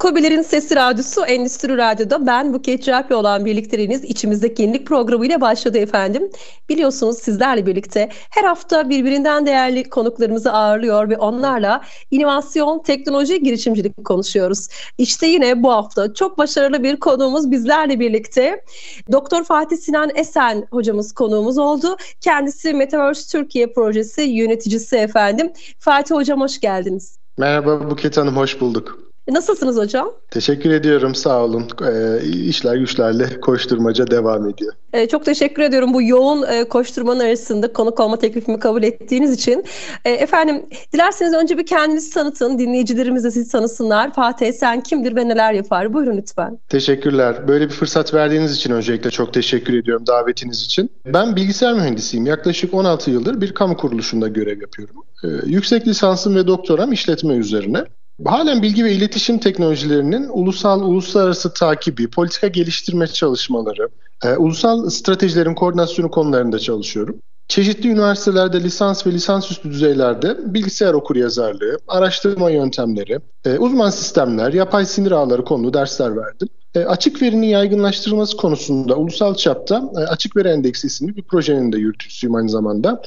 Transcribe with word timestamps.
Kobilerin 0.00 0.42
Sesi 0.42 0.76
Radyosu 0.76 1.24
Endüstri 1.24 1.76
Radyo'da 1.76 2.26
ben 2.26 2.52
Buket 2.54 2.82
Çarpı 2.82 3.16
olan 3.16 3.44
birlikteliğiniz 3.44 4.04
içimizdeki 4.04 4.62
yenilik 4.62 4.86
programıyla 4.86 5.40
başladı 5.40 5.78
efendim. 5.78 6.30
Biliyorsunuz 6.68 7.18
sizlerle 7.18 7.66
birlikte 7.66 8.08
her 8.30 8.44
hafta 8.44 8.88
birbirinden 8.88 9.46
değerli 9.46 9.90
konuklarımızı 9.90 10.52
ağırlıyor 10.52 11.08
ve 11.08 11.16
onlarla 11.16 11.84
inovasyon, 12.10 12.82
teknoloji, 12.82 13.42
girişimcilik 13.42 14.04
konuşuyoruz. 14.04 14.68
İşte 14.98 15.26
yine 15.26 15.62
bu 15.62 15.72
hafta 15.72 16.14
çok 16.14 16.38
başarılı 16.38 16.82
bir 16.82 17.00
konuğumuz 17.00 17.50
bizlerle 17.50 18.00
birlikte. 18.00 18.64
Doktor 19.12 19.44
Fatih 19.44 19.76
Sinan 19.76 20.10
Esen 20.14 20.66
hocamız 20.70 21.12
konuğumuz 21.12 21.58
oldu. 21.58 21.96
Kendisi 22.20 22.74
Metaverse 22.74 23.38
Türkiye 23.38 23.72
projesi 23.72 24.22
yöneticisi 24.22 24.96
efendim. 24.96 25.52
Fatih 25.78 26.14
hocam 26.14 26.40
hoş 26.40 26.60
geldiniz. 26.60 27.18
Merhaba 27.38 27.90
Buket 27.90 28.16
Hanım, 28.16 28.36
hoş 28.36 28.60
bulduk. 28.60 29.09
Nasılsınız 29.32 29.76
hocam? 29.76 30.12
Teşekkür 30.30 30.70
ediyorum, 30.70 31.14
sağ 31.14 31.44
olun. 31.44 31.68
E, 31.86 32.24
işler 32.26 32.76
güçlerle 32.76 33.40
koşturmaca 33.40 34.10
devam 34.10 34.48
ediyor. 34.48 34.72
E, 34.92 35.08
çok 35.08 35.24
teşekkür 35.24 35.62
ediyorum 35.62 35.94
bu 35.94 36.02
yoğun 36.02 36.42
e, 36.42 36.64
koşturmanın 36.64 37.20
arasında 37.20 37.72
konuk 37.72 38.00
olma 38.00 38.18
teklifimi 38.18 38.58
kabul 38.58 38.82
ettiğiniz 38.82 39.32
için. 39.32 39.64
E, 40.04 40.10
efendim, 40.10 40.66
dilerseniz 40.92 41.34
önce 41.34 41.58
bir 41.58 41.66
kendinizi 41.66 42.14
tanıtın, 42.14 42.58
dinleyicilerimiz 42.58 43.24
de 43.24 43.30
sizi 43.30 43.52
tanısınlar. 43.52 44.14
Fatih 44.14 44.52
sen 44.52 44.80
kimdir 44.80 45.16
ve 45.16 45.28
neler 45.28 45.52
yapar? 45.52 45.92
Buyurun 45.92 46.16
lütfen. 46.16 46.58
Teşekkürler. 46.68 47.48
Böyle 47.48 47.64
bir 47.64 47.74
fırsat 47.74 48.14
verdiğiniz 48.14 48.56
için 48.56 48.72
öncelikle 48.72 49.10
çok 49.10 49.34
teşekkür 49.34 49.74
ediyorum 49.74 50.06
davetiniz 50.06 50.62
için. 50.62 50.90
Ben 51.06 51.36
bilgisayar 51.36 51.74
mühendisiyim. 51.74 52.26
Yaklaşık 52.26 52.74
16 52.74 53.10
yıldır 53.10 53.40
bir 53.40 53.54
kamu 53.54 53.76
kuruluşunda 53.76 54.28
görev 54.28 54.60
yapıyorum. 54.60 54.96
E, 55.24 55.28
yüksek 55.46 55.86
lisansım 55.86 56.36
ve 56.36 56.46
doktoram 56.46 56.92
işletme 56.92 57.34
üzerine. 57.34 57.84
Halen 58.24 58.62
bilgi 58.62 58.84
ve 58.84 58.92
iletişim 58.92 59.38
teknolojilerinin 59.38 60.28
ulusal, 60.32 60.82
uluslararası 60.82 61.54
takibi, 61.54 62.10
politika 62.10 62.48
geliştirme 62.48 63.06
çalışmaları, 63.06 63.88
e, 64.24 64.36
ulusal 64.36 64.88
stratejilerin 64.88 65.54
koordinasyonu 65.54 66.10
konularında 66.10 66.58
çalışıyorum. 66.58 67.16
Çeşitli 67.48 67.88
üniversitelerde 67.88 68.62
lisans 68.62 69.06
ve 69.06 69.12
lisansüstü 69.12 69.70
düzeylerde 69.70 70.54
bilgisayar 70.54 70.94
okuryazarlığı, 70.94 71.78
araştırma 71.88 72.50
yöntemleri, 72.50 73.18
e, 73.44 73.58
uzman 73.58 73.90
sistemler, 73.90 74.52
yapay 74.52 74.86
sinir 74.86 75.10
ağları 75.12 75.44
konulu 75.44 75.74
dersler 75.74 76.16
verdim. 76.16 76.48
E, 76.74 76.80
açık 76.84 77.22
verinin 77.22 77.46
yaygınlaştırılması 77.46 78.36
konusunda 78.36 78.96
ulusal 78.96 79.34
çapta 79.34 79.90
e, 79.96 79.98
Açık 79.98 80.36
Veri 80.36 80.48
Endeksi 80.48 80.86
isimli 80.86 81.16
bir 81.16 81.22
projenin 81.22 81.72
de 81.72 81.78
yürütücüsüyüm 81.78 82.34
aynı 82.34 82.48
zamanda. 82.48 83.02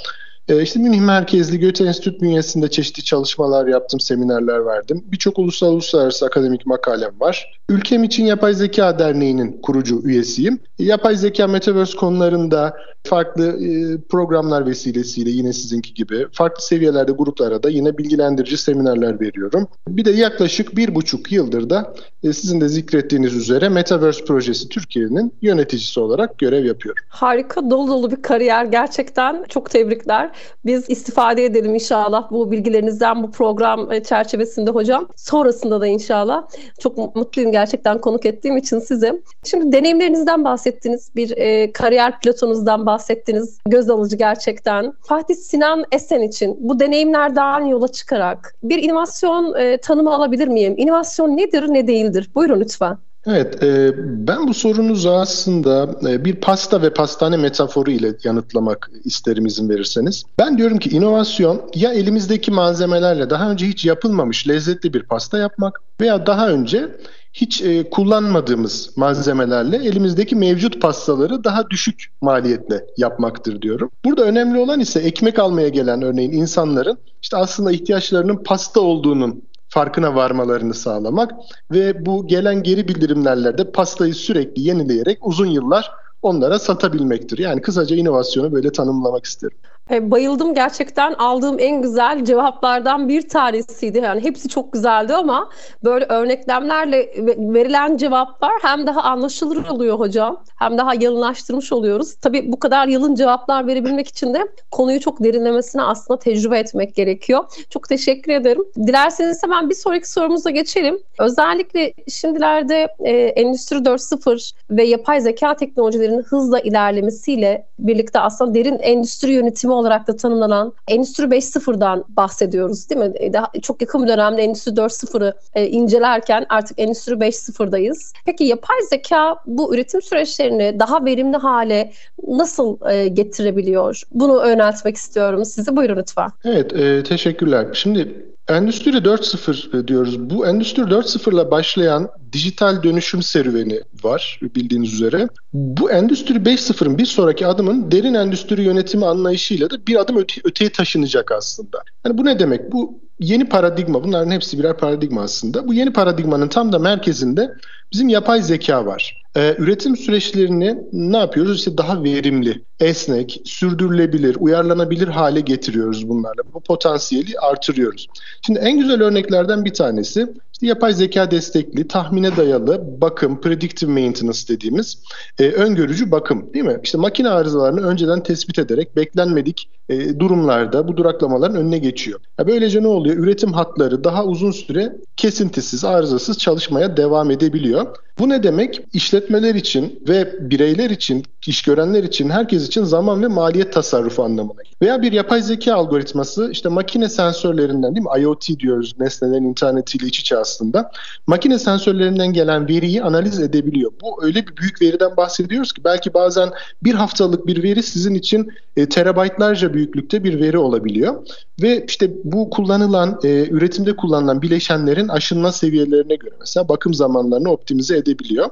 E, 0.48 0.62
işte 0.62 0.80
Münih 0.80 1.02
merkezli 1.02 1.60
Göte 1.60 1.86
Enstitü 1.86 2.22
bünyesinde 2.22 2.70
çeşitli 2.70 3.04
çalışmalar 3.04 3.68
yaptım, 3.68 4.00
seminerler 4.00 4.66
verdim. 4.66 5.04
Birçok 5.06 5.40
ulusal 5.40 5.74
uluslararası 5.74 6.26
akademik 6.26 6.66
makalem 6.66 7.20
var. 7.20 7.52
Ülkem 7.70 8.04
için 8.04 8.26
Yapay 8.26 8.54
Zeka 8.54 9.00
Derneği'nin 9.00 9.62
kurucu 9.62 10.02
üyesiyim. 10.04 10.60
Yapay 10.80 11.16
zeka 11.16 11.48
metaverse 11.48 11.98
konularında 11.98 12.78
farklı 13.04 13.46
e, 13.46 13.98
programlar 14.02 14.66
vesilesiyle 14.66 15.30
yine 15.30 15.54
sizinki 15.54 15.94
gibi 15.94 16.28
farklı 16.32 16.64
seviyelerde 16.64 17.12
gruplara 17.12 17.64
da 17.64 17.70
yine 17.70 17.98
bilgilendirici 17.98 18.58
seminerler 18.58 19.20
veriyorum. 19.20 19.68
Bir 19.88 20.06
de 20.06 20.12
yaklaşık 20.12 20.78
bir 20.78 20.96
buçuk 20.96 21.32
yıldır 21.32 21.70
da 21.70 21.94
e, 22.24 22.34
sizin 22.34 22.62
de 22.62 22.68
zikrettiğiniz 22.68 23.36
üzere 23.36 23.70
Metaverse 23.70 24.26
projesi 24.26 24.70
Türkiye'nin 24.70 25.34
yöneticisi 25.42 26.00
olarak 26.00 26.38
görev 26.38 26.66
yapıyorum. 26.66 27.04
Harika 27.10 27.70
dolu 27.70 27.88
dolu 27.88 28.12
bir 28.12 28.22
kariyer 28.22 28.66
gerçekten 28.66 29.46
çok 29.50 29.70
tebrikler. 29.70 30.32
Biz 30.66 30.90
istifade 30.90 31.46
edelim 31.46 31.76
inşallah 31.76 32.32
bu 32.32 32.52
bilgilerinizden 32.52 33.24
bu 33.24 33.32
program 33.32 33.92
e, 33.92 34.04
çerçevesinde 34.04 34.72
hocam. 34.72 35.08
Sonrasında 35.16 35.82
da 35.82 35.88
inşallah. 35.88 36.48
Çok 36.80 37.16
mutluyum 37.16 37.52
gerçekten 37.52 38.02
konuk 38.02 38.26
ettiğim 38.26 38.58
için 38.58 38.80
size. 38.80 39.22
Şimdi 39.44 39.72
deneyimlerinizden 39.72 40.44
bahsettiniz. 40.44 41.12
Bir 41.16 41.38
e, 41.38 41.72
kariyer 41.72 42.20
pilotunuzdan 42.20 42.86
bahsettiniz. 42.86 43.60
Göz 43.66 43.90
alıcı 43.90 44.16
gerçekten. 44.16 44.94
Fatih 45.02 45.36
Sinan 45.36 45.86
Esen 45.92 46.22
için 46.22 46.58
bu 46.60 46.80
deneyimlerden 46.80 47.66
yola 47.66 47.88
çıkarak 47.88 48.56
bir 48.64 48.84
inovasyon 48.84 49.56
e, 49.60 49.78
tanımı 49.78 50.14
alabilir 50.14 50.48
miyim? 50.48 50.74
İnovasyon 50.78 51.38
nedir 51.38 51.66
ne 51.68 51.88
değildir? 51.88 52.30
Buyurun 52.36 52.60
lütfen. 52.60 52.98
Evet, 53.28 53.64
e, 53.64 53.94
ben 54.28 54.48
bu 54.48 54.54
sorunuzu 54.54 55.10
aslında 55.10 55.90
e, 56.10 56.26
bir 56.26 56.36
pasta 56.36 56.82
ve 56.82 56.94
pastane 56.94 57.38
metaforu 57.38 57.92
ile 57.92 58.16
yanıtlamak 58.24 58.92
isterim 59.04 59.46
izin 59.46 59.70
verirseniz. 59.70 60.24
Ben 60.40 60.58
diyorum 60.58 60.80
ki 60.80 60.90
inovasyon 60.90 61.62
ya 61.76 61.94
elimizdeki 61.94 62.52
malzemelerle 62.52 63.30
daha 63.30 63.52
önce 63.52 63.68
hiç 63.68 63.86
yapılmamış 63.86 64.48
lezzetli 64.48 64.94
bir 64.94 65.04
pasta 65.04 65.38
yapmak 65.38 65.82
veya 66.02 66.26
daha 66.26 66.50
önce 66.50 66.90
hiç 67.34 67.62
e, 67.62 67.90
kullanmadığımız 67.90 68.90
malzemelerle 68.98 69.78
elimizdeki 69.78 70.36
mevcut 70.36 70.82
pastaları 70.82 71.44
daha 71.44 71.70
düşük 71.70 72.06
maliyetle 72.22 72.86
yapmaktır 72.98 73.62
diyorum. 73.62 73.90
Burada 74.06 74.24
önemli 74.24 74.60
olan 74.60 74.80
ise 74.80 75.00
ekmek 75.00 75.40
almaya 75.40 75.70
gelen 75.70 76.02
örneğin 76.02 76.32
insanların 76.32 76.98
işte 77.22 77.38
aslında 77.38 77.72
ihtiyaçlarının 77.72 78.44
pasta 78.44 78.80
olduğunun 78.80 79.44
farkına 79.74 80.16
varmalarını 80.16 80.74
sağlamak 80.74 81.32
ve 81.72 82.06
bu 82.06 82.28
gelen 82.28 82.64
geri 82.64 82.88
bildirimlerle 82.88 83.58
de 83.58 83.72
pastayı 83.72 84.14
sürekli 84.14 84.62
yenileyerek 84.62 85.28
uzun 85.28 85.46
yıllar 85.46 85.92
onlara 86.22 86.60
satabilmektir. 86.60 87.38
Yani 87.38 87.62
kısaca 87.62 87.96
inovasyonu 87.96 88.54
böyle 88.54 88.72
tanımlamak 88.72 89.26
isterim. 89.26 89.58
E, 89.94 90.12
bayıldım 90.12 90.54
gerçekten 90.54 91.14
aldığım 91.14 91.60
en 91.60 91.82
güzel 91.82 92.26
cevaplardan 92.26 93.10
bir 93.10 93.30
tanesiydi. 93.30 93.98
Yani 93.98 94.24
hepsi 94.24 94.50
çok 94.50 94.74
güzeldi 94.74 95.16
ama 95.16 95.50
böyle 95.84 96.06
örneklemlerle 96.06 96.98
verilen 97.38 97.98
cevaplar 97.98 98.52
hem 98.62 98.88
daha 98.88 99.02
anlaşılır 99.02 99.70
oluyor 99.70 100.00
hocam 100.00 100.44
hem 100.60 100.78
daha 100.78 100.94
yalınlaştırmış 100.94 101.72
oluyoruz. 101.72 102.16
Tabii 102.16 102.52
bu 102.52 102.60
kadar 102.60 102.88
yalın 102.88 103.16
cevaplar 103.16 103.68
verebilmek 103.68 104.08
için 104.08 104.34
de 104.34 104.48
konuyu 104.72 105.00
çok 105.00 105.24
derinlemesine 105.24 105.82
aslında 105.82 106.20
tecrübe 106.20 106.60
etmek 106.60 106.96
gerekiyor. 106.96 107.44
Çok 107.70 107.90
teşekkür 107.90 108.32
ederim. 108.32 108.64
Dilerseniz 108.88 109.44
hemen 109.44 109.70
bir 109.70 109.76
sonraki 109.76 110.12
sorumuza 110.12 110.50
geçelim. 110.50 111.00
Özellikle 111.20 111.94
şimdilerde 112.10 112.88
e, 113.00 113.12
Endüstri 113.12 113.78
4.0 113.78 114.54
ve 114.70 114.84
yapay 114.84 115.22
zeka 115.22 115.56
teknolojilerinin 115.56 116.24
hızla 116.24 116.60
ilerlemesiyle 116.60 117.66
birlikte 117.80 118.20
aslında 118.20 118.54
derin 118.54 118.80
endüstri 118.80 119.32
yönetimi 119.32 119.74
olarak 119.84 120.08
da 120.08 120.16
tanımlanan 120.16 120.74
Endüstri 120.88 121.24
5.0'dan 121.24 122.06
bahsediyoruz 122.10 122.90
değil 122.90 123.02
mi? 123.02 123.12
E, 123.16 123.34
daha 123.34 123.52
çok 123.62 123.82
yakın 123.82 124.04
bir 124.04 124.08
dönemde 124.08 124.42
Endüstri 124.42 124.72
4.0'ı 124.72 125.34
e, 125.54 125.68
incelerken 125.68 126.46
artık 126.50 126.80
Endüstri 126.80 127.14
5.0'dayız. 127.14 128.14
Peki 128.26 128.44
yapay 128.44 128.78
zeka 128.90 129.36
bu 129.46 129.76
üretim 129.76 130.02
süreçlerini 130.02 130.80
daha 130.80 131.06
verimli 131.06 131.38
hale 131.38 131.92
nasıl 132.28 132.78
e, 132.90 133.08
getirebiliyor? 133.08 134.02
Bunu 134.12 134.40
öğrenmek 134.40 134.96
istiyorum 134.96 135.46
size. 135.46 135.76
Buyurun 135.76 135.98
lütfen. 135.98 136.30
Evet, 136.46 136.74
e, 136.74 137.04
teşekkürler. 137.04 137.68
Şimdi 137.74 138.33
Endüstri 138.48 138.92
4.0 138.92 139.88
diyoruz. 139.88 140.20
Bu 140.20 140.48
Endüstri 140.48 140.82
4.0 140.82 141.34
ile 141.34 141.52
başlayan 141.52 142.10
dijital 142.34 142.84
dönüşüm 142.84 143.24
serüveni 143.24 143.82
var 144.04 144.40
bildiğiniz 144.56 144.94
üzere. 144.94 145.28
Bu 145.54 145.92
Endüstri 145.92 146.36
5.0'ın 146.36 146.98
bir 146.98 147.06
sonraki 147.06 147.48
adımın 147.48 147.92
derin 147.92 148.14
endüstri 148.14 148.64
yönetimi 148.64 149.06
anlayışıyla 149.06 149.70
da 149.70 149.88
bir 149.88 149.96
adım 150.02 150.18
öte, 150.18 150.42
öteye 150.44 150.72
taşınacak 150.72 151.32
aslında. 151.32 151.78
Yani 152.06 152.18
bu 152.18 152.26
ne 152.26 152.40
demek? 152.40 152.72
Bu 152.72 153.00
yeni 153.20 153.50
paradigma, 153.50 154.04
bunların 154.04 154.32
hepsi 154.32 154.60
birer 154.60 154.78
paradigma 154.78 155.22
aslında. 155.22 155.68
Bu 155.68 155.74
yeni 155.74 155.94
paradigmanın 155.94 156.48
tam 156.48 156.72
da 156.72 156.80
merkezinde 156.80 157.54
bizim 157.94 158.10
yapay 158.10 158.42
zeka 158.42 158.86
var. 158.86 159.24
Ee, 159.38 159.56
üretim 159.58 159.98
süreçlerini 159.98 160.78
ne 160.94 161.18
yapıyoruz? 161.18 161.58
İşte 161.58 161.78
daha 161.78 162.04
verimli, 162.04 162.64
esnek, 162.80 163.42
sürdürülebilir, 163.46 164.38
uyarlanabilir 164.40 165.08
hale 165.08 165.40
getiriyoruz 165.40 166.10
bunlarla. 166.10 166.42
Bu 166.54 166.60
potansiyeli 166.60 167.40
artırıyoruz. 167.40 168.08
Şimdi 168.46 168.60
en 168.60 168.80
güzel 168.80 169.02
örneklerden 169.02 169.66
bir 169.66 169.74
tanesi 169.74 170.28
işte 170.54 170.68
yapay 170.68 170.94
zeka 170.94 171.32
destekli, 171.32 171.88
tahmine 171.88 172.38
dayalı 172.38 173.02
bakım, 173.02 173.42
predictive 173.42 173.92
maintenance 173.92 174.40
dediğimiz 174.48 174.98
e, 175.40 175.50
öngörücü 175.50 176.12
bakım 176.12 176.54
değil 176.54 176.66
mi? 176.66 176.80
İşte 176.84 176.98
makine 176.98 177.30
arızalarını 177.30 177.88
önceden 177.88 178.24
tespit 178.24 178.60
ederek 178.60 178.96
beklenmedik 178.96 179.70
e, 179.90 180.20
durumlarda 180.20 180.88
bu 180.88 180.98
duraklamaların 180.98 181.58
önüne 181.58 181.78
geçiyor. 181.78 182.20
Ya 182.40 182.48
böylece 182.48 182.84
ne 182.84 182.88
oluyor? 182.88 183.18
Üretim 183.18 183.54
hatları 183.54 184.04
daha 184.04 184.26
uzun 184.26 184.52
süre 184.52 184.96
kesintisiz, 185.18 185.86
arızasız 185.86 186.38
çalışmaya 186.38 186.98
devam 186.98 187.32
edebiliyor. 187.32 187.83
Erdoğan'ın 187.84 188.13
bu 188.20 188.30
ne 188.30 188.44
demek? 188.44 188.82
İşletmeler 188.94 189.56
için 189.56 190.04
ve 190.10 190.50
bireyler 190.50 190.90
için, 190.90 191.24
iş 191.48 191.62
görenler 191.62 192.04
için, 192.04 192.30
herkes 192.30 192.68
için 192.68 192.84
zaman 192.84 193.24
ve 193.24 193.28
maliyet 193.28 193.74
tasarrufu 193.74 194.24
anlamına. 194.24 194.60
Veya 194.82 195.02
bir 195.02 195.12
yapay 195.12 195.42
zeka 195.42 195.76
algoritması 195.76 196.50
işte 196.52 196.70
makine 196.70 197.10
sensörlerinden 197.10 197.96
değil 197.96 198.06
mi? 198.06 198.22
IoT 198.22 198.60
diyoruz 198.60 198.94
nesnelerin 199.00 199.44
internetiyle 199.44 200.08
iç 200.08 200.20
içe 200.20 200.38
aslında. 200.38 200.92
Makine 201.28 201.60
sensörlerinden 201.60 202.34
gelen 202.34 202.68
veriyi 202.68 203.04
analiz 203.04 203.40
edebiliyor. 203.40 203.92
Bu 204.02 204.26
öyle 204.26 204.48
bir 204.48 204.58
büyük 204.58 204.82
veriden 204.82 205.18
bahsediyoruz 205.18 205.74
ki 205.74 205.84
belki 205.84 206.14
bazen 206.14 206.50
bir 206.84 206.94
haftalık 206.94 207.48
bir 207.48 207.64
veri 207.64 207.84
sizin 207.84 208.14
için 208.14 208.52
e, 208.78 208.90
terabaytlarca 208.90 209.74
büyüklükte 209.74 210.24
bir 210.24 210.40
veri 210.40 210.58
olabiliyor. 210.58 211.28
Ve 211.62 211.86
işte 211.88 212.12
bu 212.24 212.50
kullanılan, 212.50 213.20
e, 213.24 213.48
üretimde 213.50 213.96
kullanılan 213.96 214.42
bileşenlerin 214.42 215.08
aşınma 215.08 215.52
seviyelerine 215.52 216.16
göre 216.16 216.36
mesela 216.40 216.70
bakım 216.70 216.94
zamanlarını 216.94 217.52
optimize 217.52 218.03
edebiliyor. 218.04 218.50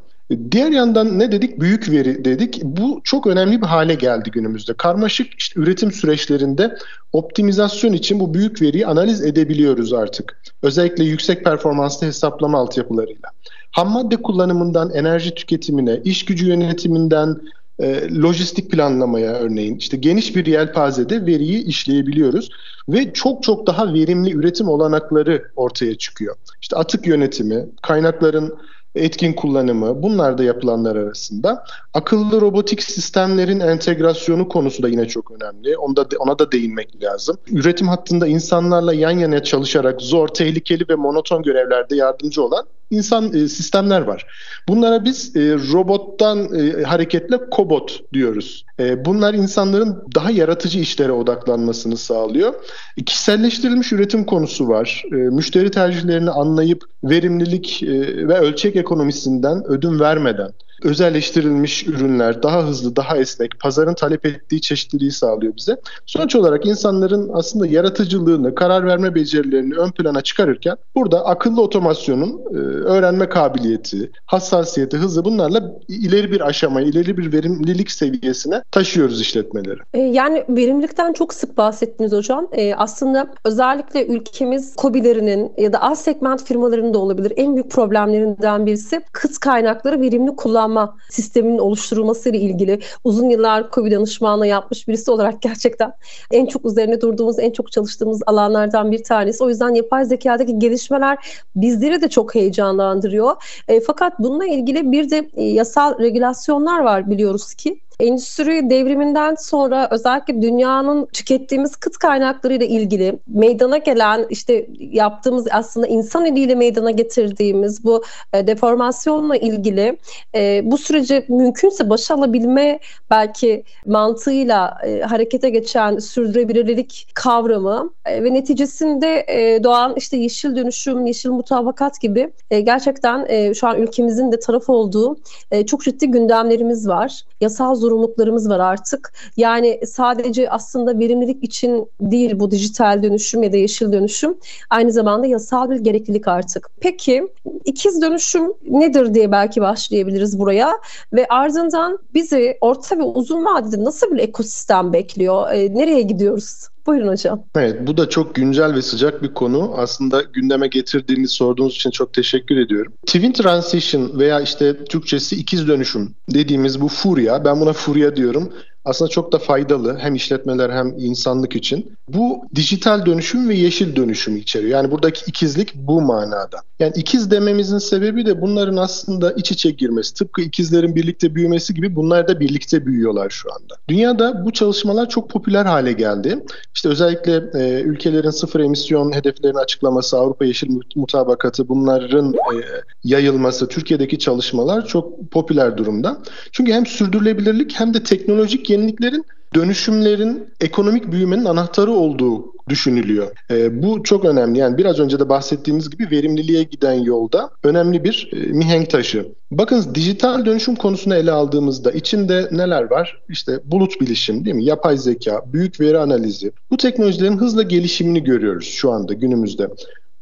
Diğer 0.51 0.71
yandan 0.71 1.19
ne 1.19 1.31
dedik? 1.31 1.59
Büyük 1.59 1.92
veri 1.92 2.25
dedik. 2.25 2.62
Bu 2.63 3.01
çok 3.03 3.27
önemli 3.27 3.62
bir 3.62 3.65
hale 3.68 3.94
geldi 3.94 4.31
günümüzde. 4.31 4.74
Karmaşık 4.74 5.27
işte 5.39 5.59
üretim 5.59 5.92
süreçlerinde 5.92 6.77
optimizasyon 7.13 7.94
için 7.94 8.19
bu 8.19 8.33
büyük 8.33 8.62
veriyi 8.62 8.88
analiz 8.88 9.25
edebiliyoruz 9.25 9.94
artık. 9.94 10.42
Özellikle 10.63 11.03
yüksek 11.03 11.44
performanslı 11.44 12.07
hesaplama 12.07 12.59
altyapılarıyla. 12.59 13.30
Ham 13.71 13.89
madde 13.89 14.18
kullanımından 14.18 14.94
enerji 14.94 15.36
tüketimine, 15.36 16.01
iş 16.04 16.25
gücü 16.25 16.47
yönetiminden 16.47 17.36
e, 17.80 18.15
lojistik 18.15 18.71
planlamaya 18.71 19.33
örneğin 19.33 19.77
işte 19.77 19.97
geniş 19.97 20.36
bir 20.36 20.45
yelpazede 20.45 21.25
veriyi 21.25 21.63
işleyebiliyoruz 21.63 22.50
ve 22.89 23.13
çok 23.13 23.44
çok 23.44 23.68
daha 23.68 23.94
verimli 23.94 24.33
üretim 24.33 24.68
olanakları 24.68 25.44
ortaya 25.56 25.95
çıkıyor. 25.95 26.36
İşte 26.62 26.75
atık 26.75 27.07
yönetimi, 27.07 27.65
kaynakların 27.81 28.57
etkin 28.95 29.33
kullanımı 29.33 30.03
bunlar 30.03 30.38
da 30.38 30.43
yapılanlar 30.43 30.95
arasında. 30.95 31.63
Akıllı 31.93 32.41
robotik 32.41 32.83
sistemlerin 32.83 33.59
entegrasyonu 33.59 34.47
konusu 34.47 34.83
da 34.83 34.89
yine 34.89 35.07
çok 35.07 35.31
önemli. 35.31 35.77
Onda 35.77 36.05
ona 36.19 36.39
da 36.39 36.51
değinmek 36.51 37.03
lazım. 37.03 37.38
Üretim 37.51 37.88
hattında 37.88 38.27
insanlarla 38.27 38.93
yan 38.93 39.19
yana 39.19 39.43
çalışarak 39.43 40.01
zor, 40.01 40.27
tehlikeli 40.27 40.85
ve 40.89 40.95
monoton 40.95 41.43
görevlerde 41.43 41.95
yardımcı 41.95 42.43
olan 42.43 42.65
insan 42.91 43.33
e, 43.33 43.47
sistemler 43.47 44.01
var. 44.01 44.25
Bunlara 44.67 45.05
biz 45.05 45.35
e, 45.35 45.39
robottan 45.73 46.55
e, 46.55 46.83
hareketle 46.83 47.49
kobot 47.51 48.13
diyoruz. 48.13 48.65
E, 48.79 49.05
bunlar 49.05 49.33
insanların 49.33 50.03
daha 50.15 50.31
yaratıcı 50.31 50.79
işlere 50.79 51.11
odaklanmasını 51.11 51.97
sağlıyor. 51.97 52.53
E, 52.97 53.03
kişiselleştirilmiş 53.03 53.93
üretim 53.93 54.25
konusu 54.25 54.67
var. 54.67 55.03
E, 55.11 55.15
müşteri 55.15 55.71
tercihlerini 55.71 56.29
anlayıp 56.29 56.83
verimlilik 57.03 57.83
e, 57.83 57.88
ve 58.27 58.39
ölçek 58.39 58.75
ekonomisinden 58.75 59.63
ödün 59.67 59.99
vermeden 59.99 60.51
özelleştirilmiş 60.83 61.88
ürünler 61.88 62.44
daha 62.44 62.63
hızlı, 62.63 62.95
daha 62.95 63.18
esnek, 63.18 63.60
pazarın 63.60 63.94
talep 63.94 64.25
ettiği 64.25 64.62
çeşitliliği 64.62 65.12
sağlıyor 65.12 65.54
bize. 65.57 65.78
Sonuç 66.06 66.36
olarak 66.36 66.66
insanların 66.66 67.31
aslında 67.33 67.68
yaratıcılığını, 67.68 68.56
karar 68.56 68.86
verme 68.86 69.16
becerilerini 69.16 69.75
ön 69.75 69.92
plana 69.92 70.22
çıkarırken 70.22 70.75
burada 70.95 71.25
akıllı 71.25 71.62
otomasyonun 71.62 72.42
e, 72.51 72.57
öğrenme 72.57 73.30
kabiliyeti, 73.30 74.12
hassasiyeti, 74.25 74.98
hızı 74.98 75.25
bunlarla 75.25 75.72
ileri 75.88 76.31
bir 76.31 76.42
aşamaya, 76.42 76.88
ileri 76.88 77.18
bir 77.18 77.33
verimlilik 77.33 77.92
seviyesine 77.92 78.63
taşıyoruz 78.72 79.22
işletmeleri. 79.22 79.80
E, 79.94 80.00
yani 80.00 80.44
verimlilikten 80.50 81.13
çok 81.13 81.33
sık 81.33 81.57
bahsettiniz 81.57 82.12
hocam. 82.12 82.48
E, 82.51 82.75
aslında 82.75 83.33
özellikle 83.45 84.06
ülkemiz 84.07 84.75
COBİ'lerinin 84.78 85.51
ya 85.57 85.74
da 85.74 85.81
az 85.81 86.01
segment 86.01 86.44
firmalarının 86.44 86.94
da 86.94 86.98
olabilir 86.98 87.33
en 87.36 87.56
büyük 87.56 87.72
problemlerinden 87.72 88.66
birisi 88.66 89.01
kıt 89.12 89.39
kaynakları 89.39 90.01
verimli 90.01 90.36
kullanmak 90.36 90.70
planlama 90.71 90.95
sisteminin 91.09 91.57
oluşturulmasıyla 91.57 92.39
ilgili 92.39 92.79
uzun 93.03 93.29
yıllar 93.29 93.71
COVID 93.71 93.91
danışmanlığı 93.91 94.47
yapmış 94.47 94.88
birisi 94.88 95.12
olarak 95.12 95.41
gerçekten 95.41 95.94
en 96.31 96.45
çok 96.45 96.65
üzerine 96.65 97.01
durduğumuz, 97.01 97.39
en 97.39 97.51
çok 97.51 97.71
çalıştığımız 97.71 98.21
alanlardan 98.25 98.91
bir 98.91 99.03
tanesi. 99.03 99.44
O 99.44 99.50
yüzden 99.50 99.73
yapay 99.73 100.06
zekadaki 100.06 100.59
gelişmeler 100.59 101.18
bizleri 101.56 102.01
de 102.01 102.09
çok 102.09 102.35
heyecanlandırıyor. 102.35 103.35
E, 103.68 103.81
fakat 103.81 104.19
bununla 104.19 104.45
ilgili 104.45 104.91
bir 104.91 105.09
de 105.09 105.29
e, 105.33 105.44
yasal 105.44 106.00
regülasyonlar 106.00 106.79
var 106.79 107.09
biliyoruz 107.09 107.53
ki. 107.53 107.79
Endüstri 108.01 108.69
devriminden 108.69 109.36
sonra 109.36 109.88
özellikle 109.92 110.42
dünyanın 110.42 111.06
tükettiğimiz 111.06 111.75
kıt 111.75 111.98
kaynaklarıyla 111.98 112.65
ilgili 112.65 113.19
meydana 113.27 113.77
gelen 113.77 114.25
işte 114.30 114.68
yaptığımız 114.80 115.48
aslında 115.51 115.88
insan 115.88 116.25
eliyle 116.25 116.56
meydana 116.56 116.92
getirdiğimiz 116.92 117.83
bu 117.83 118.03
e, 118.33 118.48
deformasyonla 118.48 119.36
ilgili 119.36 119.98
e, 120.36 120.62
bu 120.63 120.77
süreci 120.77 121.25
mümkünse 121.30 121.89
başa 121.89 122.15
alabilme 122.15 122.80
belki 123.09 123.63
mantığıyla 123.86 124.77
e, 124.86 125.01
harekete 125.01 125.50
geçen 125.50 125.97
sürdürülebilirlik 125.97 127.07
kavramı 127.13 127.89
e, 128.06 128.24
ve 128.24 128.33
neticesinde 128.33 129.25
e, 129.27 129.63
doğan 129.63 129.94
işte 129.97 130.18
yeşil 130.18 130.56
dönüşüm, 130.56 131.06
yeşil 131.06 131.30
mutabakat 131.30 132.01
gibi 132.01 132.33
e, 132.51 132.62
gerçekten 132.62 133.25
e, 133.30 133.54
şu 133.54 133.68
an 133.68 133.81
ülkemizin 133.81 134.31
de 134.31 134.39
taraf 134.39 134.69
olduğu 134.69 135.18
e, 135.51 135.65
çok 135.65 135.83
ciddi 135.83 136.07
gündemlerimiz 136.07 136.88
var. 136.88 137.21
Yasal 137.42 137.75
zorunluluklarımız 137.91 138.49
var 138.49 138.59
artık. 138.59 139.13
Yani 139.38 139.79
sadece 139.85 140.49
aslında 140.49 140.99
verimlilik 140.99 141.43
için 141.43 141.88
değil 142.01 142.39
bu 142.39 142.51
dijital 142.51 143.03
dönüşüm 143.03 143.43
ya 143.43 143.53
da 143.53 143.57
yeşil 143.57 143.91
dönüşüm 143.91 144.38
aynı 144.69 144.91
zamanda 144.91 145.27
yasal 145.27 145.69
bir 145.69 145.79
gereklilik 145.79 146.27
artık. 146.27 146.69
Peki 146.79 147.27
ikiz 147.65 148.01
dönüşüm 148.01 148.53
nedir 148.69 149.13
diye 149.13 149.31
belki 149.31 149.61
başlayabiliriz 149.61 150.39
buraya 150.39 150.71
ve 151.13 151.27
ardından 151.29 151.99
bizi 152.13 152.57
orta 152.61 152.97
ve 152.97 153.03
uzun 153.03 153.45
vadede 153.45 153.83
nasıl 153.83 154.11
bir 154.11 154.19
ekosistem 154.19 154.94
bekliyor? 154.94 155.51
E, 155.51 155.73
nereye 155.73 156.01
gidiyoruz? 156.01 156.67
Buyurun 156.88 157.07
hocam. 157.07 157.44
Evet 157.56 157.88
bu 157.88 157.98
da 157.98 158.10
çok 158.10 158.36
güncel 158.36 158.75
ve 158.75 158.81
sıcak 158.81 159.24
bir 159.24 159.33
konu. 159.33 159.74
Aslında 159.78 160.22
gündeme 160.22 160.68
getirdiğiniz 160.68 161.31
sorduğunuz 161.31 161.75
için 161.75 161.92
çok 161.92 162.13
teşekkür 162.13 162.57
ediyorum. 162.57 162.94
Twin 163.06 163.31
Transition 163.31 164.19
veya 164.19 164.39
işte 164.39 164.86
Türkçesi 164.86 165.36
ikiz 165.36 165.68
dönüşüm 165.68 166.16
dediğimiz 166.33 166.81
bu 166.81 166.88
furya, 166.88 167.45
ben 167.45 167.62
buna 167.62 167.74
furya 167.74 168.16
diyorum 168.16 168.54
aslında 168.86 169.10
çok 169.10 169.31
da 169.31 169.38
faydalı 169.38 169.98
hem 169.98 170.16
işletmeler 170.16 170.69
hem 170.69 170.94
insanlık 170.98 171.56
için. 171.56 171.98
Bu 172.07 172.42
dijital 172.56 173.06
dönüşüm 173.06 173.50
ve 173.50 173.56
yeşil 173.56 173.95
dönüşümü 173.95 174.39
içeriyor. 174.39 174.72
Yani 174.72 174.92
buradaki 174.92 175.25
ikizlik 175.28 175.75
bu 175.75 176.01
manada. 176.01 176.57
Yani 176.80 176.94
ikiz 176.95 177.31
dememizin 177.31 177.78
sebebi 177.78 178.25
de 178.25 178.42
bunların 178.42 178.78
aslında 178.78 179.31
iç 179.31 179.51
içe 179.51 179.72
girmesi. 179.72 180.13
Tıpkı 180.13 180.42
ikizlerin 180.42 180.95
birlikte 180.95 181.36
büyümesi 181.36 181.74
gibi 181.74 181.95
bunlar 181.95 182.28
da 182.28 182.39
birlikte 182.39 182.86
büyüyorlar 182.86 183.30
şu 183.30 183.54
anda. 183.54 183.76
Dünyada 183.90 184.45
bu 184.45 184.54
çalışmalar 184.54 185.09
çok 185.09 185.30
popüler 185.30 185.66
hale 185.66 185.94
geldi. 185.94 186.44
İşte 186.76 186.90
özellikle 186.90 187.44
e, 187.54 187.81
ülkelerin 187.81 188.30
sıfır 188.30 188.59
emisyon 188.59 189.16
hedeflerini 189.16 189.59
açıklaması, 189.59 190.18
Avrupa 190.18 190.45
Yeşil 190.45 190.80
Mutabakatı 190.95 191.69
bunların 191.69 192.33
e, 192.33 192.56
yayılması, 193.04 193.68
Türkiye'deki 193.68 194.19
çalışmalar 194.19 194.88
çok 194.88 195.31
popüler 195.31 195.78
durumda. 195.78 196.18
Çünkü 196.52 196.73
hem 196.73 196.85
sürdürülebilirlik 196.85 197.80
hem 197.80 197.94
de 197.94 198.04
teknolojik 198.04 198.70
yeniliklerin 198.71 199.25
dönüşümlerin 199.56 200.49
ekonomik 200.61 201.11
büyümenin 201.11 201.45
anahtarı 201.45 201.92
olduğu 201.92 202.54
düşünülüyor. 202.69 203.31
E, 203.51 203.83
bu 203.83 204.04
çok 204.04 204.25
önemli. 204.25 204.59
Yani 204.59 204.78
biraz 204.78 204.99
önce 204.99 205.19
de 205.19 205.30
bahsettiğimiz 205.30 205.90
gibi 205.90 206.11
verimliliğe 206.11 206.63
giden 206.63 206.94
yolda 206.94 207.49
önemli 207.63 208.04
bir 208.04 208.30
e, 208.33 208.37
mihenk 208.37 208.90
taşı. 208.90 209.28
Bakın 209.51 209.95
dijital 209.95 210.45
dönüşüm 210.45 210.75
konusunu 210.75 211.16
ele 211.16 211.31
aldığımızda 211.31 211.92
içinde 211.92 212.47
neler 212.51 212.92
var? 212.92 213.21
İşte 213.30 213.59
bulut 213.66 214.01
bilişim 214.01 214.45
değil 214.45 214.56
mi? 214.56 214.66
Yapay 214.66 214.97
zeka, 214.97 215.42
büyük 215.54 215.80
veri 215.80 215.99
analizi. 215.99 216.51
Bu 216.71 216.78
teknolojilerin 216.78 217.37
hızla 217.37 217.61
gelişimini 217.61 218.23
görüyoruz 218.23 218.68
şu 218.68 218.92
anda 218.92 219.13
günümüzde. 219.13 219.68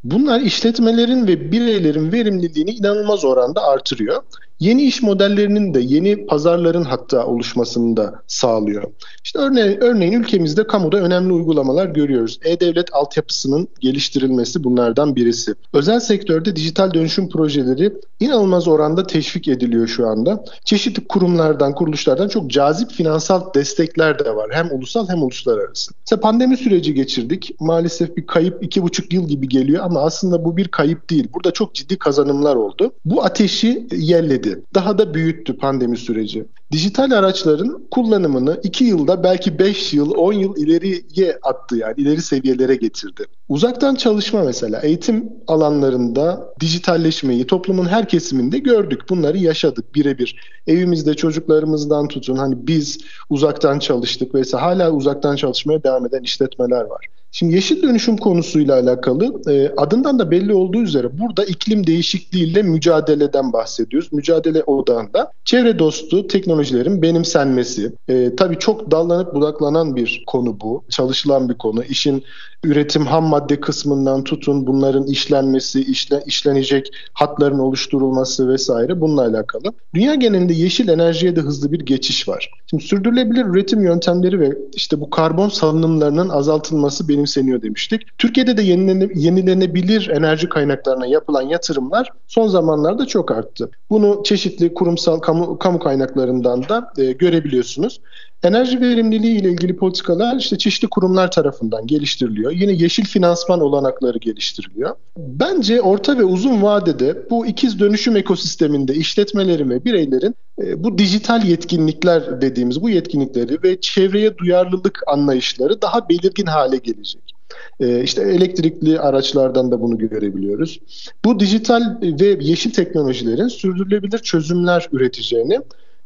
Bunlar 0.03 0.41
işletmelerin 0.41 1.27
ve 1.27 1.51
bireylerin 1.51 2.11
verimliliğini 2.11 2.71
inanılmaz 2.71 3.25
oranda 3.25 3.63
artırıyor 3.63 4.23
yeni 4.59 4.83
iş 4.83 5.01
modellerinin 5.01 5.73
de 5.73 5.79
yeni 5.79 6.25
pazarların 6.25 6.83
hatta 6.83 7.25
oluşmasını 7.25 7.97
da 7.97 8.13
sağlıyor. 8.27 8.83
İşte 9.23 9.39
örneğin, 9.39 9.77
örneğin 9.81 10.13
ülkemizde 10.13 10.67
kamuda 10.67 10.97
önemli 10.97 11.33
uygulamalar 11.33 11.85
görüyoruz. 11.85 12.39
E-Devlet 12.43 12.93
altyapısının 12.93 13.67
geliştirilmesi 13.79 14.63
bunlardan 14.63 15.15
birisi. 15.15 15.55
Özel 15.73 15.99
sektörde 15.99 16.55
dijital 16.55 16.93
dönüşüm 16.93 17.29
projeleri 17.29 17.93
inanılmaz 18.19 18.67
oranda 18.67 19.07
teşvik 19.07 19.47
ediliyor 19.47 19.87
şu 19.87 20.07
anda. 20.07 20.43
Çeşitli 20.65 21.07
kurumlardan, 21.07 21.75
kuruluşlardan 21.75 22.27
çok 22.27 22.49
cazip 22.49 22.91
finansal 22.91 23.53
destekler 23.53 24.19
de 24.19 24.35
var. 24.35 24.49
Hem 24.53 24.71
ulusal 24.71 25.09
hem 25.09 25.23
uluslararası. 25.23 25.91
Mesela 26.01 26.19
pandemi 26.19 26.57
süreci 26.57 26.93
geçirdik. 26.93 27.55
Maalesef 27.59 28.17
bir 28.17 28.27
kayıp 28.27 28.63
iki 28.63 28.83
buçuk 28.83 29.13
yıl 29.13 29.27
gibi 29.27 29.49
geliyor 29.49 29.83
ama 29.83 30.01
aslında 30.01 30.45
bu 30.45 30.57
bir 30.57 30.67
kayıp 30.67 31.09
değil. 31.09 31.27
Burada 31.33 31.51
çok 31.51 31.75
ciddi 31.75 31.97
kazanımlar 31.97 32.55
oldu. 32.55 32.91
Bu 33.05 33.23
ateşi 33.23 33.87
yelledi 33.91 34.48
etkiledi. 34.49 34.65
Daha 34.75 34.97
da 34.97 35.13
büyüttü 35.13 35.57
pandemi 35.57 35.97
süreci. 35.97 36.45
Dijital 36.71 37.11
araçların 37.11 37.87
kullanımını 37.91 38.59
2 38.63 38.83
yılda 38.83 39.23
belki 39.23 39.59
5 39.59 39.93
yıl, 39.93 40.11
10 40.15 40.33
yıl 40.33 40.57
ileriye 40.57 41.37
attı 41.41 41.77
yani 41.77 41.93
ileri 41.97 42.21
seviyelere 42.21 42.75
getirdi. 42.75 43.23
Uzaktan 43.49 43.95
çalışma 43.95 44.43
mesela 44.43 44.79
eğitim 44.79 45.29
alanlarında 45.47 46.53
dijitalleşmeyi 46.59 47.47
toplumun 47.47 47.85
her 47.85 48.07
kesiminde 48.07 48.57
gördük. 48.57 49.01
Bunları 49.09 49.37
yaşadık 49.37 49.95
birebir. 49.95 50.35
Evimizde 50.67 51.13
çocuklarımızdan 51.13 52.07
tutun 52.07 52.35
hani 52.35 52.67
biz 52.67 52.97
uzaktan 53.29 53.79
çalıştık 53.79 54.35
vesaire 54.35 54.65
hala 54.65 54.91
uzaktan 54.91 55.35
çalışmaya 55.35 55.83
devam 55.83 56.05
eden 56.05 56.21
işletmeler 56.21 56.81
var. 56.81 57.05
Şimdi 57.31 57.55
yeşil 57.55 57.83
dönüşüm 57.83 58.17
konusuyla 58.17 58.75
alakalı 58.79 59.51
e, 59.51 59.73
adından 59.77 60.19
da 60.19 60.31
belli 60.31 60.53
olduğu 60.53 60.81
üzere 60.81 61.19
burada 61.19 61.45
iklim 61.45 61.87
değişikliğiyle 61.87 62.61
mücadeleden 62.61 63.53
bahsediyoruz. 63.53 64.13
Mücadele 64.13 64.63
odağında 64.63 65.31
çevre 65.45 65.79
dostu 65.79 66.27
teknolojilerin 66.27 67.01
benimsenmesi. 67.01 67.93
E, 68.07 68.35
tabii 68.35 68.59
çok 68.59 68.91
dallanıp 68.91 69.35
budaklanan 69.35 69.95
bir 69.95 70.23
konu 70.27 70.59
bu. 70.61 70.83
Çalışılan 70.89 71.49
bir 71.49 71.57
konu. 71.57 71.83
İşin 71.83 72.23
üretim 72.63 73.05
ham 73.05 73.23
madde 73.23 73.59
kısmından 73.59 74.23
tutun 74.23 74.67
bunların 74.67 75.07
işlenmesi, 75.07 75.81
işle, 75.81 76.23
işlenecek 76.25 76.91
hatların 77.13 77.59
oluşturulması 77.59 78.49
vesaire 78.49 79.01
bununla 79.01 79.21
alakalı. 79.21 79.63
Dünya 79.93 80.15
genelinde 80.15 80.53
yeşil 80.53 80.87
enerjiye 80.87 81.35
de 81.35 81.41
hızlı 81.41 81.71
bir 81.71 81.79
geçiş 81.79 82.27
var. 82.27 82.51
Şimdi 82.69 82.83
sürdürülebilir 82.83 83.45
üretim 83.45 83.81
yöntemleri 83.81 84.39
ve 84.39 84.57
işte 84.73 85.01
bu 85.01 85.09
karbon 85.09 85.49
salınımlarının 85.49 86.29
azaltılması 86.29 87.07
benimseniyor 87.07 87.61
demiştik. 87.61 88.17
Türkiye'de 88.17 88.57
de 88.57 88.61
yenilene, 88.61 89.07
yenilenebilir 89.15 90.09
enerji 90.09 90.49
kaynaklarına 90.49 91.05
yapılan 91.05 91.41
yatırımlar 91.41 92.09
son 92.27 92.47
zamanlarda 92.47 93.05
çok 93.05 93.31
arttı. 93.31 93.69
Bunu 93.89 94.21
çeşitli 94.25 94.73
kurumsal 94.73 95.19
kamu, 95.19 95.59
kamu 95.59 95.79
kaynaklarından 95.79 96.69
da 96.69 96.93
e, 96.97 97.11
görebiliyorsunuz. 97.11 98.01
Enerji 98.43 98.81
verimliliği 98.81 99.39
ile 99.39 99.49
ilgili 99.49 99.75
politikalar 99.75 100.35
işte 100.35 100.57
çeşitli 100.57 100.87
kurumlar 100.87 101.31
tarafından 101.31 101.87
geliştiriliyor. 101.87 102.51
Yine 102.51 102.71
yeşil 102.71 103.05
finansman 103.05 103.61
olanakları 103.61 104.17
geliştiriliyor. 104.17 104.95
Bence 105.17 105.81
orta 105.81 106.17
ve 106.17 106.23
uzun 106.23 106.61
vadede 106.61 107.29
bu 107.29 107.45
ikiz 107.45 107.79
dönüşüm 107.79 108.17
ekosisteminde 108.17 108.93
işletmelerin 108.93 109.69
ve 109.69 109.85
bireylerin 109.85 110.35
e, 110.61 110.83
bu 110.83 110.97
dijital 110.97 111.45
yetkinlikler 111.45 112.41
dediğimiz 112.41 112.81
bu 112.81 112.89
yetkinlikleri 112.89 113.63
ve 113.63 113.81
çevreye 113.81 114.37
duyarlılık 114.37 115.01
anlayışları 115.07 115.81
daha 115.81 116.09
belirgin 116.09 116.45
hale 116.45 116.77
gelecek. 116.77 117.33
E, 117.79 118.03
işte 118.03 118.21
elektrikli 118.21 118.99
araçlardan 118.99 119.71
da 119.71 119.81
bunu 119.81 119.97
görebiliyoruz. 119.97 120.79
Bu 121.25 121.39
dijital 121.39 121.81
ve 122.01 122.37
yeşil 122.41 122.71
teknolojilerin 122.71 123.47
sürdürülebilir 123.47 124.19
çözümler 124.19 124.89
üreteceğini 124.91 125.59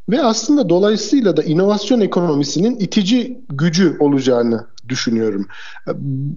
ve 0.08 0.22
aslında 0.22 0.68
dolayısıyla 0.68 1.36
da 1.36 1.42
inovasyon 1.42 2.00
ekonomisinin 2.00 2.80
itici 2.80 3.40
gücü 3.48 3.96
olacağını 4.00 4.66
düşünüyorum. 4.88 5.46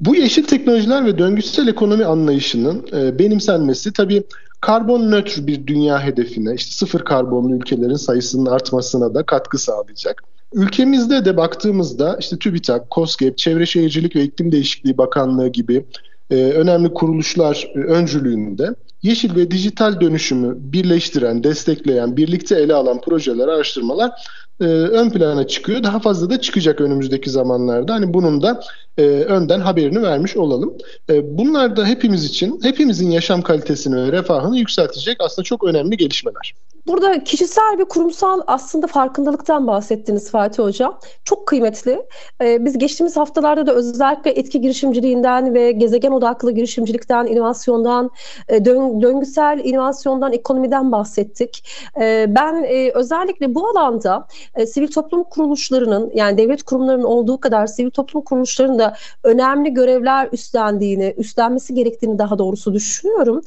Bu 0.02 0.16
yeşil 0.16 0.44
teknolojiler 0.44 1.06
ve 1.06 1.18
döngüsel 1.18 1.68
ekonomi 1.68 2.06
anlayışının 2.06 2.88
e, 2.94 3.20
benimsenmesi 3.20 3.94
tabii 3.94 4.24
karbon 4.62 5.12
nötr 5.12 5.48
bir 5.48 5.68
dünya 5.68 6.04
hedefine, 6.04 6.54
işte 6.56 6.72
sıfır 6.72 7.00
karbonlu 7.00 7.56
ülkelerin 7.56 7.96
sayısının 7.96 8.46
artmasına 8.46 9.14
da 9.14 9.24
katkı 9.24 9.58
sağlayacak. 9.58 10.24
Ülkemizde 10.54 11.26
de 11.26 11.38
baktığımızda 11.38 12.18
işte 12.20 12.38
TÜBİTAK, 12.38 12.90
KOSGEB, 12.90 13.38
Çevre 13.38 13.66
Şehircilik 13.66 14.16
ve 14.16 14.24
İklim 14.24 14.52
Değişikliği 14.52 14.98
Bakanlığı 14.98 15.48
gibi 15.48 15.86
e, 16.30 16.36
önemli 16.36 16.94
kuruluşlar 16.94 17.72
e, 17.76 17.80
öncülüğünde 17.80 18.76
yeşil 19.02 19.36
ve 19.36 19.52
dijital 19.52 20.02
dönüşümü 20.02 20.56
birleştiren, 20.60 21.44
destekleyen, 21.44 22.18
birlikte 22.18 22.56
ele 22.56 22.74
alan 22.74 23.02
projeler, 23.02 23.48
araştırmalar 23.48 24.12
e, 24.60 24.66
ön 24.66 25.10
plana 25.10 25.48
çıkıyor. 25.48 25.84
Daha 25.84 26.00
fazla 26.00 26.30
da 26.30 26.42
çıkacak 26.42 26.82
önümüzdeki 26.82 27.30
zamanlarda. 27.30 27.94
Hani 27.94 28.14
bunun 28.14 28.42
da 28.42 28.62
e, 28.98 29.01
önden 29.04 29.60
haberini 29.60 30.01
vermiş 30.01 30.38
olalım. 30.38 30.77
E, 31.10 31.38
bunlar 31.38 31.75
da 31.75 31.86
hepimiz 31.86 32.25
için, 32.25 32.60
hepimizin 32.63 33.12
yaşam 33.12 33.42
kalitesini 33.42 33.96
ve 33.96 34.12
refahını 34.12 34.58
yükseltecek 34.58 35.18
aslında 35.20 35.44
çok 35.44 35.63
önemli 35.63 35.98
gelişmeler. 35.98 36.54
Burada 36.88 37.24
kişisel 37.24 37.75
ve 37.80 37.84
kurumsal 37.84 38.42
aslında 38.48 38.88
farkındalıktan 38.88 39.68
bahsettiniz 39.68 40.32
Fatih 40.32 40.63
Hocam. 40.63 41.00
Çok 41.24 41.48
kıymetli. 41.48 42.01
Ee, 42.42 42.66
biz 42.66 42.77
geçtiğimiz 42.77 43.18
haftalarda 43.18 43.68
da 43.68 43.74
özellikle 43.74 44.32
etki 44.32 44.62
girişimciliğinden 44.62 45.54
ve 45.54 45.72
gezegen 45.72 46.12
odaklı 46.12 46.51
girişimcilikten, 46.51 47.25
inovasyondan, 47.25 48.10
e, 48.48 48.66
dön- 48.66 49.01
döngüsel 49.01 49.62
inovasyondan, 49.63 50.34
ekonomiden 50.34 50.92
bahsettik. 50.92 51.63
Ee, 52.01 52.25
ben 52.30 52.63
e, 52.63 52.92
özellikle 52.94 53.56
bu 53.56 53.68
alanda 53.68 54.27
e, 54.56 54.66
sivil 54.66 54.88
toplum 54.88 55.24
kuruluşlarının 55.24 56.12
yani 56.16 56.38
devlet 56.38 56.63
kurumlarının 56.63 57.04
olduğu 57.04 57.39
kadar 57.39 57.68
sivil 57.68 57.92
toplum 57.92 58.22
kuruluşlarının 58.22 58.80
da 58.80 58.87
önemli 59.24 59.74
görevler 59.74 60.29
üstlendiğini, 60.32 61.13
üstlenmesi 61.17 61.74
gerektiğini 61.74 62.20
daha 62.20 62.39
doğrusu 62.39 62.74
düşünüyorum. 62.74 63.41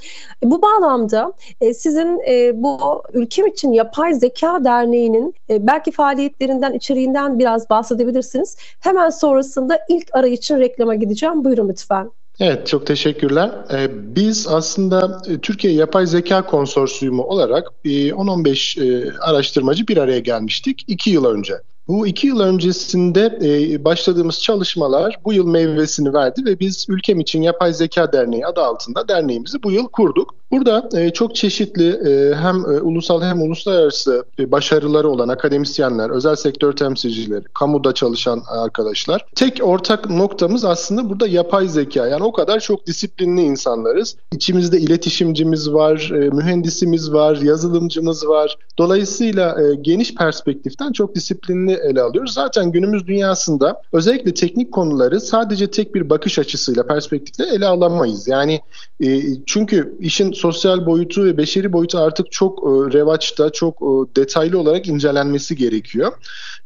E, 0.44 0.50
bu 0.50 0.62
bağlamda 0.62 1.32
e, 1.60 1.74
sizin 1.74 2.20
e, 2.28 2.62
bu 2.62 3.02
Ülkem 3.12 3.46
için 3.46 3.72
Yapay 3.72 4.14
Zeka 4.14 4.64
Derneği'nin 4.64 5.34
belki 5.50 5.90
faaliyetlerinden, 5.92 6.72
içeriğinden 6.72 7.38
biraz 7.38 7.70
bahsedebilirsiniz. 7.70 8.56
Hemen 8.80 9.10
sonrasında 9.10 9.78
ilk 9.88 10.08
arayı 10.12 10.32
için 10.32 10.58
reklama 10.58 10.94
gideceğim. 10.94 11.44
Buyurun 11.44 11.68
lütfen. 11.68 12.10
Evet 12.40 12.66
çok 12.66 12.86
teşekkürler. 12.86 13.50
Biz 13.92 14.48
aslında 14.48 15.22
Türkiye 15.42 15.72
Yapay 15.72 16.06
Zeka 16.06 16.46
Konsorsiyumu 16.46 17.22
olarak 17.22 17.72
10-15 17.84 18.80
e, 18.80 19.12
araştırmacı 19.20 19.88
bir 19.88 19.96
araya 19.96 20.18
gelmiştik 20.18 20.84
2 20.86 21.10
yıl 21.10 21.24
önce. 21.24 21.54
Bu 21.90 22.06
iki 22.06 22.26
yıl 22.26 22.40
öncesinde 22.40 23.38
e, 23.42 23.84
başladığımız 23.84 24.42
çalışmalar 24.42 25.18
bu 25.24 25.32
yıl 25.32 25.46
meyvesini 25.46 26.14
verdi 26.14 26.44
ve 26.44 26.60
biz 26.60 26.86
Ülkem 26.88 27.20
için 27.20 27.42
Yapay 27.42 27.72
Zeka 27.72 28.12
Derneği 28.12 28.46
adı 28.46 28.60
altında 28.60 29.08
derneğimizi 29.08 29.62
bu 29.62 29.70
yıl 29.70 29.88
kurduk. 29.88 30.34
Burada 30.50 30.88
e, 30.92 31.10
çok 31.10 31.34
çeşitli 31.34 31.88
e, 31.88 32.34
hem 32.34 32.56
e, 32.56 32.80
ulusal 32.80 33.22
hem 33.22 33.42
uluslararası 33.42 34.24
e, 34.38 34.52
başarıları 34.52 35.08
olan 35.08 35.28
akademisyenler, 35.28 36.10
özel 36.10 36.36
sektör 36.36 36.72
temsilcileri, 36.72 37.44
kamuda 37.54 37.94
çalışan 37.94 38.42
arkadaşlar. 38.48 39.24
Tek 39.34 39.60
ortak 39.62 40.10
noktamız 40.10 40.64
aslında 40.64 41.10
burada 41.10 41.26
yapay 41.26 41.68
zeka. 41.68 42.06
Yani 42.06 42.24
o 42.24 42.32
kadar 42.32 42.60
çok 42.60 42.86
disiplinli 42.86 43.42
insanlarız. 43.42 44.16
İçimizde 44.32 44.78
iletişimcimiz 44.80 45.72
var, 45.72 46.10
e, 46.14 46.30
mühendisimiz 46.30 47.12
var, 47.12 47.36
yazılımcımız 47.36 48.28
var. 48.28 48.56
Dolayısıyla 48.78 49.62
e, 49.62 49.74
geniş 49.74 50.14
perspektiften 50.14 50.92
çok 50.92 51.14
disiplinli 51.14 51.72
ele 51.72 52.02
alıyoruz. 52.02 52.32
Zaten 52.32 52.72
günümüz 52.72 53.06
dünyasında 53.06 53.82
özellikle 53.92 54.34
teknik 54.34 54.72
konuları 54.72 55.20
sadece 55.20 55.70
tek 55.70 55.94
bir 55.94 56.10
bakış 56.10 56.38
açısıyla, 56.38 56.86
perspektifle 56.86 57.44
ele 57.54 57.66
alamayız. 57.66 58.28
Yani 58.28 58.60
e, 59.04 59.20
çünkü 59.46 59.96
işin 60.00 60.32
sosyal 60.40 60.86
boyutu 60.86 61.24
ve 61.24 61.36
beşeri 61.36 61.72
boyutu 61.72 61.98
artık 61.98 62.32
çok 62.32 62.58
e, 62.58 62.98
revaçta, 62.98 63.50
çok 63.50 63.74
e, 63.82 64.16
detaylı 64.16 64.58
olarak 64.58 64.86
incelenmesi 64.88 65.56
gerekiyor. 65.56 66.12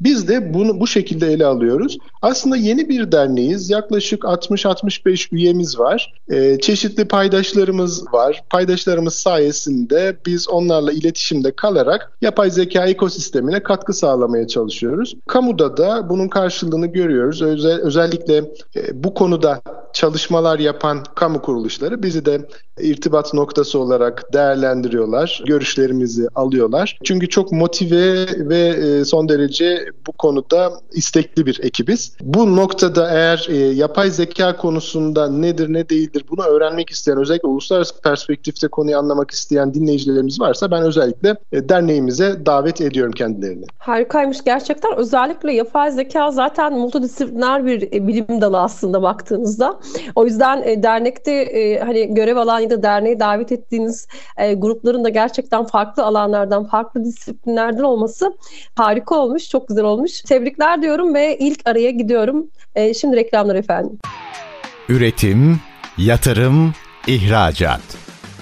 Biz 0.01 0.29
de 0.29 0.55
bunu 0.55 0.81
bu 0.81 0.87
şekilde 0.87 1.33
ele 1.33 1.47
alıyoruz. 1.47 1.99
Aslında 2.23 2.57
yeni 2.57 2.89
bir 2.89 3.13
derneğiz. 3.13 3.71
Yaklaşık 3.71 4.23
60-65 4.23 5.35
üyemiz 5.35 5.79
var. 5.79 6.15
E, 6.31 6.61
çeşitli 6.61 7.05
paydaşlarımız 7.05 8.13
var. 8.13 8.45
Paydaşlarımız 8.51 9.15
sayesinde 9.15 10.17
biz 10.27 10.49
onlarla 10.49 10.93
iletişimde 10.93 11.57
kalarak 11.57 12.13
yapay 12.23 12.51
zeka 12.51 12.87
ekosistemine 12.87 13.63
katkı 13.63 13.93
sağlamaya 13.93 14.47
çalışıyoruz. 14.47 15.15
Kamuda 15.27 15.77
da 15.77 16.09
bunun 16.09 16.29
karşılığını 16.29 16.87
görüyoruz. 16.87 17.43
Özel, 17.43 17.81
özellikle 17.81 18.37
e, 18.77 19.05
bu 19.05 19.15
konuda 19.15 19.63
çalışmalar 19.93 20.59
yapan 20.59 21.05
kamu 21.15 21.43
kuruluşları 21.43 22.03
bizi 22.03 22.25
de 22.25 22.49
irtibat 22.81 23.35
noktası 23.35 23.79
olarak 23.79 24.33
değerlendiriyorlar. 24.33 25.43
Görüşlerimizi 25.47 26.29
alıyorlar. 26.35 26.99
Çünkü 27.05 27.29
çok 27.29 27.53
motive 27.53 28.27
ve 28.49 28.59
e, 28.59 29.05
son 29.05 29.29
derece 29.29 29.84
bu 30.07 30.13
konuda 30.13 30.73
istekli 30.93 31.47
bir 31.47 31.61
ekibiz. 31.63 32.17
Bu 32.21 32.57
noktada 32.57 33.11
eğer 33.11 33.47
e, 33.49 33.57
yapay 33.57 34.11
zeka 34.11 34.57
konusunda 34.57 35.31
nedir 35.31 35.73
ne 35.73 35.89
değildir 35.89 36.25
bunu 36.31 36.43
öğrenmek 36.43 36.91
isteyen 36.91 37.19
özellikle 37.19 37.49
uluslararası 37.49 38.01
perspektifte 38.01 38.69
konuyu 38.69 38.99
anlamak 38.99 39.31
isteyen 39.31 39.75
dinleyicilerimiz 39.75 40.41
varsa 40.41 40.71
ben 40.71 40.83
özellikle 40.83 41.37
e, 41.53 41.69
derneğimize 41.69 42.47
davet 42.47 42.81
ediyorum 42.81 43.13
kendilerini. 43.13 43.65
Harikaymış 43.79 44.45
gerçekten. 44.45 44.97
Özellikle 44.97 45.53
yapay 45.53 45.91
zeka 45.91 46.31
zaten 46.31 46.73
multidisipliner 46.73 47.67
bir 47.67 47.91
bilim 47.93 48.41
dalı 48.41 48.61
aslında 48.61 49.03
baktığınızda. 49.03 49.81
O 50.15 50.25
yüzden 50.25 50.83
dernekte 50.83 51.81
hani 51.85 52.15
görev 52.15 52.37
alan 52.37 52.61
ya 52.61 52.71
da 52.71 52.83
derneğe 52.83 53.21
davet 53.21 53.53
ettiğiniz 53.53 54.07
e, 54.39 54.55
grupların 54.55 55.05
da 55.05 55.09
gerçekten 55.09 55.65
farklı 55.65 56.05
alanlardan, 56.05 56.65
farklı 56.65 57.05
disiplinlerden 57.05 57.83
olması 57.83 58.37
harika 58.77 59.15
olmuş, 59.15 59.49
çok 59.49 59.69
güzel 59.75 59.85
olmuş. 59.85 60.21
Tebrikler 60.21 60.83
diyorum 60.83 61.15
ve 61.15 61.39
ilk 61.39 61.61
araya 61.65 61.91
gidiyorum. 61.91 62.47
E, 62.75 62.95
şimdi 62.95 63.17
reklamlar 63.17 63.55
efendim. 63.55 63.99
Üretim, 64.89 65.61
yatırım, 65.99 66.75
ihracat. 67.07 67.81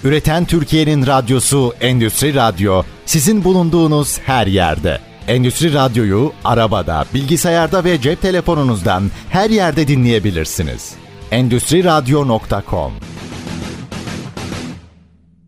Üreten 0.04 0.44
Türkiye'nin 0.44 1.06
radyosu 1.06 1.72
Endüstri 1.80 2.34
Radyo 2.34 2.82
sizin 3.06 3.44
bulunduğunuz 3.44 4.18
her 4.18 4.46
yerde. 4.46 4.98
Endüstri 5.28 5.74
Radyo'yu 5.74 6.32
arabada, 6.44 7.04
bilgisayarda 7.14 7.84
ve 7.84 8.00
cep 8.00 8.22
telefonunuzdan 8.22 9.02
her 9.30 9.50
yerde 9.50 9.88
dinleyebilirsiniz. 9.88 10.94
Endüstri 11.30 11.84
Radyo.com 11.84 12.92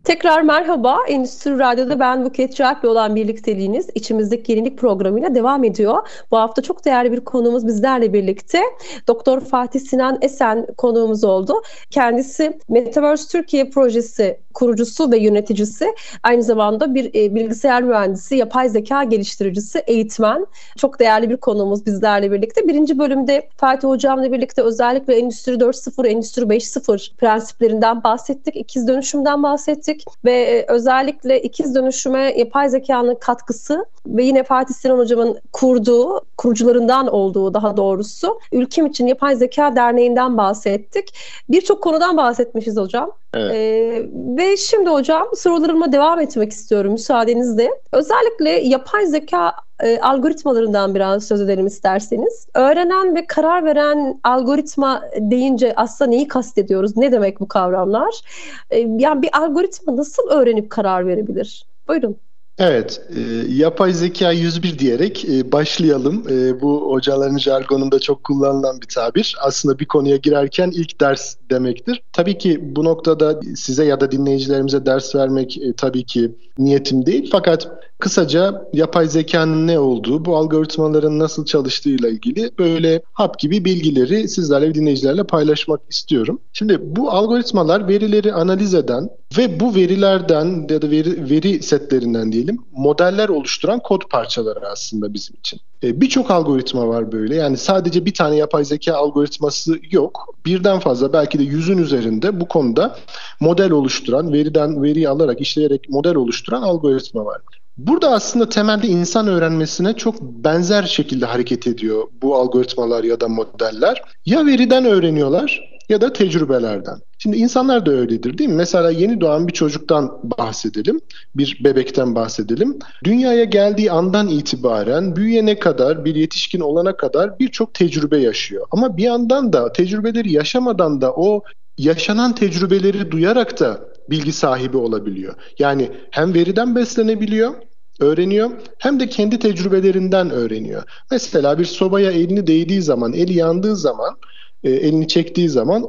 Tekrar 0.05 0.41
merhaba. 0.41 0.99
Endüstri 1.07 1.59
Radyo'da 1.59 1.99
ben 1.99 2.25
Buket 2.25 2.55
Çarp'la 2.55 2.89
olan 2.89 3.15
birlikteliğiniz 3.15 3.87
içimizdeki 3.95 4.51
yenilik 4.51 4.77
programıyla 4.77 5.35
devam 5.35 5.63
ediyor. 5.63 6.07
Bu 6.31 6.37
hafta 6.37 6.61
çok 6.61 6.85
değerli 6.85 7.11
bir 7.11 7.19
konuğumuz 7.19 7.67
bizlerle 7.67 8.13
birlikte. 8.13 8.61
Doktor 9.07 9.41
Fatih 9.41 9.79
Sinan 9.79 10.17
Esen 10.21 10.67
konuğumuz 10.77 11.23
oldu. 11.23 11.61
Kendisi 11.89 12.59
Metaverse 12.69 13.27
Türkiye 13.27 13.69
projesi 13.69 14.39
kurucusu 14.53 15.11
ve 15.11 15.17
yöneticisi. 15.17 15.95
Aynı 16.23 16.43
zamanda 16.43 16.95
bir 16.95 17.05
e, 17.05 17.35
bilgisayar 17.35 17.83
mühendisi, 17.83 18.35
yapay 18.35 18.69
zeka 18.69 19.03
geliştiricisi, 19.03 19.79
eğitmen. 19.79 20.45
Çok 20.77 20.99
değerli 20.99 21.29
bir 21.29 21.37
konuğumuz 21.37 21.85
bizlerle 21.85 22.31
birlikte. 22.31 22.67
Birinci 22.67 22.99
bölümde 22.99 23.49
Fatih 23.57 23.87
Hocam'la 23.87 24.31
birlikte 24.31 24.61
özellikle 24.61 25.15
Endüstri 25.15 25.53
4.0, 25.53 26.07
Endüstri 26.07 26.43
5.0 26.43 27.15
prensiplerinden 27.15 28.03
bahsettik. 28.03 28.55
İkiz 28.55 28.87
dönüşümden 28.87 29.43
bahsettik 29.43 29.94
ve 30.25 30.31
e, 30.31 30.65
özellikle 30.67 31.41
ikiz 31.41 31.75
dönüşüme 31.75 32.33
yapay 32.37 32.69
zekanın 32.69 33.15
katkısı 33.15 33.85
ve 34.07 34.23
yine 34.23 34.43
Fatih 34.43 34.75
Sinan 34.75 34.97
Hocam'ın 34.97 35.39
kurduğu, 35.53 36.21
kurucularından 36.37 37.07
olduğu 37.07 37.53
daha 37.53 37.77
doğrusu 37.77 38.39
Ülkem 38.51 38.85
için 38.85 39.07
Yapay 39.07 39.35
Zeka 39.35 39.75
Derneği'nden 39.75 40.37
bahsettik. 40.37 41.17
Birçok 41.49 41.83
konudan 41.83 42.17
bahsetmişiz 42.17 42.77
hocam. 42.77 43.11
Evet. 43.33 43.51
Ee, 43.55 44.05
ve 44.37 44.57
şimdi 44.57 44.89
hocam 44.89 45.27
sorularıma 45.35 45.91
devam 45.91 46.19
etmek 46.19 46.51
istiyorum 46.51 46.91
müsaadenizle. 46.91 47.69
Özellikle 47.91 48.49
yapay 48.49 49.05
zeka 49.05 49.53
e, 49.83 49.99
algoritmalarından 49.99 50.95
biraz 50.95 51.27
söz 51.27 51.41
edelim 51.41 51.67
isterseniz. 51.67 52.47
Öğrenen 52.53 53.15
ve 53.15 53.27
karar 53.27 53.65
veren 53.65 54.19
algoritma 54.23 55.03
deyince 55.17 55.73
aslında 55.75 56.09
neyi 56.09 56.27
kastediyoruz? 56.27 56.97
Ne 56.97 57.11
demek 57.11 57.39
bu 57.39 57.47
kavramlar? 57.47 58.21
E, 58.69 58.79
yani 58.79 59.21
bir 59.21 59.37
algoritma 59.37 59.97
nasıl 59.97 60.29
öğrenip 60.29 60.69
karar 60.69 61.07
verebilir? 61.07 61.65
Buyurun. 61.87 62.17
Evet, 62.57 63.01
e, 63.15 63.21
yapay 63.53 63.93
zeka 63.93 64.31
101 64.31 64.79
diyerek 64.79 65.25
e, 65.25 65.51
başlayalım. 65.51 66.23
E, 66.29 66.61
bu 66.61 66.91
hocaların 66.91 67.37
jargonunda 67.37 67.99
çok 67.99 68.23
kullanılan 68.23 68.81
bir 68.81 68.87
tabir. 68.87 69.35
Aslında 69.41 69.79
bir 69.79 69.85
konuya 69.85 70.17
girerken 70.17 70.71
ilk 70.71 71.01
ders 71.01 71.35
demektir. 71.49 72.03
Tabii 72.13 72.37
ki 72.37 72.75
bu 72.75 72.85
noktada 72.85 73.39
size 73.55 73.85
ya 73.85 73.99
da 73.99 74.11
dinleyicilerimize 74.11 74.85
ders 74.85 75.15
vermek 75.15 75.57
e, 75.57 75.73
tabii 75.73 76.05
ki 76.05 76.31
niyetim 76.57 77.05
değil. 77.05 77.29
Fakat 77.31 77.67
kısaca 77.99 78.67
yapay 78.73 79.07
zekanın 79.07 79.67
ne 79.67 79.79
olduğu, 79.79 80.25
bu 80.25 80.37
algoritmaların 80.37 81.19
nasıl 81.19 81.45
çalıştığıyla 81.45 82.09
ilgili 82.09 82.51
böyle 82.59 83.01
hap 83.13 83.39
gibi 83.39 83.65
bilgileri 83.65 84.29
sizlerle 84.29 84.69
ve 84.69 84.73
dinleyicilerle 84.73 85.23
paylaşmak 85.23 85.81
istiyorum. 85.89 86.39
Şimdi 86.53 86.79
bu 86.81 87.11
algoritmalar 87.11 87.87
verileri 87.87 88.33
analiz 88.33 88.73
eden 88.73 89.09
ve 89.37 89.59
bu 89.59 89.75
verilerden 89.75 90.67
ya 90.69 90.81
da 90.81 90.91
veri, 90.91 91.29
veri 91.29 91.63
setlerinden 91.63 92.31
diyelim 92.31 92.57
modeller 92.71 93.29
oluşturan 93.29 93.79
kod 93.79 94.01
parçaları 94.09 94.69
aslında 94.69 95.13
bizim 95.13 95.35
için. 95.35 95.59
E, 95.83 96.01
Birçok 96.01 96.31
algoritma 96.31 96.87
var 96.87 97.11
böyle. 97.11 97.35
Yani 97.35 97.57
sadece 97.57 98.05
bir 98.05 98.13
tane 98.13 98.35
yapay 98.35 98.65
zeka 98.65 98.93
algoritması 98.93 99.79
yok. 99.91 100.35
Birden 100.45 100.79
fazla 100.79 101.13
belki 101.13 101.39
de 101.39 101.43
yüzün 101.43 101.77
üzerinde 101.77 102.39
bu 102.39 102.47
konuda 102.47 102.95
model 103.39 103.71
oluşturan, 103.71 104.33
veriden 104.33 104.83
veriyi 104.83 105.09
alarak 105.09 105.41
işleyerek 105.41 105.89
model 105.89 106.15
oluşturan 106.15 106.61
algoritma 106.61 107.25
var. 107.25 107.41
Burada 107.77 108.11
aslında 108.11 108.49
temelde 108.49 108.87
insan 108.87 109.27
öğrenmesine 109.27 109.93
çok 109.93 110.21
benzer 110.21 110.83
şekilde 110.83 111.25
hareket 111.25 111.67
ediyor 111.67 112.03
bu 112.21 112.35
algoritmalar 112.35 113.03
ya 113.03 113.21
da 113.21 113.27
modeller. 113.27 114.01
Ya 114.25 114.45
veriden 114.45 114.85
öğreniyorlar 114.85 115.75
ya 115.89 116.01
da 116.01 116.13
tecrübelerden. 116.13 116.99
Şimdi 117.17 117.37
insanlar 117.37 117.85
da 117.85 117.91
öyledir 117.91 118.37
değil 118.37 118.49
mi? 118.49 118.55
Mesela 118.55 118.91
yeni 118.91 119.21
doğan 119.21 119.47
bir 119.47 119.53
çocuktan 119.53 120.19
bahsedelim, 120.23 121.01
bir 121.35 121.57
bebekten 121.63 122.15
bahsedelim. 122.15 122.79
Dünyaya 123.03 123.43
geldiği 123.43 123.91
andan 123.91 124.27
itibaren 124.27 125.15
büyüyene 125.15 125.59
kadar, 125.59 126.05
bir 126.05 126.15
yetişkin 126.15 126.59
olana 126.59 126.97
kadar 126.97 127.39
birçok 127.39 127.73
tecrübe 127.73 128.17
yaşıyor. 128.17 128.65
Ama 128.71 128.97
bir 128.97 129.03
yandan 129.03 129.53
da 129.53 129.71
tecrübeleri 129.71 130.31
yaşamadan 130.31 131.01
da 131.01 131.13
o 131.13 131.43
yaşanan 131.77 132.35
tecrübeleri 132.35 133.11
duyarak 133.11 133.59
da 133.59 133.94
bilgi 134.09 134.31
sahibi 134.31 134.77
olabiliyor. 134.77 135.35
Yani 135.59 135.91
hem 136.11 136.33
veriden 136.33 136.75
beslenebiliyor 136.75 137.53
öğreniyor 137.99 138.51
hem 138.79 138.99
de 138.99 139.09
kendi 139.09 139.39
tecrübelerinden 139.39 140.29
öğreniyor. 140.29 140.83
Mesela 141.11 141.59
bir 141.59 141.65
sobaya 141.65 142.11
elini 142.11 142.47
değdiği 142.47 142.81
zaman, 142.81 143.13
eli 143.13 143.33
yandığı 143.33 143.75
zaman 143.75 144.17
e, 144.63 144.71
elini 144.71 145.07
çektiği 145.07 145.49
zaman 145.49 145.85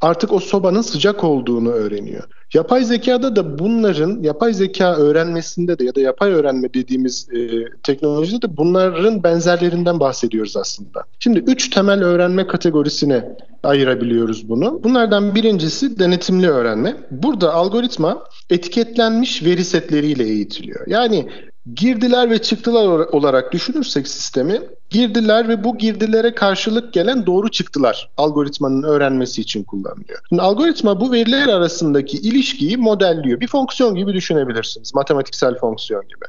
artık 0.00 0.32
o 0.32 0.40
sobanın 0.40 0.82
sıcak 0.82 1.24
olduğunu 1.24 1.70
öğreniyor. 1.70 2.24
Yapay 2.54 2.84
zekada 2.84 3.36
da 3.36 3.58
bunların 3.58 4.22
yapay 4.22 4.52
zeka 4.54 4.96
öğrenmesinde 4.96 5.78
de 5.78 5.84
ya 5.84 5.94
da 5.94 6.00
yapay 6.00 6.32
öğrenme 6.32 6.74
dediğimiz 6.74 7.28
e, 7.32 7.64
teknolojide 7.82 8.42
de 8.42 8.56
bunların 8.56 9.22
benzerlerinden 9.22 10.00
bahsediyoruz 10.00 10.56
aslında. 10.56 11.04
Şimdi 11.18 11.38
üç 11.38 11.70
temel 11.70 12.04
öğrenme 12.04 12.46
kategorisine 12.46 13.36
ayırabiliyoruz 13.62 14.48
bunu. 14.48 14.80
Bunlardan 14.84 15.34
birincisi 15.34 15.98
denetimli 15.98 16.48
öğrenme. 16.48 16.96
Burada 17.10 17.54
algoritma 17.54 18.24
etiketlenmiş 18.50 19.44
veri 19.44 19.64
setleriyle 19.64 20.24
eğitiliyor. 20.24 20.86
Yani 20.86 21.28
girdiler 21.74 22.30
ve 22.30 22.38
çıktılar 22.38 22.98
olarak 22.98 23.52
düşünürsek 23.52 24.08
sistemi 24.08 24.60
girdiler 24.90 25.48
ve 25.48 25.64
bu 25.64 25.78
girdilere 25.78 26.34
karşılık 26.34 26.92
gelen 26.92 27.26
doğru 27.26 27.50
çıktılar 27.50 28.10
algoritmanın 28.16 28.82
öğrenmesi 28.82 29.40
için 29.40 29.64
kullanılıyor. 29.64 30.18
Şimdi 30.28 30.42
algoritma 30.42 31.00
bu 31.00 31.12
veriler 31.12 31.48
arasındaki 31.48 32.16
ilişkiyi 32.16 32.76
modelliyor. 32.76 33.40
Bir 33.40 33.48
fonksiyon 33.48 33.94
gibi 33.94 34.14
düşünebilirsiniz. 34.14 34.94
Matematiksel 34.94 35.54
fonksiyon 35.54 36.02
gibi. 36.02 36.24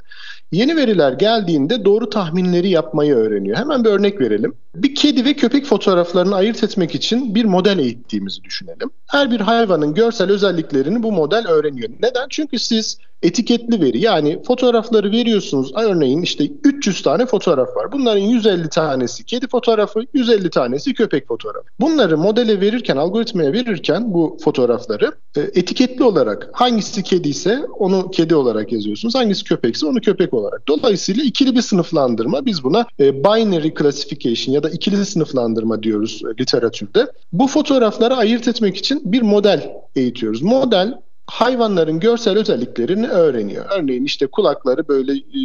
Yeni 0.51 0.75
veriler 0.75 1.13
geldiğinde 1.13 1.85
doğru 1.85 2.09
tahminleri 2.09 2.69
yapmayı 2.69 3.15
öğreniyor. 3.15 3.57
Hemen 3.57 3.83
bir 3.83 3.89
örnek 3.89 4.21
verelim. 4.21 4.53
Bir 4.77 4.95
kedi 4.95 5.25
ve 5.25 5.33
köpek 5.33 5.65
fotoğraflarını 5.65 6.35
ayırt 6.35 6.63
etmek 6.63 6.95
için 6.95 7.35
bir 7.35 7.45
model 7.45 7.79
eğittiğimizi 7.79 8.43
düşünelim. 8.43 8.89
Her 9.07 9.31
bir 9.31 9.39
hayvanın 9.39 9.93
görsel 9.93 10.31
özelliklerini 10.31 11.03
bu 11.03 11.11
model 11.11 11.47
öğreniyor. 11.47 11.89
Neden? 12.01 12.27
Çünkü 12.29 12.59
siz 12.59 12.97
etiketli 13.21 13.81
veri 13.81 13.99
yani 13.99 14.43
fotoğrafları 14.43 15.11
veriyorsunuz. 15.11 15.71
Örneğin 15.75 16.21
işte 16.21 16.47
300 16.63 17.01
tane 17.01 17.25
fotoğraf 17.25 17.75
var. 17.75 17.91
Bunların 17.91 18.21
150 18.21 18.69
tanesi 18.69 19.23
kedi 19.23 19.47
fotoğrafı, 19.47 19.99
150 20.13 20.49
tanesi 20.49 20.93
köpek 20.93 21.27
fotoğrafı. 21.27 21.67
Bunları 21.79 22.17
modele 22.17 22.61
verirken, 22.61 22.97
algoritmaya 22.97 23.53
verirken 23.53 24.13
bu 24.13 24.37
fotoğrafları 24.43 25.11
e, 25.37 25.41
etiketli 25.41 26.03
olarak 26.03 26.49
hangisi 26.53 27.03
kedi 27.03 27.29
ise 27.29 27.59
onu 27.79 28.11
kedi 28.11 28.35
olarak 28.35 28.71
yazıyorsunuz. 28.71 29.15
Hangisi 29.15 29.43
köpekse 29.43 29.85
onu 29.85 30.01
köpek 30.01 30.33
olarak. 30.33 30.67
Dolayısıyla 30.67 31.23
ikili 31.23 31.55
bir 31.55 31.61
sınıflandırma. 31.61 32.45
Biz 32.45 32.63
buna 32.63 32.85
e, 32.99 33.23
binary 33.23 33.73
classification 33.79 34.53
ya 34.55 34.63
da 34.63 34.66
ikili 34.69 35.05
sınıflandırma 35.05 35.83
diyoruz 35.83 36.21
e, 36.25 36.41
literatürde. 36.41 37.11
Bu 37.31 37.47
fotoğrafları 37.47 38.15
ayırt 38.15 38.47
etmek 38.47 38.77
için 38.77 39.01
bir 39.05 39.21
model 39.21 39.71
eğitiyoruz. 39.95 40.41
Model 40.41 41.01
hayvanların 41.27 41.99
görsel 41.99 42.37
özelliklerini 42.37 43.07
öğreniyor. 43.07 43.65
Örneğin 43.79 44.05
işte 44.05 44.27
kulakları 44.27 44.87
böyle 44.87 45.13
e, 45.13 45.41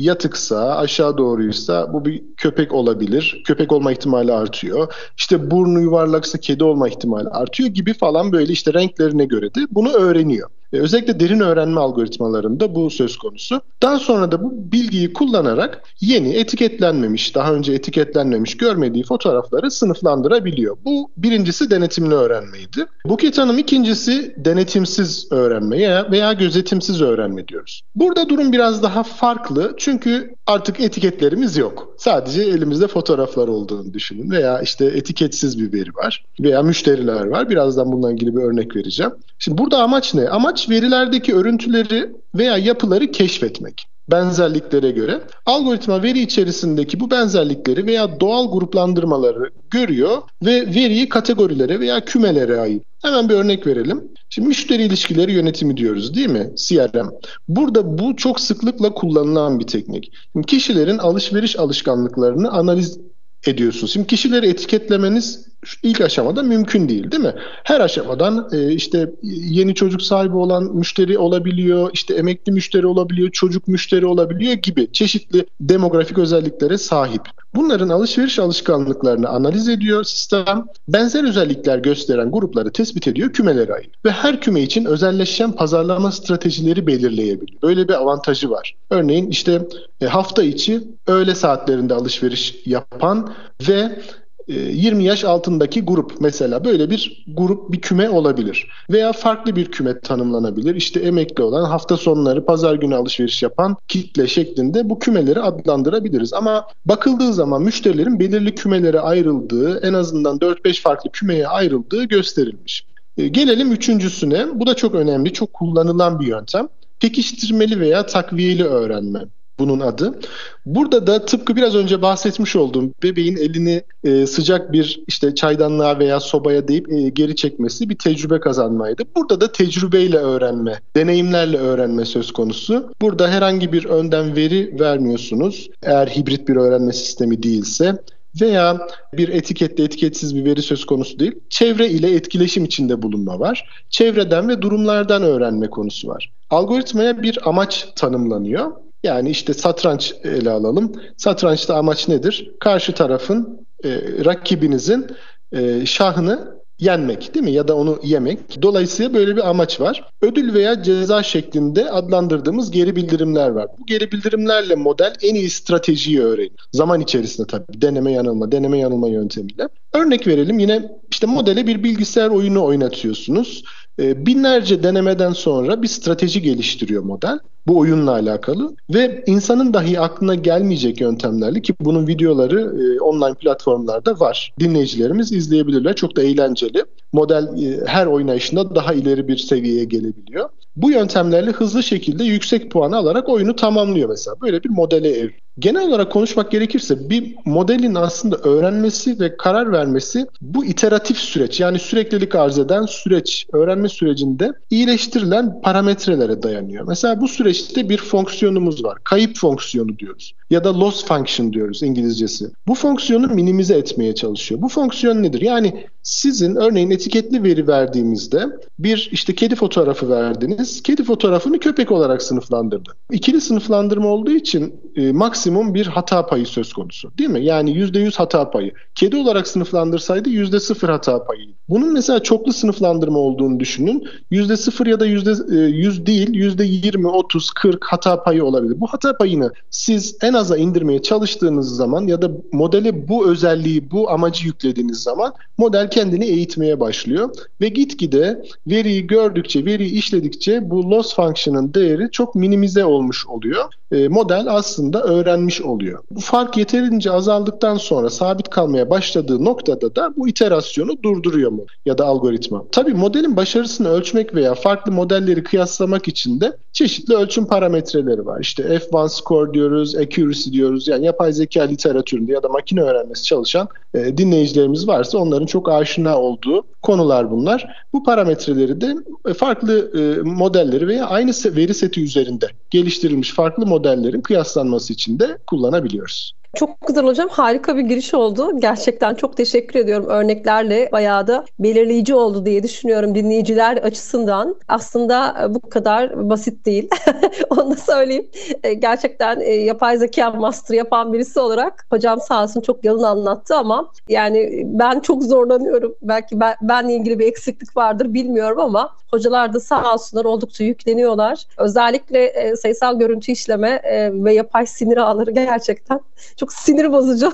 yatıksa, 0.00 0.76
aşağı 0.76 1.18
doğruysa 1.18 1.92
bu 1.92 2.04
bir 2.04 2.22
köpek 2.36 2.74
olabilir. 2.74 3.42
Köpek 3.46 3.72
olma 3.72 3.92
ihtimali 3.92 4.32
artıyor. 4.32 4.94
İşte 5.18 5.50
burnu 5.50 5.80
yuvarlaksa 5.80 6.38
kedi 6.38 6.64
olma 6.64 6.88
ihtimali 6.88 7.28
artıyor 7.28 7.68
gibi 7.68 7.94
falan 7.94 8.32
böyle 8.32 8.52
işte 8.52 8.74
renklerine 8.74 9.24
göre 9.24 9.54
de 9.54 9.60
bunu 9.70 9.92
öğreniyor. 9.92 10.50
E, 10.72 10.78
özellikle 10.78 11.20
derin 11.20 11.40
öğrenme 11.40 11.80
algoritmalarında 11.80 12.74
bu 12.74 12.90
söz 12.90 13.16
konusu. 13.16 13.60
Daha 13.82 13.98
sonra 13.98 14.32
da 14.32 14.42
bu 14.42 14.72
bilgiyi 14.72 15.12
kullanarak 15.12 15.82
yeni 16.00 16.34
etiketlenmemiş, 16.34 17.34
daha 17.34 17.52
önce 17.52 17.72
etiketlenmemiş 17.72 18.56
görmediği 18.56 19.04
fotoğrafları 19.04 19.70
sınıflandırabiliyor. 19.70 20.76
Bu 20.84 21.10
birincisi 21.16 21.70
denetimli 21.70 22.14
öğrenmeydi. 22.14 22.86
Buket 23.04 23.38
Hanım 23.38 23.58
ikincisi 23.58 24.34
denetimsiz 24.36 25.32
öğrenme 25.32 26.10
veya 26.10 26.32
gözetimsiz 26.32 27.02
öğrenme 27.02 27.48
diyoruz. 27.48 27.82
Burada 27.94 28.28
durum 28.28 28.52
biraz 28.52 28.82
daha 28.82 29.02
farklı 29.02 29.74
çünkü 29.76 30.34
artık 30.46 30.80
etiketlerimiz 30.80 31.56
yok. 31.56 31.94
Sadece 31.98 32.42
elimizde 32.42 32.86
fotoğraflar 32.86 33.48
olduğunu 33.48 33.94
düşünün 33.94 34.30
veya 34.30 34.60
işte 34.60 34.84
etiketsiz 34.84 35.60
bir 35.60 35.72
veri 35.72 35.94
var 35.94 36.24
veya 36.40 36.62
müşteriler 36.62 37.26
var. 37.26 37.50
Birazdan 37.50 37.92
bununla 37.92 38.12
ilgili 38.12 38.36
bir 38.36 38.42
örnek 38.42 38.76
vereceğim. 38.76 39.12
Şimdi 39.38 39.58
burada 39.58 39.78
amaç 39.82 40.14
ne? 40.14 40.28
Amaç 40.28 40.59
verilerdeki 40.68 41.34
örüntüleri 41.34 42.12
veya 42.34 42.58
yapıları 42.58 43.10
keşfetmek 43.10 43.86
benzerliklere 44.10 44.90
göre 44.90 45.20
algoritma 45.46 46.02
veri 46.02 46.20
içerisindeki 46.20 47.00
bu 47.00 47.10
benzerlikleri 47.10 47.86
veya 47.86 48.20
doğal 48.20 48.52
gruplandırmaları 48.52 49.50
görüyor 49.70 50.22
ve 50.42 50.66
veriyi 50.66 51.08
kategorilere 51.08 51.80
veya 51.80 52.04
kümelere 52.04 52.60
ayırıyor. 52.60 52.84
Hemen 53.02 53.28
bir 53.28 53.34
örnek 53.34 53.66
verelim. 53.66 54.08
Şimdi 54.28 54.48
müşteri 54.48 54.82
ilişkileri 54.82 55.32
yönetimi 55.32 55.76
diyoruz 55.76 56.14
değil 56.14 56.28
mi? 56.28 56.50
CRM. 56.56 57.10
Burada 57.48 57.98
bu 57.98 58.16
çok 58.16 58.40
sıklıkla 58.40 58.94
kullanılan 58.94 59.60
bir 59.60 59.66
teknik. 59.66 60.12
Şimdi 60.32 60.46
kişilerin 60.46 60.98
alışveriş 60.98 61.58
alışkanlıklarını 61.58 62.50
analiz 62.50 62.98
ediyorsunuz. 63.46 63.92
Şimdi 63.92 64.06
kişileri 64.06 64.46
etiketlemeniz 64.46 65.46
ilk 65.82 66.00
aşamada 66.00 66.42
mümkün 66.42 66.88
değil 66.88 67.10
değil 67.10 67.22
mi? 67.22 67.34
Her 67.64 67.80
aşamadan 67.80 68.48
e, 68.52 68.72
işte 68.72 69.10
yeni 69.22 69.74
çocuk 69.74 70.02
sahibi 70.02 70.36
olan 70.36 70.76
müşteri 70.76 71.18
olabiliyor, 71.18 71.90
işte 71.92 72.14
emekli 72.14 72.52
müşteri 72.52 72.86
olabiliyor, 72.86 73.30
çocuk 73.30 73.68
müşteri 73.68 74.06
olabiliyor 74.06 74.52
gibi 74.52 74.92
çeşitli 74.92 75.46
demografik 75.60 76.18
özelliklere 76.18 76.78
sahip. 76.78 77.22
Bunların 77.54 77.88
alışveriş 77.88 78.38
alışkanlıklarını 78.38 79.28
analiz 79.28 79.68
ediyor 79.68 80.04
sistem. 80.04 80.66
Benzer 80.88 81.24
özellikler 81.24 81.78
gösteren 81.78 82.30
grupları 82.30 82.72
tespit 82.72 83.08
ediyor, 83.08 83.32
kümelere 83.32 83.72
ayırıyor. 83.72 83.94
Ve 84.04 84.10
her 84.10 84.40
küme 84.40 84.60
için 84.60 84.84
özelleşen 84.84 85.52
pazarlama 85.52 86.12
stratejileri 86.12 86.86
belirleyebiliyor. 86.86 87.62
Böyle 87.62 87.88
bir 87.88 87.94
avantajı 87.94 88.50
var. 88.50 88.76
Örneğin 88.90 89.30
işte 89.30 89.68
e, 90.00 90.06
hafta 90.06 90.42
içi 90.42 90.82
öğle 91.06 91.34
saatlerinde 91.34 91.94
alışveriş 91.94 92.62
yapan 92.66 93.34
ve 93.68 94.00
20 94.48 95.02
ee, 95.02 95.06
yaş 95.06 95.24
altındaki 95.24 95.80
grup 95.80 96.20
mesela 96.20 96.64
böyle 96.64 96.90
bir 96.90 97.24
grup 97.28 97.72
bir 97.72 97.80
küme 97.80 98.10
olabilir. 98.10 98.68
Veya 98.90 99.12
farklı 99.12 99.56
bir 99.56 99.66
küme 99.66 100.00
tanımlanabilir. 100.00 100.74
İşte 100.74 101.00
emekli 101.00 101.42
olan 101.42 101.64
hafta 101.64 101.96
sonları 101.96 102.46
pazar 102.46 102.74
günü 102.74 102.94
alışveriş 102.94 103.42
yapan 103.42 103.76
kitle 103.88 104.26
şeklinde 104.26 104.90
bu 104.90 104.98
kümeleri 104.98 105.40
adlandırabiliriz. 105.40 106.32
Ama 106.32 106.66
bakıldığı 106.84 107.32
zaman 107.32 107.62
müşterilerin 107.62 108.20
belirli 108.20 108.54
kümelere 108.54 109.00
ayrıldığı 109.00 109.80
en 109.80 109.92
azından 109.92 110.38
4-5 110.38 110.80
farklı 110.80 111.10
kümeye 111.12 111.48
ayrıldığı 111.48 112.04
gösterilmiş. 112.04 112.84
Ee, 113.18 113.28
gelelim 113.28 113.72
üçüncüsüne. 113.72 114.46
Bu 114.54 114.66
da 114.66 114.74
çok 114.74 114.94
önemli, 114.94 115.32
çok 115.32 115.52
kullanılan 115.52 116.20
bir 116.20 116.26
yöntem. 116.26 116.68
Pekiştirmeli 117.00 117.80
veya 117.80 118.06
takviyeli 118.06 118.64
öğrenme 118.64 119.20
bunun 119.60 119.80
adı. 119.80 120.18
Burada 120.66 121.06
da 121.06 121.24
tıpkı 121.26 121.56
biraz 121.56 121.74
önce 121.74 122.02
bahsetmiş 122.02 122.56
olduğum 122.56 122.90
bebeğin 123.02 123.36
elini 123.36 123.82
e, 124.04 124.26
sıcak 124.26 124.72
bir 124.72 125.02
işte 125.06 125.34
çaydanlığa 125.34 125.98
veya 125.98 126.20
sobaya 126.20 126.68
deyip 126.68 126.92
e, 126.92 127.08
geri 127.08 127.36
çekmesi 127.36 127.88
bir 127.88 127.98
tecrübe 127.98 128.40
kazanmaydı. 128.40 129.02
Burada 129.16 129.40
da 129.40 129.52
tecrübeyle 129.52 130.16
öğrenme, 130.16 130.80
deneyimlerle 130.96 131.58
öğrenme 131.58 132.04
söz 132.04 132.32
konusu. 132.32 132.92
Burada 133.00 133.28
herhangi 133.28 133.72
bir 133.72 133.84
önden 133.84 134.36
veri 134.36 134.80
vermiyorsunuz. 134.80 135.70
Eğer 135.82 136.06
hibrit 136.06 136.48
bir 136.48 136.56
öğrenme 136.56 136.92
sistemi 136.92 137.42
değilse 137.42 137.98
veya 138.40 138.86
bir 139.12 139.28
etiketli 139.28 139.84
etiketsiz 139.84 140.36
bir 140.36 140.44
veri 140.44 140.62
söz 140.62 140.84
konusu 140.84 141.18
değil. 141.18 141.32
Çevre 141.50 141.88
ile 141.88 142.14
etkileşim 142.14 142.64
içinde 142.64 143.02
bulunma 143.02 143.40
var. 143.40 143.84
Çevreden 143.90 144.48
ve 144.48 144.62
durumlardan 144.62 145.22
öğrenme 145.22 145.70
konusu 145.70 146.08
var. 146.08 146.32
Algoritmaya 146.50 147.22
bir 147.22 147.48
amaç 147.48 147.88
tanımlanıyor. 147.96 148.72
Yani 149.02 149.30
işte 149.30 149.54
satranç 149.54 150.14
ele 150.24 150.50
alalım. 150.50 150.92
Satrançta 151.16 151.76
amaç 151.76 152.08
nedir? 152.08 152.50
Karşı 152.60 152.92
tarafın, 152.92 153.66
e, 153.84 153.90
rakibinizin 154.24 155.06
e, 155.52 155.86
şahını 155.86 156.60
yenmek 156.80 157.34
değil 157.34 157.44
mi? 157.44 157.52
Ya 157.52 157.68
da 157.68 157.76
onu 157.76 158.00
yemek. 158.02 158.62
Dolayısıyla 158.62 159.14
böyle 159.14 159.36
bir 159.36 159.50
amaç 159.50 159.80
var. 159.80 160.10
Ödül 160.22 160.54
veya 160.54 160.82
ceza 160.82 161.22
şeklinde 161.22 161.90
adlandırdığımız 161.90 162.70
geri 162.70 162.96
bildirimler 162.96 163.50
var. 163.50 163.66
Bu 163.78 163.86
geri 163.86 164.12
bildirimlerle 164.12 164.74
model 164.74 165.14
en 165.22 165.34
iyi 165.34 165.50
stratejiyi 165.50 166.20
öğreniyor. 166.22 166.58
Zaman 166.72 167.00
içerisinde 167.00 167.46
tabii 167.46 167.64
deneme 167.74 168.12
yanılma, 168.12 168.52
deneme 168.52 168.78
yanılma 168.78 169.08
yöntemiyle. 169.08 169.68
Örnek 169.92 170.26
verelim 170.26 170.58
yine 170.58 170.92
işte 171.10 171.26
modele 171.26 171.66
bir 171.66 171.82
bilgisayar 171.82 172.28
oyunu 172.28 172.64
oynatıyorsunuz. 172.64 173.64
E, 174.00 174.26
binlerce 174.26 174.82
denemeden 174.82 175.32
sonra 175.32 175.82
bir 175.82 175.88
strateji 175.88 176.42
geliştiriyor 176.42 177.02
model 177.02 177.38
bu 177.66 177.78
oyunla 177.78 178.12
alakalı 178.12 178.74
ve 178.94 179.24
insanın 179.26 179.74
dahi 179.74 180.00
aklına 180.00 180.34
gelmeyecek 180.34 181.00
yöntemlerle 181.00 181.62
ki 181.62 181.74
bunun 181.80 182.06
videoları 182.06 182.60
e, 182.60 183.00
online 183.00 183.34
platformlarda 183.34 184.20
var. 184.20 184.52
Dinleyicilerimiz 184.60 185.32
izleyebilirler. 185.32 185.96
Çok 185.96 186.16
da 186.16 186.22
eğlenceli. 186.22 186.84
Model 187.12 187.62
e, 187.62 187.86
her 187.86 188.06
oynayışında 188.06 188.74
daha 188.74 188.94
ileri 188.94 189.28
bir 189.28 189.36
seviyeye 189.36 189.84
gelebiliyor. 189.84 190.48
Bu 190.76 190.90
yöntemlerle 190.90 191.50
hızlı 191.50 191.82
şekilde 191.82 192.24
yüksek 192.24 192.70
puanı 192.70 192.96
alarak 192.96 193.28
oyunu 193.28 193.56
tamamlıyor 193.56 194.08
mesela. 194.08 194.40
Böyle 194.40 194.64
bir 194.64 194.70
modele 194.70 195.08
ev. 195.08 195.30
Genel 195.58 195.88
olarak 195.88 196.12
konuşmak 196.12 196.50
gerekirse 196.50 197.10
bir 197.10 197.34
modelin 197.44 197.94
aslında 197.94 198.36
öğrenmesi 198.36 199.20
ve 199.20 199.36
karar 199.36 199.72
vermesi 199.72 200.26
bu 200.40 200.64
iteratif 200.64 201.16
süreç 201.16 201.60
yani 201.60 201.78
süreklilik 201.78 202.34
arz 202.34 202.58
eden 202.58 202.86
süreç, 202.86 203.46
öğrenme 203.52 203.88
sürecinde 203.88 204.52
iyileştirilen 204.70 205.60
parametrelere 205.60 206.42
dayanıyor. 206.42 206.84
Mesela 206.88 207.20
bu 207.20 207.28
süreçte 207.28 207.88
bir 207.88 207.98
fonksiyonumuz 207.98 208.84
var. 208.84 208.98
Kayıp 209.04 209.36
fonksiyonu 209.36 209.98
diyoruz 209.98 210.34
ya 210.50 210.64
da 210.64 210.80
loss 210.80 211.04
function 211.04 211.52
diyoruz 211.52 211.82
İngilizcesi. 211.82 212.50
Bu 212.66 212.74
fonksiyonu 212.74 213.26
minimize 213.26 213.74
etmeye 213.74 214.14
çalışıyor. 214.14 214.62
Bu 214.62 214.68
fonksiyon 214.68 215.22
nedir? 215.22 215.40
Yani 215.40 215.86
sizin 216.02 216.56
örneğin 216.56 216.90
etiketli 216.90 217.42
veri 217.42 217.68
verdiğimizde 217.68 218.46
bir 218.78 219.08
işte 219.12 219.34
kedi 219.34 219.56
fotoğrafı 219.56 220.10
verdiniz. 220.10 220.82
Kedi 220.82 221.04
fotoğrafını 221.04 221.58
köpek 221.58 221.92
olarak 221.92 222.22
sınıflandırdı. 222.22 222.90
İkili 223.10 223.40
sınıflandırma 223.40 224.08
olduğu 224.08 224.30
için 224.30 224.74
e, 224.96 225.12
maksimum 225.40 225.74
bir 225.74 225.86
hata 225.86 226.26
payı 226.26 226.46
söz 226.46 226.72
konusu. 226.72 227.12
Değil 227.18 227.30
mi? 227.30 227.44
Yani 227.44 227.70
%100 227.70 228.16
hata 228.16 228.50
payı. 228.50 228.72
Kedi 228.94 229.16
olarak 229.16 229.48
sınıflandırsaydı 229.48 230.28
%0 230.28 230.86
hata 230.86 231.24
payı. 231.24 231.46
Bunun 231.68 231.92
mesela 231.92 232.22
çoklu 232.22 232.52
sınıflandırma 232.52 233.18
olduğunu 233.18 233.60
düşünün. 233.60 234.08
%0 234.30 234.88
ya 234.88 235.00
da 235.00 235.06
%100 235.06 236.02
e, 236.02 236.06
değil 236.06 236.28
%20, 236.28 237.06
30, 237.06 237.50
40 237.50 237.84
hata 237.84 238.22
payı 238.22 238.44
olabilir. 238.44 238.80
Bu 238.80 238.86
hata 238.86 239.16
payını 239.16 239.52
siz 239.70 240.16
en 240.22 240.32
aza 240.32 240.56
indirmeye 240.56 241.02
çalıştığınız 241.02 241.76
zaman 241.76 242.06
ya 242.06 242.22
da 242.22 242.30
modele 242.52 243.08
bu 243.08 243.30
özelliği, 243.30 243.90
bu 243.90 244.10
amacı 244.10 244.46
yüklediğiniz 244.46 245.02
zaman 245.02 245.32
model 245.58 245.90
kendini 245.90 246.24
eğitmeye 246.24 246.80
başlıyor 246.80 247.30
ve 247.60 247.68
gitgide 247.68 248.42
veriyi 248.66 249.06
gördükçe, 249.06 249.64
veriyi 249.64 249.90
işledikçe 249.90 250.70
bu 250.70 250.90
loss 250.90 251.14
function'ın 251.14 251.74
değeri 251.74 252.08
çok 252.12 252.34
minimize 252.34 252.84
olmuş 252.84 253.26
oluyor. 253.26 253.64
E, 253.92 254.08
model 254.08 254.44
aslında 254.48 255.02
öğrenmiş 255.02 255.62
oluyor. 255.62 256.02
Bu 256.10 256.20
fark 256.20 256.56
yeterince 256.56 257.10
azaldıktan 257.10 257.76
sonra 257.76 258.10
sabit 258.10 258.48
kalmaya 258.48 258.90
başladığı 258.90 259.44
noktada 259.44 259.96
da 259.96 260.16
bu 260.16 260.28
iterasyonu 260.28 261.02
durduruyor 261.02 261.50
mu 261.50 261.66
ya 261.86 261.98
da 261.98 262.06
algoritma. 262.06 262.64
Tabii 262.72 262.94
modelin 262.94 263.36
başarısını 263.36 263.88
ölçmek 263.88 264.34
veya 264.34 264.54
farklı 264.54 264.92
modelleri 264.92 265.42
kıyaslamak 265.42 266.08
için 266.08 266.40
de 266.40 266.56
çeşitli 266.72 267.14
ölçüm 267.14 267.46
parametreleri 267.46 268.26
var. 268.26 268.40
İşte 268.40 268.62
F1 268.62 269.08
score 269.08 269.54
diyoruz, 269.54 269.96
accuracy 269.96 270.50
diyoruz. 270.50 270.88
Yani 270.88 271.06
yapay 271.06 271.32
zeka 271.32 271.62
literatüründe 271.62 272.32
ya 272.32 272.42
da 272.42 272.48
makine 272.48 272.82
öğrenmesi 272.82 273.24
çalışan 273.24 273.68
e, 273.94 274.18
dinleyicilerimiz 274.18 274.88
varsa 274.88 275.18
onların 275.18 275.46
çok 275.46 275.68
aşina 275.68 276.18
olduğu 276.18 276.62
konular 276.82 277.30
bunlar. 277.30 277.68
Bu 277.92 278.04
parametreleri 278.04 278.80
de 278.80 278.96
farklı 279.34 279.90
e, 280.00 280.22
modelleri 280.22 280.88
veya 280.88 281.06
aynı 281.06 281.30
veri 281.44 281.74
seti 281.74 282.04
üzerinde 282.04 282.46
geliştirilmiş 282.70 283.32
farklı 283.32 283.66
modellerin 283.66 284.20
kıyaslanması 284.20 284.92
için 284.92 285.18
de 285.18 285.38
kullanabiliyoruz. 285.46 286.39
Çok 286.54 286.86
güzel 286.86 287.04
hocam. 287.04 287.28
Harika 287.28 287.76
bir 287.76 287.82
giriş 287.82 288.14
oldu. 288.14 288.60
Gerçekten 288.60 289.14
çok 289.14 289.36
teşekkür 289.36 289.80
ediyorum. 289.80 290.06
Örneklerle 290.08 290.88
bayağı 290.92 291.26
da 291.26 291.44
belirleyici 291.58 292.14
oldu 292.14 292.46
diye 292.46 292.62
düşünüyorum 292.62 293.14
dinleyiciler 293.14 293.76
açısından. 293.76 294.56
Aslında 294.68 295.36
e, 295.44 295.54
bu 295.54 295.60
kadar 295.60 296.30
basit 296.30 296.66
değil. 296.66 296.88
Onu 297.50 297.70
da 297.70 297.76
söyleyeyim. 297.76 298.30
E, 298.62 298.74
gerçekten 298.74 299.40
e, 299.40 299.52
yapay 299.52 299.96
zeka 299.96 300.30
master 300.30 300.74
yapan 300.74 301.12
birisi 301.12 301.40
olarak 301.40 301.86
hocam 301.90 302.20
sağ 302.20 302.42
olsun 302.42 302.60
çok 302.60 302.84
yalın 302.84 303.02
anlattı 303.02 303.56
ama 303.56 303.92
yani 304.08 304.62
ben 304.66 305.00
çok 305.00 305.22
zorlanıyorum. 305.22 305.94
Belki 306.02 306.40
ben, 306.40 306.54
benle 306.62 306.94
ilgili 306.94 307.18
bir 307.18 307.26
eksiklik 307.26 307.76
vardır 307.76 308.14
bilmiyorum 308.14 308.60
ama 308.60 308.90
hocalar 309.10 309.52
da 309.52 309.60
sağ 309.60 309.94
olsunlar 309.94 310.24
oldukça 310.24 310.64
yükleniyorlar. 310.64 311.44
Özellikle 311.56 312.56
sayısal 312.56 312.98
görüntü 312.98 313.32
işleme 313.32 313.82
ve 314.24 314.34
yapay 314.34 314.66
sinir 314.66 314.96
ağları 314.96 315.30
gerçekten 315.50 316.00
çok 316.40 316.52
sinir 316.52 316.92
bozucu. 316.92 317.32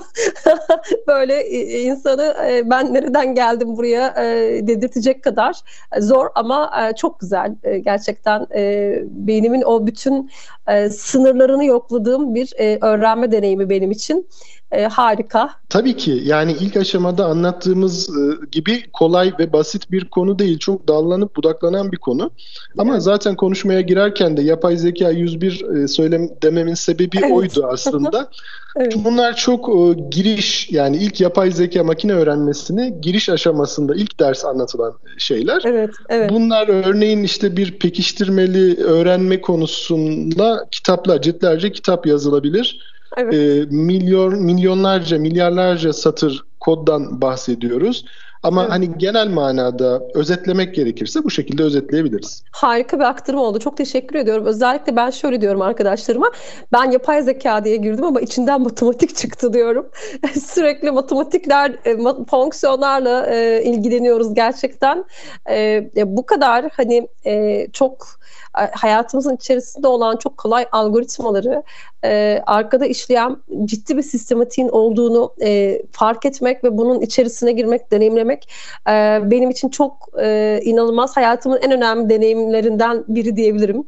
Böyle 1.07 1.41
e, 1.41 1.81
insanı 1.81 2.35
e, 2.49 2.69
ben 2.69 2.93
nereden 2.93 3.35
geldim 3.35 3.77
buraya 3.77 4.07
e, 4.07 4.67
dedirtecek 4.67 5.23
kadar 5.23 5.61
zor 5.99 6.27
ama 6.35 6.91
çok 6.97 7.19
güzel. 7.19 7.55
Gerçekten 7.81 8.47
beynimin 9.09 9.61
o 9.61 9.87
bütün 9.87 10.31
sınırlarını 10.89 11.65
yokladığım 11.65 12.35
bir 12.35 12.53
öğrenme 12.81 13.31
deneyimi 13.31 13.69
benim 13.69 13.91
için. 13.91 14.27
E, 14.71 14.83
harika. 14.83 15.49
Tabii 15.69 15.97
ki 15.97 16.21
yani 16.23 16.55
ilk 16.59 16.77
aşamada 16.77 17.25
anlattığımız 17.25 18.09
e, 18.09 18.45
gibi 18.51 18.91
kolay 18.93 19.33
ve 19.39 19.53
basit 19.53 19.91
bir 19.91 20.05
konu 20.05 20.39
değil. 20.39 20.59
Çok 20.59 20.87
dallanıp 20.87 21.35
budaklanan 21.35 21.91
bir 21.91 21.97
konu. 21.97 22.31
Ama 22.77 22.93
evet. 22.93 23.03
zaten 23.03 23.35
konuşmaya 23.35 23.81
girerken 23.81 24.37
de 24.37 24.41
yapay 24.41 24.77
zeka 24.77 25.09
101 25.09 25.65
e, 25.83 25.87
söylem 25.87 26.29
dememin 26.43 26.73
sebebi 26.73 27.17
evet. 27.21 27.31
oydu 27.31 27.67
aslında. 27.71 28.29
evet. 28.75 28.93
Bunlar 28.95 29.35
çok 29.35 29.69
e, 29.69 29.99
giriş 30.09 30.71
yani 30.71 30.97
ilk 30.97 31.21
yapay 31.21 31.51
zeka 31.51 31.83
makine 31.83 32.13
öğrenmesini 32.13 33.01
giriş 33.01 33.29
aşamasında 33.29 33.95
ilk 33.95 34.19
ders 34.19 34.45
anlatılan 34.45 34.93
şeyler. 35.17 35.61
Evet, 35.65 35.91
evet. 36.09 36.31
Bunlar 36.31 36.67
örneğin 36.67 37.23
işte 37.23 37.57
bir 37.57 37.79
pekiştirmeli 37.79 38.83
öğrenme 38.83 39.41
konusunda 39.41 40.67
kitaplar, 40.71 41.21
ciltlerce 41.21 41.71
kitap 41.71 42.07
yazılabilir 42.07 42.96
Evet. 43.17 43.33
E, 43.33 43.65
milyon 43.75 44.43
milyonlarca, 44.43 45.19
milyarlarca 45.19 45.93
satır 45.93 46.43
koddan 46.59 47.21
bahsediyoruz. 47.21 48.05
Ama 48.43 48.61
evet. 48.61 48.71
hani 48.71 48.97
genel 48.97 49.27
manada 49.27 50.01
özetlemek 50.13 50.75
gerekirse 50.75 51.23
bu 51.23 51.29
şekilde 51.29 51.63
özetleyebiliriz. 51.63 52.43
Harika 52.51 52.99
bir 52.99 53.03
aktarım 53.03 53.39
oldu. 53.39 53.59
Çok 53.59 53.77
teşekkür 53.77 54.15
ediyorum. 54.15 54.45
Özellikle 54.45 54.95
ben 54.95 55.09
şöyle 55.09 55.41
diyorum 55.41 55.61
arkadaşlarıma. 55.61 56.31
Ben 56.73 56.91
yapay 56.91 57.21
zeka 57.21 57.65
diye 57.65 57.75
girdim 57.75 58.03
ama 58.03 58.21
içinden 58.21 58.61
matematik 58.67 59.15
çıktı 59.15 59.53
diyorum. 59.53 59.89
Sürekli 60.45 60.91
matematikler, 60.91 61.75
e, 61.85 61.97
fonksiyonlarla 62.29 63.25
e, 63.25 63.63
ilgileniyoruz 63.63 64.33
gerçekten. 64.33 65.05
E, 65.49 65.89
bu 66.05 66.25
kadar 66.25 66.65
hani 66.71 67.07
çok 67.73 68.07
hayatımızın 68.73 69.35
içerisinde 69.35 69.87
olan 69.87 70.17
çok 70.17 70.37
kolay 70.37 70.65
algoritmaları 70.71 71.63
e, 72.05 72.41
arkada 72.45 72.85
işleyen 72.85 73.37
ciddi 73.65 73.97
bir 73.97 74.01
sistematiğin 74.01 74.69
olduğunu 74.69 75.33
e, 75.41 75.81
fark 75.91 76.25
etmek 76.25 76.63
ve 76.63 76.77
bunun 76.77 77.01
içerisine 77.01 77.51
girmek, 77.51 77.91
deneyimlemek 77.91 78.49
e, 78.87 78.91
benim 79.23 79.49
için 79.49 79.69
çok 79.69 80.07
e, 80.21 80.59
inanılmaz 80.63 81.17
hayatımın 81.17 81.59
en 81.61 81.71
önemli 81.71 82.09
deneyimlerinden 82.09 83.03
biri 83.07 83.35
diyebilirim. 83.35 83.83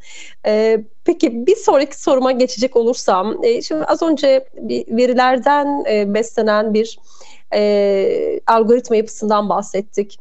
E, 0.45 0.83
peki 1.05 1.47
bir 1.47 1.55
sonraki 1.55 2.01
soruma 2.01 2.31
geçecek 2.31 2.75
olursam, 2.75 3.43
e, 3.43 3.61
şimdi 3.61 3.83
az 3.83 4.03
önce 4.03 4.45
bir 4.53 4.97
verilerden 4.97 5.85
e, 5.91 6.13
beslenen 6.13 6.73
bir 6.73 6.99
e, 7.53 8.39
algoritma 8.47 8.95
yapısından 8.95 9.49
bahsettik. 9.49 10.19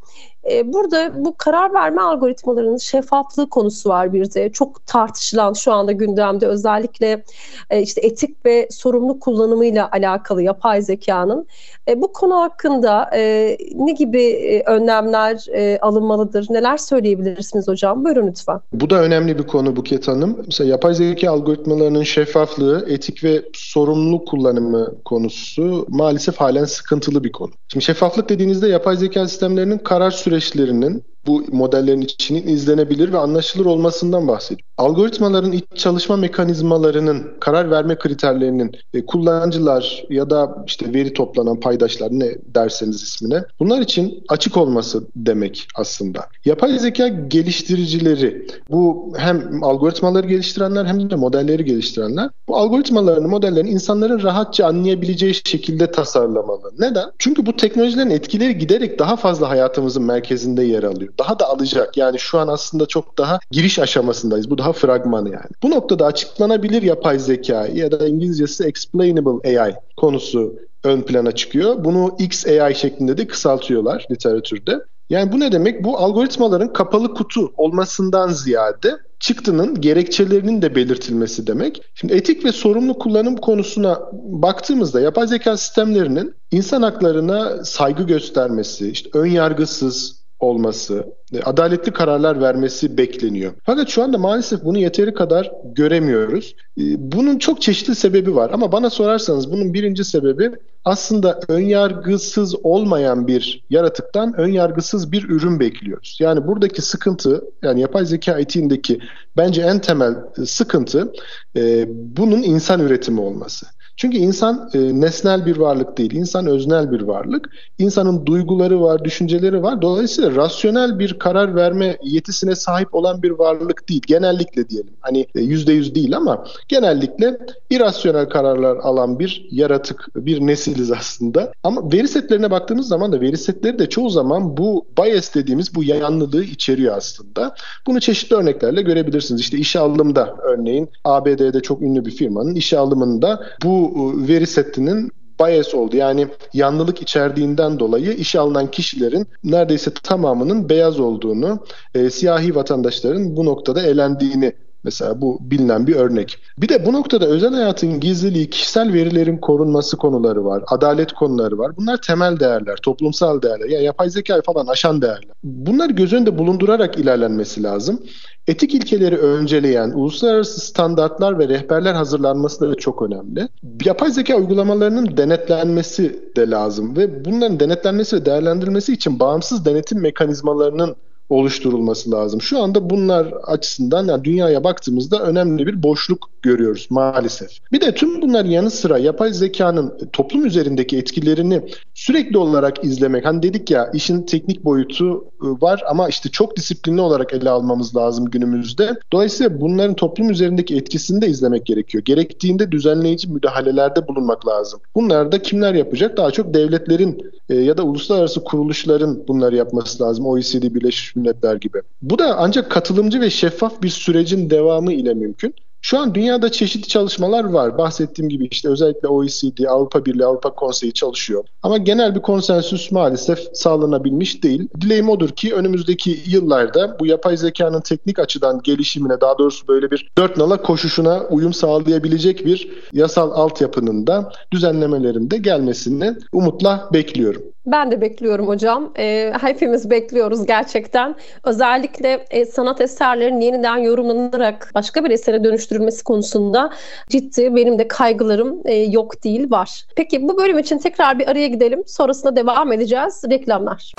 E, 0.51 0.73
burada 0.73 1.25
bu 1.25 1.35
karar 1.37 1.75
verme 1.75 2.03
algoritmalarının 2.03 2.77
şeffaflığı 2.77 3.49
konusu 3.51 3.89
var 3.89 4.13
bir 4.13 4.35
de. 4.35 4.53
Çok 4.53 4.87
tartışılan 4.87 5.53
şu 5.53 5.73
anda 5.73 5.93
gündemde 5.93 6.47
özellikle 6.47 7.25
e, 7.71 7.83
işte 7.83 8.01
etik 8.01 8.47
ve 8.47 8.69
sorumlu 8.71 9.21
kullanımıyla 9.21 9.89
alakalı 9.93 10.43
yapay 10.43 10.83
zekanın. 10.83 11.47
E, 11.89 12.03
bu 12.03 12.13
konu 12.13 12.35
hakkında 12.35 13.11
e, 13.15 13.57
ne 13.75 13.93
gibi 13.93 14.23
e, 14.23 14.63
önlemler 14.63 15.47
e, 15.55 15.79
alınmalıdır? 15.79 16.47
Neler 16.51 16.77
söyleyebilirsiniz 16.77 17.69
hocam? 17.69 18.05
Buyurun 18.05 18.27
lütfen. 18.27 18.61
Bu 18.73 18.91
da 18.91 19.03
önemli 19.03 19.39
bir 19.39 19.43
konu 19.43 19.77
Buket 19.77 20.09
Hanım. 20.09 20.39
Mesela 20.47 20.71
yapay 20.71 20.95
zeka 20.95 21.31
algoritmalarının 21.31 22.03
şeffaflığı, 22.03 22.87
etik 22.89 23.25
ve 23.25 23.43
sorumlu 23.53 24.25
kullanımı 24.25 24.95
konusu 25.05 25.87
maalesef 25.89 26.37
halen 26.37 26.65
sıkıntılı 26.65 27.25
bir 27.25 27.33
konu. 27.33 27.51
Şimdi 27.69 27.85
şeffaflık 27.85 28.29
dediğinizde 28.29 28.69
yapay 28.69 28.97
zeka 28.97 29.29
sistemlerinin 29.29 29.79
karar 29.79 30.11
süreçlerinin 30.11 31.05
bu 31.27 31.45
modellerin 31.53 32.01
içinin 32.01 32.47
izlenebilir 32.47 33.13
ve 33.13 33.19
anlaşılır 33.19 33.67
olmasından 33.67 34.29
bahsediyor. 34.29 34.69
Algoritmaların 34.79 35.53
iç 35.53 35.65
çalışma 35.75 36.17
mekanizmalarının, 36.17 37.31
karar 37.41 37.71
verme 37.71 37.99
kriterlerinin 37.99 38.73
e, 38.95 39.07
kullanıcılar 39.07 40.05
ya 40.11 40.31
da 40.31 40.65
işte 40.67 40.95
veri 40.95 41.13
toplanan 41.13 41.61
paydaşlar 41.61 42.09
ne 42.11 42.35
derseniz 42.47 43.03
ismine 43.03 43.45
bunlar 43.61 43.81
için 43.81 44.25
açık 44.29 44.57
olması 44.57 45.07
demek 45.17 45.69
aslında. 45.75 46.27
Yapay 46.45 46.79
zeka 46.79 47.09
geliştiricileri 47.09 48.47
bu 48.71 49.13
hem 49.17 49.65
algoritmaları 49.65 50.27
geliştirenler 50.27 50.85
hem 50.85 51.11
de 51.11 51.15
modelleri 51.15 51.65
geliştirenler 51.65 52.31
bu 52.49 52.57
algoritmalarını, 52.57 53.29
modellerini 53.29 53.71
insanların 53.71 54.23
rahatça 54.23 54.67
anlayabileceği 54.67 55.35
şekilde 55.35 55.91
tasarlamalı. 55.91 56.73
Neden? 56.79 57.11
Çünkü 57.19 57.47
bu 57.47 57.57
teknolojilerin 57.57 58.11
etkileri 58.11 58.59
giderek 58.59 58.99
daha 58.99 59.17
fazla 59.17 59.49
hayatımızın 59.49 60.03
merkezinde 60.03 60.65
yer 60.65 60.83
alıyor 60.83 61.08
daha 61.19 61.39
da 61.39 61.49
alacak. 61.49 61.97
Yani 61.97 62.19
şu 62.19 62.39
an 62.39 62.49
aslında 62.49 62.87
çok 62.87 63.19
daha 63.19 63.39
giriş 63.51 63.79
aşamasındayız. 63.79 64.51
Bu 64.51 64.59
daha 64.59 64.73
fragmanı 64.73 65.29
yani. 65.29 65.51
Bu 65.63 65.71
noktada 65.71 66.07
açıklanabilir 66.07 66.83
yapay 66.83 67.19
zeka 67.19 67.67
ya 67.67 67.93
da 67.93 68.07
İngilizcesi 68.09 68.65
explainable 68.65 69.61
AI 69.61 69.75
konusu 69.97 70.55
ön 70.85 71.03
plana 71.03 71.33
çıkıyor. 71.33 71.85
Bunu 71.85 72.17
XAI 72.19 72.75
şeklinde 72.75 73.17
de 73.17 73.27
kısaltıyorlar 73.27 74.07
literatürde. 74.11 74.81
Yani 75.11 75.33
bu 75.33 75.41
ne 75.41 75.53
demek? 75.53 75.85
Bu 75.85 75.99
algoritmaların 75.99 76.73
kapalı 76.73 77.15
kutu 77.15 77.53
olmasından 77.57 78.29
ziyade 78.29 78.99
çıktının 79.21 79.81
gerekçelerinin 79.81 80.63
de 80.63 80.75
belirtilmesi 80.75 81.47
demek. 81.47 81.83
Şimdi 81.95 82.15
etik 82.15 82.45
ve 82.45 82.53
sorumlu 82.53 82.99
kullanım 82.99 83.37
konusuna 83.37 84.01
baktığımızda 84.13 85.01
yapay 85.01 85.27
zeka 85.27 85.57
sistemlerinin 85.57 86.35
insan 86.51 86.83
haklarına 86.83 87.65
saygı 87.65 88.03
göstermesi, 88.03 88.91
işte 88.91 89.11
ön 89.13 89.27
yargısız, 89.27 90.18
olması, 90.41 91.05
e, 91.33 91.43
adaletli 91.43 91.93
kararlar 91.93 92.41
vermesi 92.41 92.99
bekleniyor. 92.99 93.53
Fakat 93.65 93.89
şu 93.89 94.03
anda 94.03 94.19
maalesef 94.19 94.65
bunu 94.65 94.79
yeteri 94.79 95.15
kadar 95.15 95.53
göremiyoruz. 95.65 96.55
E, 96.79 96.83
bunun 97.13 97.39
çok 97.39 97.63
çeşitli 97.63 97.95
sebebi 97.95 98.35
var 98.35 98.51
ama 98.53 98.73
bana 98.73 98.91
sorarsanız 98.91 99.53
bunun 99.53 99.75
birinci 99.75 100.05
sebebi 100.05 100.51
aslında 100.85 101.41
önyargısız 101.49 102.55
olmayan 102.63 103.27
bir 103.27 103.65
yaratıktan 103.71 104.41
önyargısız 104.41 105.13
bir 105.13 105.29
ürün 105.29 105.61
bekliyoruz. 105.61 106.19
Yani 106.21 106.47
buradaki 106.47 106.83
sıkıntı 106.83 107.45
yani 107.63 107.81
yapay 107.81 108.05
zeka 108.05 108.39
etiğindeki 108.39 109.01
bence 109.37 109.63
en 109.63 109.79
temel 109.79 110.15
sıkıntı 110.47 111.13
e, 111.57 111.87
bunun 111.89 112.43
insan 112.43 112.81
üretimi 112.81 113.21
olması. 113.21 113.67
Çünkü 113.99 114.19
insan 114.19 114.71
e, 114.75 115.01
nesnel 115.01 115.47
bir 115.47 115.57
varlık 115.57 115.99
değil, 115.99 116.13
insan 116.13 116.47
öznel 116.47 116.93
bir 116.93 117.01
varlık. 117.01 117.51
İnsanın 117.79 118.27
duyguları 118.27 118.83
var, 118.83 119.05
düşünceleri 119.05 119.63
var. 119.63 119.83
Dolayısıyla 119.83 120.37
rasyonel 120.37 120.99
bir 120.99 121.19
karar 121.19 121.55
verme 121.55 121.99
yetisine 122.03 122.55
sahip 122.55 122.95
olan 122.95 123.23
bir 123.23 123.31
varlık 123.31 123.89
değil. 123.89 124.03
Genellikle 124.07 124.69
diyelim. 124.69 124.93
Hani 125.01 125.27
e, 125.35 125.41
yüzde 125.41 125.73
yüz 125.73 125.95
değil 125.95 126.17
ama 126.17 126.45
genellikle 126.69 127.39
irrasyonel 127.71 128.29
kararlar 128.29 128.77
alan 128.77 129.19
bir 129.19 129.49
yaratık, 129.51 130.09
bir 130.17 130.47
nesiliz 130.47 130.93
aslında. 130.93 131.53
Ama 131.63 131.93
veri 131.93 132.09
setlerine 132.09 132.51
baktığımız 132.51 132.89
zaman 132.89 133.13
da 133.13 133.21
veri 133.21 133.37
setleri 133.37 133.79
de 133.79 133.89
çoğu 133.89 134.11
zaman 134.11 134.57
bu 134.57 134.87
bias 134.99 135.35
dediğimiz 135.35 135.75
bu 135.75 135.85
yanlılığı 135.85 136.45
içeriyor 136.45 136.97
aslında. 136.97 137.55
Bunu 137.87 138.01
çeşitli 138.01 138.37
örneklerle 138.37 138.83
görebilirsiniz. 138.83 139.41
İşte 139.41 139.59
işe 139.59 139.79
alımda 139.79 140.37
örneğin 140.43 140.89
ABD'de 141.05 141.61
çok 141.61 141.83
ünlü 141.83 142.05
bir 142.05 142.11
firmanın 142.11 142.55
işe 142.55 142.79
alımında 142.79 143.41
bu 143.65 143.88
bu 143.95 144.29
veri 144.29 144.47
setinin 144.47 145.11
bias 145.41 145.75
oldu. 145.75 145.97
Yani 145.97 146.29
yanlılık 146.53 147.03
içerdiğinden 147.03 147.79
dolayı 147.79 148.13
işe 148.13 148.41
alınan 148.41 148.71
kişilerin 148.71 149.27
neredeyse 149.45 149.91
tamamının 150.03 150.69
beyaz 150.69 151.01
olduğunu, 151.01 151.59
e, 151.95 152.11
siyahi 152.11 152.55
vatandaşların 152.55 153.37
bu 153.37 153.45
noktada 153.45 153.83
elendiğini 153.83 154.53
Mesela 154.85 155.21
bu 155.21 155.39
bilinen 155.41 155.87
bir 155.87 155.97
örnek. 155.97 156.39
Bir 156.59 156.69
de 156.69 156.87
bu 156.87 156.93
noktada 156.93 157.27
özel 157.27 157.53
hayatın 157.55 158.01
gizliliği, 158.01 158.51
kişisel 158.51 158.93
verilerin 158.93 159.39
korunması 159.39 159.97
konuları 159.97 160.45
var, 160.45 160.63
adalet 160.67 161.13
konuları 161.13 161.59
var. 161.59 161.77
Bunlar 161.77 162.01
temel 162.07 162.41
değerler, 162.41 162.77
toplumsal 162.77 163.43
değerler. 163.43 163.69
Yani 163.69 163.85
yapay 163.85 164.11
zeka 164.11 164.41
falan 164.47 164.67
aşan 164.67 165.03
değerler. 165.03 165.33
Bunlar 165.45 165.91
göz 165.91 166.13
önünde 166.13 166.39
bulundurarak 166.39 166.99
ilerlenmesi 166.99 167.63
lazım. 167.63 168.03
Etik 168.49 168.75
ilkeleri 168.75 169.17
önceleyen 169.17 169.91
uluslararası 169.91 170.61
standartlar 170.61 171.39
ve 171.39 171.49
rehberler 171.49 171.95
hazırlanması 171.95 172.71
da 172.71 172.75
çok 172.75 173.03
önemli. 173.03 173.49
Yapay 173.85 174.11
zeka 174.11 174.37
uygulamalarının 174.37 175.17
denetlenmesi 175.17 176.33
de 176.37 176.51
lazım 176.51 176.97
ve 176.97 177.25
bunların 177.25 177.61
denetlenmesi 177.61 178.17
ve 178.17 178.25
değerlendirilmesi 178.25 178.93
için 178.93 179.21
bağımsız 179.21 179.65
denetim 179.65 180.01
mekanizmalarının 180.01 180.97
oluşturulması 181.29 182.11
lazım. 182.11 182.43
Şu 182.43 182.63
anda 182.63 182.91
bunlar 182.91 183.35
açısından 183.47 184.07
yani 184.07 184.25
dünyaya 184.25 184.65
baktığımızda 184.65 185.23
önemli 185.23 185.67
bir 185.67 185.83
boşluk 185.83 186.31
görüyoruz 186.43 186.87
maalesef. 186.91 187.51
Bir 187.73 187.81
de 187.81 187.95
tüm 187.95 188.23
bunların 188.23 188.51
yanı 188.51 188.71
sıra 188.71 188.99
yapay 188.99 189.33
zekanın 189.33 189.99
toplum 190.13 190.47
üzerindeki 190.47 190.99
etkilerini 190.99 191.63
sürekli 191.95 192.39
olarak 192.39 192.85
izlemek. 192.85 193.25
Hani 193.25 193.43
dedik 193.43 193.71
ya 193.71 193.91
işin 193.95 194.23
teknik 194.23 194.65
boyutu 194.65 195.25
ıı, 195.43 195.61
var 195.61 195.83
ama 195.89 196.09
işte 196.09 196.29
çok 196.29 196.57
disiplinli 196.57 197.01
olarak 197.01 197.33
ele 197.33 197.51
almamız 197.51 197.97
lazım 197.97 198.25
günümüzde. 198.25 198.99
Dolayısıyla 199.13 199.61
bunların 199.61 199.95
toplum 199.95 200.31
üzerindeki 200.31 200.77
etkisini 200.77 201.23
de 201.23 201.27
izlemek 201.27 201.67
gerekiyor. 201.67 202.05
Gerektiğinde 202.05 202.73
düzenleyici 202.73 203.31
müdahalelerde 203.31 204.09
bulunmak 204.09 204.47
lazım. 204.47 204.81
Bunlar 204.95 205.33
da 205.33 205.43
kimler 205.43 205.75
yapacak? 205.75 206.17
Daha 206.17 206.31
çok 206.31 206.55
devletlerin 206.55 207.23
e, 207.49 207.55
ya 207.55 207.77
da 207.77 207.83
uluslararası 207.83 208.45
kuruluşların 208.45 209.29
bunları 209.29 209.57
yapması 209.57 210.03
lazım. 210.03 210.27
OECD, 210.27 210.63
Birleşmiş 210.63 211.18
Milletler 211.19 211.57
gibi. 211.57 211.83
Bu 212.03 212.19
da 212.19 212.37
ancak 212.39 212.71
katılımcı 212.71 213.21
ve 213.21 213.31
şeffaf 213.31 213.83
bir 213.83 213.89
sürecin 213.89 214.51
devamı 214.51 214.93
ile 214.93 215.15
mümkün. 215.15 215.55
Şu 215.81 215.99
an 215.99 216.15
dünyada 216.15 216.53
çeşitli 216.53 216.89
çalışmalar 216.89 217.45
var. 217.45 217.79
Bahsettiğim 217.79 218.29
gibi 218.29 218.49
işte 218.51 218.69
özellikle 218.69 219.09
OECD, 219.09 219.65
Avrupa 219.69 220.05
Birliği, 220.05 220.25
Avrupa 220.25 220.55
Konseyi 220.55 220.93
çalışıyor. 220.93 221.45
Ama 221.63 221.79
genel 221.79 222.15
bir 222.15 222.21
konsensüs 222.21 222.93
maalesef 222.93 223.39
sağlanabilmiş 223.53 224.43
değil. 224.43 224.69
Dileğim 224.81 225.09
odur 225.09 225.29
ki 225.29 225.55
önümüzdeki 225.55 226.19
yıllarda 226.27 226.97
bu 227.01 227.07
yapay 227.07 227.37
zekanın 227.37 227.81
teknik 227.81 228.19
açıdan 228.19 228.61
gelişimine 228.65 229.21
daha 229.21 229.39
doğrusu 229.39 229.69
böyle 229.69 229.91
bir 229.91 230.09
dört 230.19 230.37
nala 230.37 230.63
koşuşuna 230.63 231.25
uyum 231.31 231.53
sağlayabilecek 231.53 232.47
bir 232.47 232.71
yasal 232.93 233.31
altyapının 233.31 234.07
da 234.07 234.33
düzenlemelerinde 234.53 235.37
gelmesini 235.37 236.15
umutla 236.33 236.89
bekliyorum. 236.93 237.43
Ben 237.73 237.91
de 237.91 238.01
bekliyorum 238.01 238.49
hocam. 238.49 238.93
E, 238.99 239.33
hepimiz 239.41 239.91
bekliyoruz 239.91 240.47
gerçekten. 240.47 241.17
Özellikle 241.45 242.25
e, 242.31 242.45
sanat 242.45 242.81
eserlerinin 242.81 243.41
yeniden 243.41 243.77
yorumlanarak 243.77 244.71
başka 244.75 245.05
bir 245.05 245.11
esere 245.11 245.45
dönüştürülmesi 245.45 246.05
konusunda 246.05 246.71
ciddi 247.09 247.55
benim 247.55 247.79
de 247.79 247.89
kaygılarım 247.89 248.61
e, 248.65 248.75
yok 248.75 249.25
değil 249.25 249.51
var. 249.51 249.85
Peki 249.97 250.23
bu 250.23 250.39
bölüm 250.39 250.59
için 250.59 250.79
tekrar 250.79 251.19
bir 251.19 251.29
araya 251.29 251.49
gidelim. 251.49 251.83
Sonrasında 251.87 252.37
devam 252.37 252.73
edeceğiz. 252.73 253.23
Reklamlar. 253.31 253.93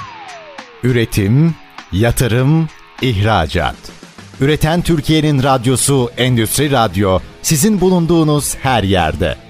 Üretim, 0.84 1.55
yatırım, 1.91 2.67
ihracat. 3.01 3.75
Üreten 4.41 4.82
Türkiye'nin 4.82 5.43
radyosu 5.43 6.10
Endüstri 6.17 6.71
Radyo 6.71 7.19
sizin 7.41 7.82
bulunduğunuz 7.82 8.55
her 8.55 8.84
yerde. 8.84 9.48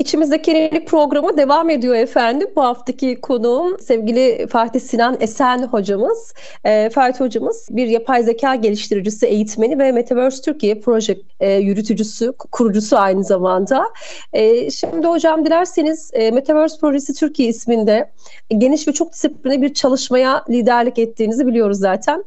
İçimizdeki 0.00 0.50
yenilik 0.50 0.88
programı 0.88 1.36
devam 1.36 1.70
ediyor 1.70 1.94
efendim. 1.94 2.48
Bu 2.56 2.62
haftaki 2.62 3.20
konuğum 3.20 3.78
sevgili 3.78 4.46
Fatih 4.46 4.80
Sinan 4.80 5.16
Esen 5.20 5.62
hocamız. 5.62 6.34
E, 6.64 6.90
Fatih 6.90 7.20
hocamız 7.20 7.68
bir 7.70 7.86
yapay 7.86 8.22
zeka 8.22 8.54
geliştiricisi, 8.54 9.26
eğitmeni 9.26 9.78
ve 9.78 9.92
Metaverse 9.92 10.42
Türkiye 10.42 10.80
proje 10.80 11.18
e, 11.40 11.52
yürütücüsü, 11.52 12.32
kurucusu 12.32 12.98
aynı 12.98 13.24
zamanda. 13.24 13.84
E, 14.32 14.70
şimdi 14.70 15.06
hocam 15.06 15.46
dilerseniz 15.46 16.10
e, 16.12 16.30
Metaverse 16.30 16.78
Projesi 16.80 17.14
Türkiye 17.14 17.48
isminde 17.48 18.10
geniş 18.58 18.88
ve 18.88 18.92
çok 18.92 19.12
disiplinli 19.12 19.62
bir 19.62 19.74
çalışmaya 19.74 20.44
liderlik 20.50 20.98
ettiğinizi 20.98 21.46
biliyoruz 21.46 21.78
zaten. 21.78 22.24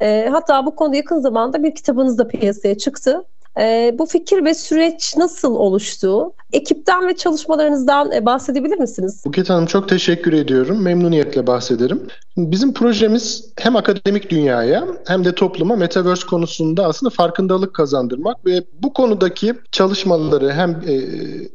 E, 0.00 0.28
hatta 0.32 0.66
bu 0.66 0.76
konuda 0.76 0.96
yakın 0.96 1.20
zamanda 1.20 1.62
bir 1.62 1.74
kitabınız 1.74 2.18
da 2.18 2.28
piyasaya 2.28 2.78
çıktı. 2.78 3.24
E, 3.58 3.94
bu 3.98 4.06
fikir 4.06 4.44
ve 4.44 4.54
süreç 4.54 5.16
nasıl 5.16 5.54
oluştu? 5.54 6.32
Ekipten 6.52 7.08
ve 7.08 7.16
çalışmalarınızdan 7.16 8.12
e, 8.12 8.26
bahsedebilir 8.26 8.78
misiniz? 8.78 9.22
Buket 9.26 9.50
Hanım 9.50 9.66
çok 9.66 9.88
teşekkür 9.88 10.32
ediyorum. 10.32 10.82
Memnuniyetle 10.82 11.46
bahsederim. 11.46 12.06
Bizim 12.36 12.74
projemiz 12.74 13.52
hem 13.58 13.76
akademik 13.76 14.30
dünyaya 14.30 14.86
hem 15.06 15.24
de 15.24 15.34
topluma 15.34 15.76
Metaverse 15.76 16.26
konusunda 16.26 16.86
aslında 16.86 17.10
farkındalık 17.10 17.74
kazandırmak 17.74 18.46
ve 18.46 18.64
bu 18.82 18.92
konudaki 18.92 19.54
çalışmaları 19.72 20.52
hem 20.52 20.70
e, 20.70 21.00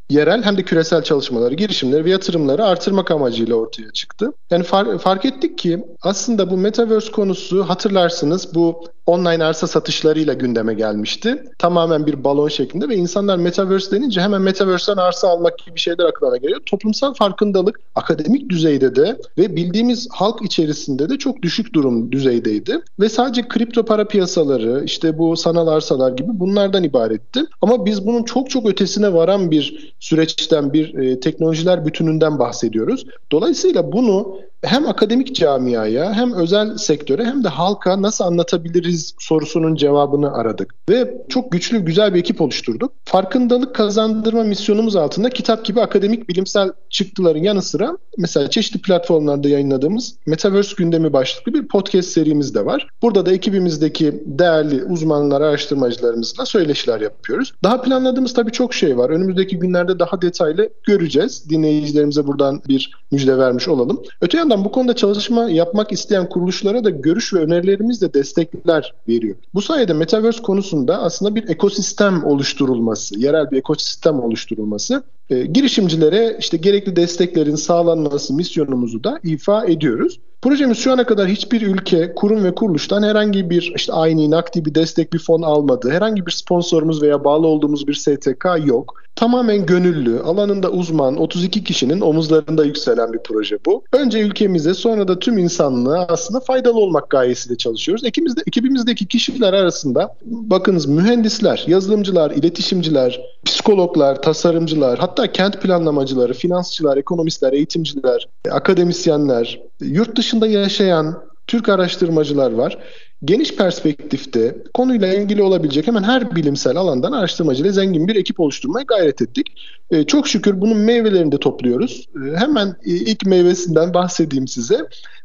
yerel 0.10 0.44
hem 0.44 0.58
de 0.58 0.64
küresel 0.64 1.04
çalışmaları, 1.04 1.54
girişimleri 1.54 2.06
ve 2.06 2.10
yatırımları 2.10 2.66
artırmak 2.66 3.12
amacıyla 3.12 3.56
ortaya 3.56 3.92
çıktı. 3.92 4.32
Yani 4.52 4.64
far, 4.64 4.98
fark 4.98 5.26
ettik 5.26 5.58
ki 5.58 5.86
aslında 6.02 6.52
bu 6.52 6.58
Metaverse 6.58 7.12
konusu 7.12 7.64
hatırlarsınız 7.64 8.56
bu 8.56 8.84
online 9.06 9.44
arsa 9.44 9.68
satışlarıyla 9.68 10.34
gündeme 10.34 10.74
gelmişti. 10.74 11.44
Tamamen 11.58 12.06
bir 12.06 12.24
balon 12.24 12.48
şeklinde 12.48 12.90
ve 12.90 12.96
insanlar 12.96 13.38
Metaverse 13.38 13.92
denince 13.92 14.22
hemen 14.22 14.42
Metaverse'den 14.82 15.08
arsa 15.08 15.28
almak 15.28 15.58
gibi 15.66 15.80
şeyler 15.80 16.06
aklına 16.06 16.38
geliyor. 16.38 16.60
Toplumsal 16.66 17.14
farkındalık 17.14 17.80
akademik 17.96 18.50
düzeyde 18.50 18.96
de 18.96 19.18
ve 19.38 19.56
bildiğimiz 19.56 20.08
halk 20.12 20.42
içerisinde 20.42 21.10
de 21.10 21.18
çok 21.18 21.42
düşük 21.42 21.74
durum 21.74 22.12
düzeydeydi. 22.12 22.82
Ve 23.00 23.10
sadece 23.10 23.48
kripto 23.48 23.86
para 23.86 24.08
piyasaları, 24.08 24.84
işte 24.86 25.18
bu 25.18 25.38
sanal 25.38 25.68
arsalar 25.68 26.12
gibi 26.12 26.30
bunlardan 26.34 26.84
ibaretti. 26.84 27.44
Ama 27.62 27.86
biz 27.86 28.08
bunun 28.08 28.24
çok 28.24 28.50
çok 28.50 28.70
ötesine 28.70 29.14
varan 29.14 29.52
bir 29.52 29.94
süreçten, 30.00 30.74
bir 30.74 30.94
e, 30.94 31.20
teknolojiler 31.20 31.86
bütününden 31.86 32.40
bahsediyoruz. 32.40 33.06
Dolayısıyla 33.32 33.92
bunu 33.92 34.38
hem 34.64 34.88
akademik 34.88 35.36
camiaya 35.36 36.14
hem 36.14 36.34
özel 36.34 36.78
sektöre 36.78 37.26
hem 37.26 37.44
de 37.44 37.48
halka 37.48 38.02
nasıl 38.02 38.24
anlatabiliriz 38.24 39.14
sorusunun 39.20 39.76
cevabını 39.76 40.34
aradık. 40.34 40.76
Ve 40.90 41.18
çok 41.30 41.52
güçlü 41.52 41.80
güzel 41.80 42.14
bir 42.14 42.20
ekip 42.20 42.42
oluşturduk. 42.42 42.92
Farkındalık 43.06 43.76
kazandırma 43.76 44.44
misyonumuz 44.44 44.96
altında 44.96 45.30
kitap 45.30 45.66
gibi 45.66 45.82
akademik 45.82 46.30
bilimsel 46.30 46.72
çıktıların 46.90 47.44
yanı 47.44 47.62
sıra 47.62 47.98
mesela 48.18 48.50
çeşitli 48.50 48.82
platformlarda 48.82 49.50
yayınladığımız 49.50 50.16
Metaverse 50.26 50.76
gündemi 50.78 51.14
başlıklı 51.14 51.54
bir 51.54 51.68
podcast 51.68 52.10
serimiz 52.10 52.56
de 52.56 52.66
var. 52.66 52.88
Burada 53.02 53.26
da 53.26 53.32
ekibimizdeki 53.32 54.24
değerli 54.26 54.84
uzmanlar, 54.84 55.42
araştırmacılarımızla 55.42 56.46
söyleşiler 56.46 57.02
yapıyoruz. 57.02 57.54
Daha 57.64 57.82
planladığımız 57.82 58.34
tabii 58.34 58.52
çok 58.52 58.74
şey 58.74 58.98
var. 58.98 59.10
Önümüzdeki 59.10 59.60
günlerde 59.60 60.00
daha 60.00 60.22
detaylı 60.22 60.70
göreceğiz. 60.84 61.50
Dinleyicilerimize 61.50 62.28
buradan 62.28 62.62
bir 62.68 62.92
müjde 63.12 63.38
vermiş 63.38 63.68
olalım. 63.68 64.04
Öte 64.22 64.38
yandan 64.38 64.51
yandan 64.52 64.66
bu 64.66 64.72
konuda 64.72 64.96
çalışma 64.96 65.50
yapmak 65.50 65.92
isteyen 65.92 66.30
kuruluşlara 66.30 66.84
da 66.84 66.90
görüş 66.90 67.34
ve 67.34 67.40
önerilerimizle 67.40 68.14
destekler 68.14 68.94
veriyor. 69.08 69.36
Bu 69.54 69.62
sayede 69.62 69.94
Metaverse 69.94 70.42
konusunda 70.42 71.02
aslında 71.02 71.36
bir 71.36 71.50
ekosistem 71.50 72.24
oluşturulması, 72.24 73.20
yerel 73.20 73.52
bir 73.52 73.58
ekosistem 73.58 74.20
oluşturulması 74.20 75.04
e, 75.30 75.46
girişimcilere 75.46 76.38
işte 76.40 76.58
gerekli 76.58 76.96
desteklerin 76.96 77.56
sağlanması 77.56 78.34
misyonumuzu 78.34 79.04
da 79.04 79.20
ifa 79.24 79.66
ediyoruz. 79.66 80.20
Projemiz 80.42 80.78
şu 80.78 80.92
ana 80.92 81.06
kadar 81.06 81.28
hiçbir 81.28 81.62
ülke, 81.62 82.14
kurum 82.16 82.44
ve 82.44 82.56
kuruluştan 82.56 83.04
herhangi 83.04 83.50
bir 83.50 83.74
işte 83.76 83.94
aynı 83.94 84.32
nakdi 84.32 84.66
bir 84.66 84.76
destek 84.76 85.14
bir 85.14 85.20
fon 85.20 85.42
almadı. 85.42 85.92
Herhangi 85.92 86.26
bir 86.26 86.32
sponsorumuz 86.32 87.02
veya 87.02 87.24
bağlı 87.24 87.48
olduğumuz 87.48 87.88
bir 87.88 87.94
STK 87.94 88.46
yok. 88.66 89.02
Tamamen 89.16 89.66
gönüllü, 89.66 90.20
alanında 90.20 90.72
uzman 90.72 91.18
32 91.18 91.64
kişinin 91.64 92.02
omuzlarında 92.02 92.66
yükselen 92.66 93.14
bir 93.14 93.20
proje 93.20 93.58
bu. 93.66 93.84
Önce 93.94 94.20
ülkemize 94.20 94.74
sonra 94.74 95.08
da 95.08 95.20
tüm 95.20 95.38
insanlığa 95.38 96.06
aslında 96.10 96.40
faydalı 96.40 96.80
olmak 96.80 97.10
gayesiyle 97.10 97.58
çalışıyoruz. 97.58 98.06
Ekibimizde, 98.06 98.42
ekibimizdeki 98.48 99.08
kişiler 99.08 99.54
arasında 99.54 100.16
bakınız 100.26 100.86
mühendisler, 100.86 101.64
yazılımcılar, 101.68 102.32
iletişimciler, 102.32 103.22
psikologlar, 103.46 104.22
tasarımcılar, 104.22 105.00
hatta 105.00 105.32
kent 105.32 105.62
planlamacıları, 105.62 106.34
finansçılar, 106.34 106.98
ekonomistler, 106.98 107.54
eğitimciler, 107.54 108.28
akademisyenler, 108.52 109.62
yurt 109.82 110.16
dışında 110.32 110.48
yaşayan 110.48 111.24
Türk 111.48 111.70
araştırmacılar 111.70 112.52
var. 112.52 112.78
Geniş 113.26 113.56
perspektifte 113.56 114.56
konuyla 114.74 115.14
ilgili 115.14 115.44
olabilecek 115.44 115.88
hemen 115.88 116.04
her 116.04 116.36
bilimsel 116.36 116.78
alandan 116.78 117.12
araştırmacıyla 117.12 117.72
zengin 117.72 118.08
bir 118.08 118.16
ekip 118.16 118.40
oluşturmaya 118.40 118.84
gayret 118.84 119.22
ettik. 119.22 119.48
Ee, 119.92 120.04
çok 120.04 120.28
şükür 120.28 120.62
bunun 120.62 120.78
meyvelerini 120.78 121.32
de 121.32 121.38
topluyoruz. 121.38 122.06
Ee, 122.16 122.38
hemen 122.38 122.76
ilk 122.86 123.26
meyvesinden 123.26 123.94
bahsedeyim 123.94 124.48
size. 124.48 124.80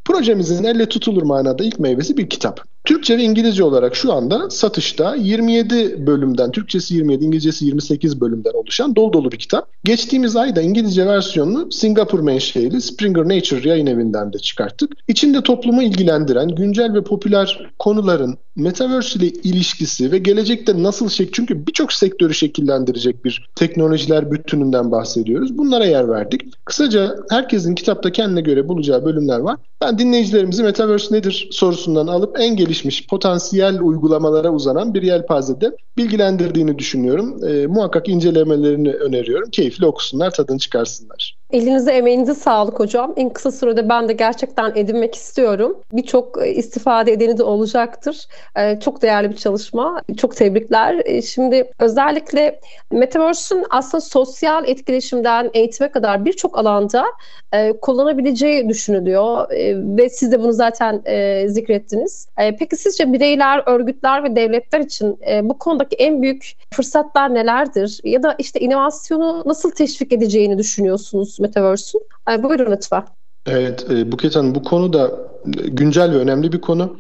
Projemizin 0.05 0.65
elle 0.65 0.87
tutulur 0.87 1.23
manada 1.23 1.65
ilk 1.65 1.79
meyvesi 1.79 2.17
bir 2.17 2.29
kitap. 2.29 2.61
Türkçe 2.87 3.19
ve 3.19 3.23
İngilizce 3.23 3.65
olarak 3.65 3.97
şu 3.97 4.13
anda 4.13 4.51
satışta 4.51 5.15
27 5.15 6.07
bölümden, 6.07 6.51
Türkçesi 6.51 6.95
27, 6.95 7.25
İngilizcesi 7.25 7.65
28 7.65 8.21
bölümden 8.21 8.53
oluşan 8.55 8.97
dolu 8.97 9.13
dolu 9.13 9.33
bir 9.33 9.39
kitap. 9.39 9.69
Geçtiğimiz 9.85 10.37
ayda 10.37 10.63
İngilizce 10.63 11.07
versiyonunu 11.07 11.73
Singapur 11.73 12.21
menşeili 12.21 12.81
Springer 12.81 13.25
Nature 13.25 13.69
yayın 13.69 13.87
evinden 13.87 14.33
de 14.33 14.39
çıkarttık. 14.39 14.93
İçinde 15.09 15.43
toplumu 15.43 15.83
ilgilendiren 15.83 16.49
güncel 16.49 16.95
ve 16.95 17.05
popüler 17.05 17.71
konuların 17.79 18.39
Metaverse 18.57 19.19
ile 19.19 19.27
ilişkisi 19.27 20.13
ve 20.13 20.19
gelecekte 20.19 20.83
nasıl 20.83 21.09
şey 21.09 21.31
çünkü 21.33 21.67
birçok 21.67 21.93
sektörü 21.93 22.35
şekillendirecek 22.35 23.25
bir 23.25 23.49
teknolojiler 23.55 24.33
bütününden 24.33 24.93
bahsediyoruz. 24.93 25.59
Bunlara 25.59 25.85
yer 25.85 26.09
verdik. 26.09 26.65
Kısaca 26.65 27.17
herkesin 27.31 27.75
kitapta 27.75 28.13
kendine 28.13 28.41
göre 28.41 28.69
bulacağı 28.69 29.05
bölümler 29.05 29.39
var. 29.39 29.57
Ben 29.81 29.99
dinleyicilerimizi 29.99 30.63
Metaverse 30.63 31.15
nedir 31.15 31.49
sorusundan 31.53 32.07
alıp 32.07 32.41
en 32.41 32.57
gelişmiş 32.77 33.07
potansiyel 33.07 33.81
uygulamalara 33.81 34.51
uzanan 34.51 34.95
bir 34.95 35.03
yelpazede 35.03 35.77
bilgilendirdiğini 35.97 36.79
düşünüyorum. 36.79 37.45
E, 37.49 37.67
muhakkak 37.67 38.09
incelemelerini 38.09 38.93
öneriyorum. 38.93 39.51
Keyifli 39.51 39.87
okusunlar, 39.87 40.31
tadını 40.31 40.59
çıkarsınlar. 40.59 41.37
Elinize 41.51 41.93
emeğinize 41.93 42.35
sağlık 42.35 42.81
hocam. 42.81 43.15
En 43.17 43.31
kısa 43.31 43.53
sürede 43.53 43.89
ben 43.89 44.09
de 44.09 44.13
gerçekten 44.13 44.73
edinmek 44.75 45.15
istiyorum. 45.15 45.77
Birçok 45.93 46.47
e, 46.47 46.55
istifade 46.55 47.13
edeni 47.13 47.39
de 47.39 47.43
olacaktır. 47.43 48.27
E, 48.57 48.81
çok 48.81 49.03
değerli 49.03 49.31
bir 49.31 49.37
çalışma. 49.37 50.03
Çok 50.17 50.37
tebrikler. 50.37 51.03
E, 51.05 51.23
şimdi 51.23 51.71
özellikle 51.79 52.61
Metaverse'ün 52.93 53.65
aslında 53.71 54.01
sosyal 54.01 54.69
etkileşimden 54.69 55.51
eğitime 55.55 55.91
kadar 55.91 56.25
birçok 56.25 56.59
alanda 56.59 57.05
kullanabileceği 57.83 58.69
düşünülüyor. 58.69 59.49
Ve 59.99 60.09
siz 60.09 60.33
de 60.33 60.41
bunu 60.41 60.53
zaten 60.53 61.03
zikrettiniz. 61.47 62.29
Peki 62.37 62.77
sizce 62.77 63.13
bireyler, 63.13 63.63
örgütler 63.67 64.25
ve 64.25 64.37
devletler 64.37 64.81
için 64.81 65.19
bu 65.43 65.59
konudaki 65.59 65.97
en 65.97 66.23
büyük 66.23 66.53
fırsatlar 66.75 67.35
nelerdir? 67.35 68.01
Ya 68.05 68.23
da 68.23 68.35
işte 68.39 68.61
inovasyonu 68.61 69.43
nasıl 69.47 69.71
teşvik 69.71 70.13
edeceğini 70.13 70.59
düşünüyorsunuz? 70.59 71.36
Konusu 71.37 71.43
Metaverse'ün. 71.43 72.03
Yani 72.29 72.43
buyurun 72.43 72.73
lütfen. 72.73 73.05
Evet 73.47 73.87
e, 73.91 74.13
Buket 74.13 74.37
Hanım 74.37 74.55
bu 74.55 74.63
konu 74.63 74.93
da 74.93 75.11
güncel 75.69 76.13
ve 76.13 76.17
önemli 76.17 76.53
bir 76.53 76.61
konu. 76.61 76.97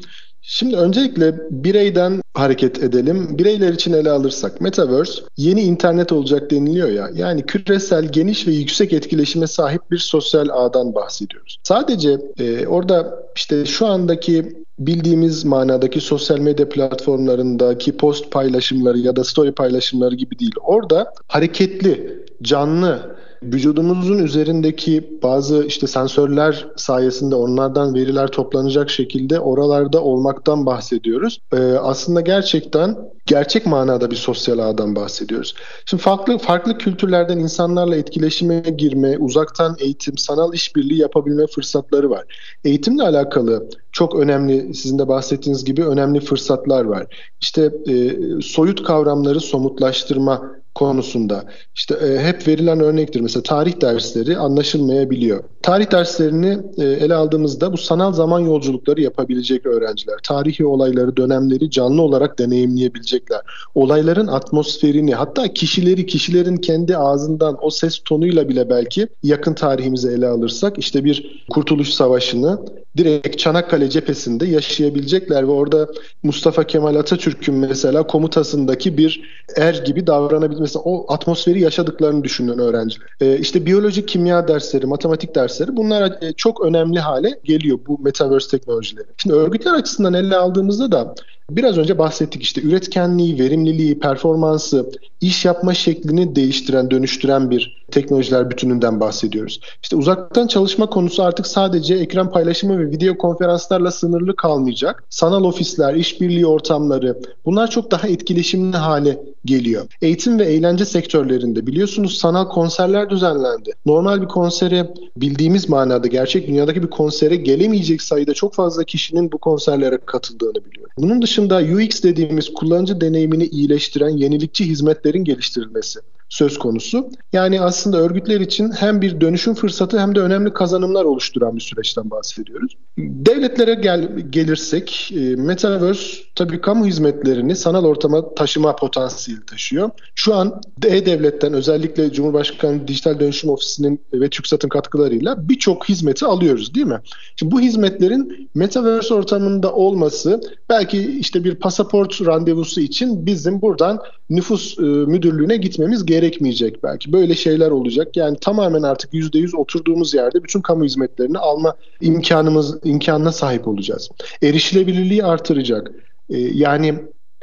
Şimdi 0.48 0.76
öncelikle 0.76 1.34
bireyden 1.50 2.20
hareket 2.34 2.82
edelim. 2.82 3.38
Bireyler 3.38 3.72
için 3.72 3.92
ele 3.92 4.10
alırsak 4.10 4.60
Metaverse 4.60 5.22
yeni 5.36 5.62
internet 5.62 6.12
olacak 6.12 6.50
deniliyor 6.50 6.88
ya. 6.88 7.10
Yani 7.14 7.42
küresel, 7.42 8.04
geniş 8.04 8.46
ve 8.46 8.52
yüksek 8.52 8.92
etkileşime 8.92 9.46
sahip 9.46 9.90
bir 9.90 9.98
sosyal 9.98 10.48
ağdan 10.52 10.94
bahsediyoruz. 10.94 11.56
Sadece 11.62 12.18
e, 12.38 12.66
orada 12.66 13.22
işte 13.36 13.64
şu 13.64 13.86
andaki 13.86 14.64
bildiğimiz 14.78 15.44
manadaki 15.44 16.00
sosyal 16.00 16.38
medya 16.38 16.68
platformlarındaki 16.68 17.96
post 17.96 18.30
paylaşımları 18.30 18.98
ya 18.98 19.16
da 19.16 19.24
story 19.24 19.52
paylaşımları 19.52 20.14
gibi 20.14 20.38
değil. 20.38 20.54
Orada 20.60 21.12
hareketli, 21.28 22.24
canlı, 22.42 23.16
vücudumuzun 23.42 24.18
üzerindeki 24.18 25.18
bazı 25.22 25.64
işte 25.64 25.86
sensörler 25.86 26.66
sayesinde 26.76 27.34
onlardan 27.34 27.94
veriler 27.94 28.28
toplanacak 28.28 28.90
şekilde 28.90 29.40
oralarda 29.40 30.02
olmaktan 30.02 30.66
bahsediyoruz. 30.66 31.38
Ee, 31.52 31.56
aslında 31.56 32.20
gerçekten 32.20 32.96
gerçek 33.26 33.66
manada 33.66 34.10
bir 34.10 34.16
sosyal 34.16 34.58
ağdan 34.58 34.96
bahsediyoruz. 34.96 35.54
Şimdi 35.86 36.02
farklı 36.02 36.38
farklı 36.38 36.78
kültürlerden 36.78 37.38
insanlarla 37.38 37.96
etkileşime 37.96 38.60
girme, 38.60 39.18
uzaktan 39.18 39.76
eğitim, 39.78 40.18
sanal 40.18 40.54
işbirliği 40.54 40.98
yapabilme 40.98 41.46
fırsatları 41.46 42.10
var. 42.10 42.24
Eğitimle 42.64 43.02
alakalı 43.02 43.68
çok 43.92 44.14
önemli 44.14 44.74
sizin 44.74 44.98
de 44.98 45.08
bahsettiğiniz 45.08 45.64
gibi 45.64 45.84
önemli 45.84 46.20
fırsatlar 46.20 46.84
var. 46.84 47.06
İşte 47.40 47.70
e, 47.88 48.12
soyut 48.42 48.84
kavramları 48.84 49.40
somutlaştırma 49.40 50.55
konusunda 50.76 51.44
işte 51.74 51.94
e, 51.94 52.18
hep 52.18 52.48
verilen 52.48 52.80
örnektir. 52.80 53.20
Mesela 53.20 53.42
tarih 53.42 53.80
dersleri 53.80 54.36
anlaşılmayabiliyor. 54.36 55.44
Tarih 55.66 55.90
derslerini 55.90 56.58
e, 56.78 56.84
ele 56.84 57.14
aldığımızda 57.14 57.72
bu 57.72 57.76
sanal 57.76 58.12
zaman 58.12 58.40
yolculukları 58.40 59.02
yapabilecek 59.02 59.66
öğrenciler. 59.66 60.18
Tarihi 60.22 60.66
olayları, 60.66 61.16
dönemleri 61.16 61.70
canlı 61.70 62.02
olarak 62.02 62.38
deneyimleyebilecekler. 62.38 63.40
Olayların 63.74 64.26
atmosferini 64.26 65.14
hatta 65.14 65.48
kişileri, 65.48 66.06
kişilerin 66.06 66.56
kendi 66.56 66.96
ağzından 66.96 67.56
o 67.60 67.70
ses 67.70 67.98
tonuyla 67.98 68.48
bile 68.48 68.70
belki 68.70 69.08
yakın 69.22 69.54
tarihimize 69.54 70.12
ele 70.12 70.26
alırsak 70.26 70.78
işte 70.78 71.04
bir 71.04 71.44
Kurtuluş 71.50 71.88
Savaşı'nı 71.90 72.58
direkt 72.96 73.38
Çanakkale 73.38 73.90
cephesinde 73.90 74.46
yaşayabilecekler 74.46 75.48
ve 75.48 75.50
orada 75.50 75.88
Mustafa 76.22 76.64
Kemal 76.64 76.94
Atatürk'ün 76.94 77.54
mesela 77.54 78.06
komutasındaki 78.06 78.98
bir 78.98 79.22
er 79.56 79.74
gibi 79.86 80.06
davranabilmesi, 80.06 80.78
o 80.78 81.12
atmosferi 81.12 81.60
yaşadıklarını 81.60 82.24
düşünün 82.24 82.58
öğrenciler. 82.58 83.06
E, 83.20 83.38
işte 83.38 83.66
biyoloji, 83.66 84.06
kimya 84.06 84.48
dersleri, 84.48 84.86
matematik 84.86 85.34
dersleri 85.34 85.55
bunlar 85.76 86.22
e, 86.22 86.32
çok 86.32 86.64
önemli 86.64 87.00
hale 87.00 87.40
geliyor 87.44 87.78
bu 87.86 87.98
metaverse 87.98 88.58
teknolojileri. 88.58 89.06
Şimdi 89.16 89.36
örgütler 89.36 89.74
açısından 89.74 90.14
ele 90.14 90.36
aldığımızda 90.36 90.92
da 90.92 91.14
Biraz 91.50 91.78
önce 91.78 91.98
bahsettik 91.98 92.42
işte 92.42 92.62
üretkenliği, 92.62 93.38
verimliliği, 93.38 93.98
performansı, 93.98 94.90
iş 95.20 95.44
yapma 95.44 95.74
şeklini 95.74 96.36
değiştiren, 96.36 96.90
dönüştüren 96.90 97.50
bir 97.50 97.86
teknolojiler 97.90 98.50
bütününden 98.50 99.00
bahsediyoruz. 99.00 99.60
İşte 99.82 99.96
uzaktan 99.96 100.46
çalışma 100.46 100.86
konusu 100.86 101.22
artık 101.22 101.46
sadece 101.46 101.94
ekran 101.94 102.30
paylaşımı 102.30 102.78
ve 102.78 102.90
video 102.90 103.18
konferanslarla 103.18 103.90
sınırlı 103.90 104.36
kalmayacak. 104.36 105.04
Sanal 105.10 105.44
ofisler, 105.44 105.94
işbirliği 105.94 106.46
ortamları 106.46 107.18
bunlar 107.44 107.70
çok 107.70 107.90
daha 107.90 108.08
etkileşimli 108.08 108.76
hale 108.76 109.18
geliyor. 109.44 109.86
Eğitim 110.02 110.38
ve 110.38 110.44
eğlence 110.44 110.84
sektörlerinde 110.84 111.66
biliyorsunuz 111.66 112.18
sanal 112.18 112.48
konserler 112.48 113.10
düzenlendi. 113.10 113.72
Normal 113.86 114.22
bir 114.22 114.28
konsere 114.28 114.94
bildiğimiz 115.16 115.68
manada 115.68 116.06
gerçek 116.06 116.48
dünyadaki 116.48 116.82
bir 116.82 116.90
konsere 116.90 117.36
gelemeyecek 117.36 118.02
sayıda 118.02 118.34
çok 118.34 118.54
fazla 118.54 118.84
kişinin 118.84 119.32
bu 119.32 119.38
konserlere 119.38 119.98
katıldığını 120.06 120.64
biliyor. 120.64 120.90
Bunun 120.98 121.22
dışında 121.22 121.35
UX 121.62 122.02
dediğimiz 122.02 122.52
kullanıcı 122.52 123.00
deneyimini 123.00 123.46
iyileştiren 123.46 124.08
yenilikçi 124.08 124.64
hizmetlerin 124.66 125.24
geliştirilmesi 125.24 126.00
söz 126.28 126.58
konusu. 126.58 127.10
Yani 127.32 127.60
aslında 127.60 127.96
örgütler 127.96 128.40
için 128.40 128.72
hem 128.72 129.00
bir 129.00 129.20
dönüşüm 129.20 129.54
fırsatı 129.54 129.98
hem 129.98 130.14
de 130.14 130.20
önemli 130.20 130.52
kazanımlar 130.52 131.04
oluşturan 131.04 131.56
bir 131.56 131.60
süreçten 131.60 132.10
bahsediyoruz. 132.10 132.76
Devletlere 132.98 133.74
gel, 133.74 134.18
gelirsek 134.30 135.12
e, 135.16 135.18
Metaverse 135.36 136.16
tabii 136.34 136.60
kamu 136.60 136.86
hizmetlerini 136.86 137.56
sanal 137.56 137.84
ortama 137.84 138.34
taşıma 138.34 138.76
potansiyeli 138.76 139.46
taşıyor. 139.46 139.90
Şu 140.14 140.34
an 140.34 140.60
E-Devlet'ten 140.86 141.52
özellikle 141.52 142.12
Cumhurbaşkanı 142.12 142.88
Dijital 142.88 143.20
Dönüşüm 143.20 143.50
Ofisi'nin 143.50 144.00
ve 144.12 144.30
TÜKSAT'ın 144.30 144.68
katkılarıyla 144.68 145.48
birçok 145.48 145.88
hizmeti 145.88 146.26
alıyoruz 146.26 146.74
değil 146.74 146.86
mi? 146.86 147.00
Şimdi 147.36 147.52
bu 147.52 147.60
hizmetlerin 147.60 148.50
Metaverse 148.54 149.14
ortamında 149.14 149.72
olması 149.72 150.40
belki 150.68 151.18
işte 151.18 151.44
bir 151.44 151.54
pasaport 151.54 152.26
randevusu 152.26 152.80
için 152.80 153.26
bizim 153.26 153.62
buradan 153.62 154.00
nüfus 154.30 154.78
e, 154.78 154.82
müdürlüğüne 154.82 155.56
gitmemiz 155.56 156.06
gerekmeyecek 156.06 156.82
belki. 156.82 157.12
Böyle 157.12 157.34
şeyler 157.34 157.70
olacak. 157.70 158.16
Yani 158.16 158.36
tamamen 158.40 158.82
artık 158.82 159.12
%100 159.12 159.56
oturduğumuz 159.56 160.14
yerde 160.14 160.44
bütün 160.44 160.60
kamu 160.60 160.84
hizmetlerini 160.84 161.38
alma 161.38 161.76
imkanımız 162.00 162.78
imkanına 162.84 163.32
sahip 163.32 163.68
olacağız. 163.68 164.10
Erişilebilirliği 164.42 165.24
artıracak. 165.24 165.90
E, 166.30 166.38
yani 166.38 166.94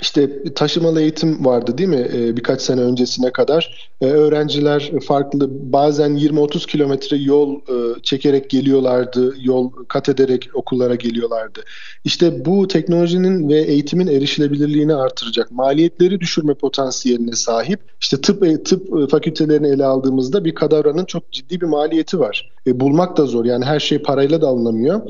işte 0.01 0.43
taşımalı 0.53 1.01
eğitim 1.01 1.45
vardı 1.45 1.77
değil 1.77 1.89
mi 1.89 2.07
ee, 2.13 2.37
birkaç 2.37 2.61
sene 2.61 2.81
öncesine 2.81 3.31
kadar. 3.31 3.93
Ee, 4.01 4.05
öğrenciler 4.05 4.91
farklı 5.07 5.47
bazen 5.73 6.17
20-30 6.17 6.67
kilometre 6.67 7.17
yol 7.17 7.55
e, 7.55 8.01
çekerek 8.03 8.49
geliyorlardı, 8.49 9.33
yol 9.41 9.71
kat 9.87 10.09
ederek 10.09 10.49
okullara 10.53 10.95
geliyorlardı. 10.95 11.59
İşte 12.03 12.45
bu 12.45 12.67
teknolojinin 12.67 13.49
ve 13.49 13.61
eğitimin 13.61 14.07
erişilebilirliğini 14.07 14.95
artıracak, 14.95 15.51
maliyetleri 15.51 16.19
düşürme 16.19 16.53
potansiyeline 16.53 17.35
sahip. 17.35 17.79
İşte 18.01 18.21
tıp 18.21 18.45
e, 18.45 18.63
tıp 18.63 18.99
e, 18.99 19.07
fakültelerini 19.07 19.67
ele 19.67 19.85
aldığımızda 19.85 20.45
bir 20.45 20.55
kadavranın 20.55 21.05
çok 21.05 21.31
ciddi 21.31 21.61
bir 21.61 21.65
maliyeti 21.65 22.19
var. 22.19 22.53
Bulmak 22.67 23.17
da 23.17 23.25
zor 23.25 23.45
yani 23.45 23.65
her 23.65 23.79
şey 23.79 23.99
parayla 23.99 24.41
da 24.41 24.47
alınamıyor. 24.47 25.01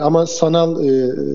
Ama 0.00 0.26
sanal 0.26 0.76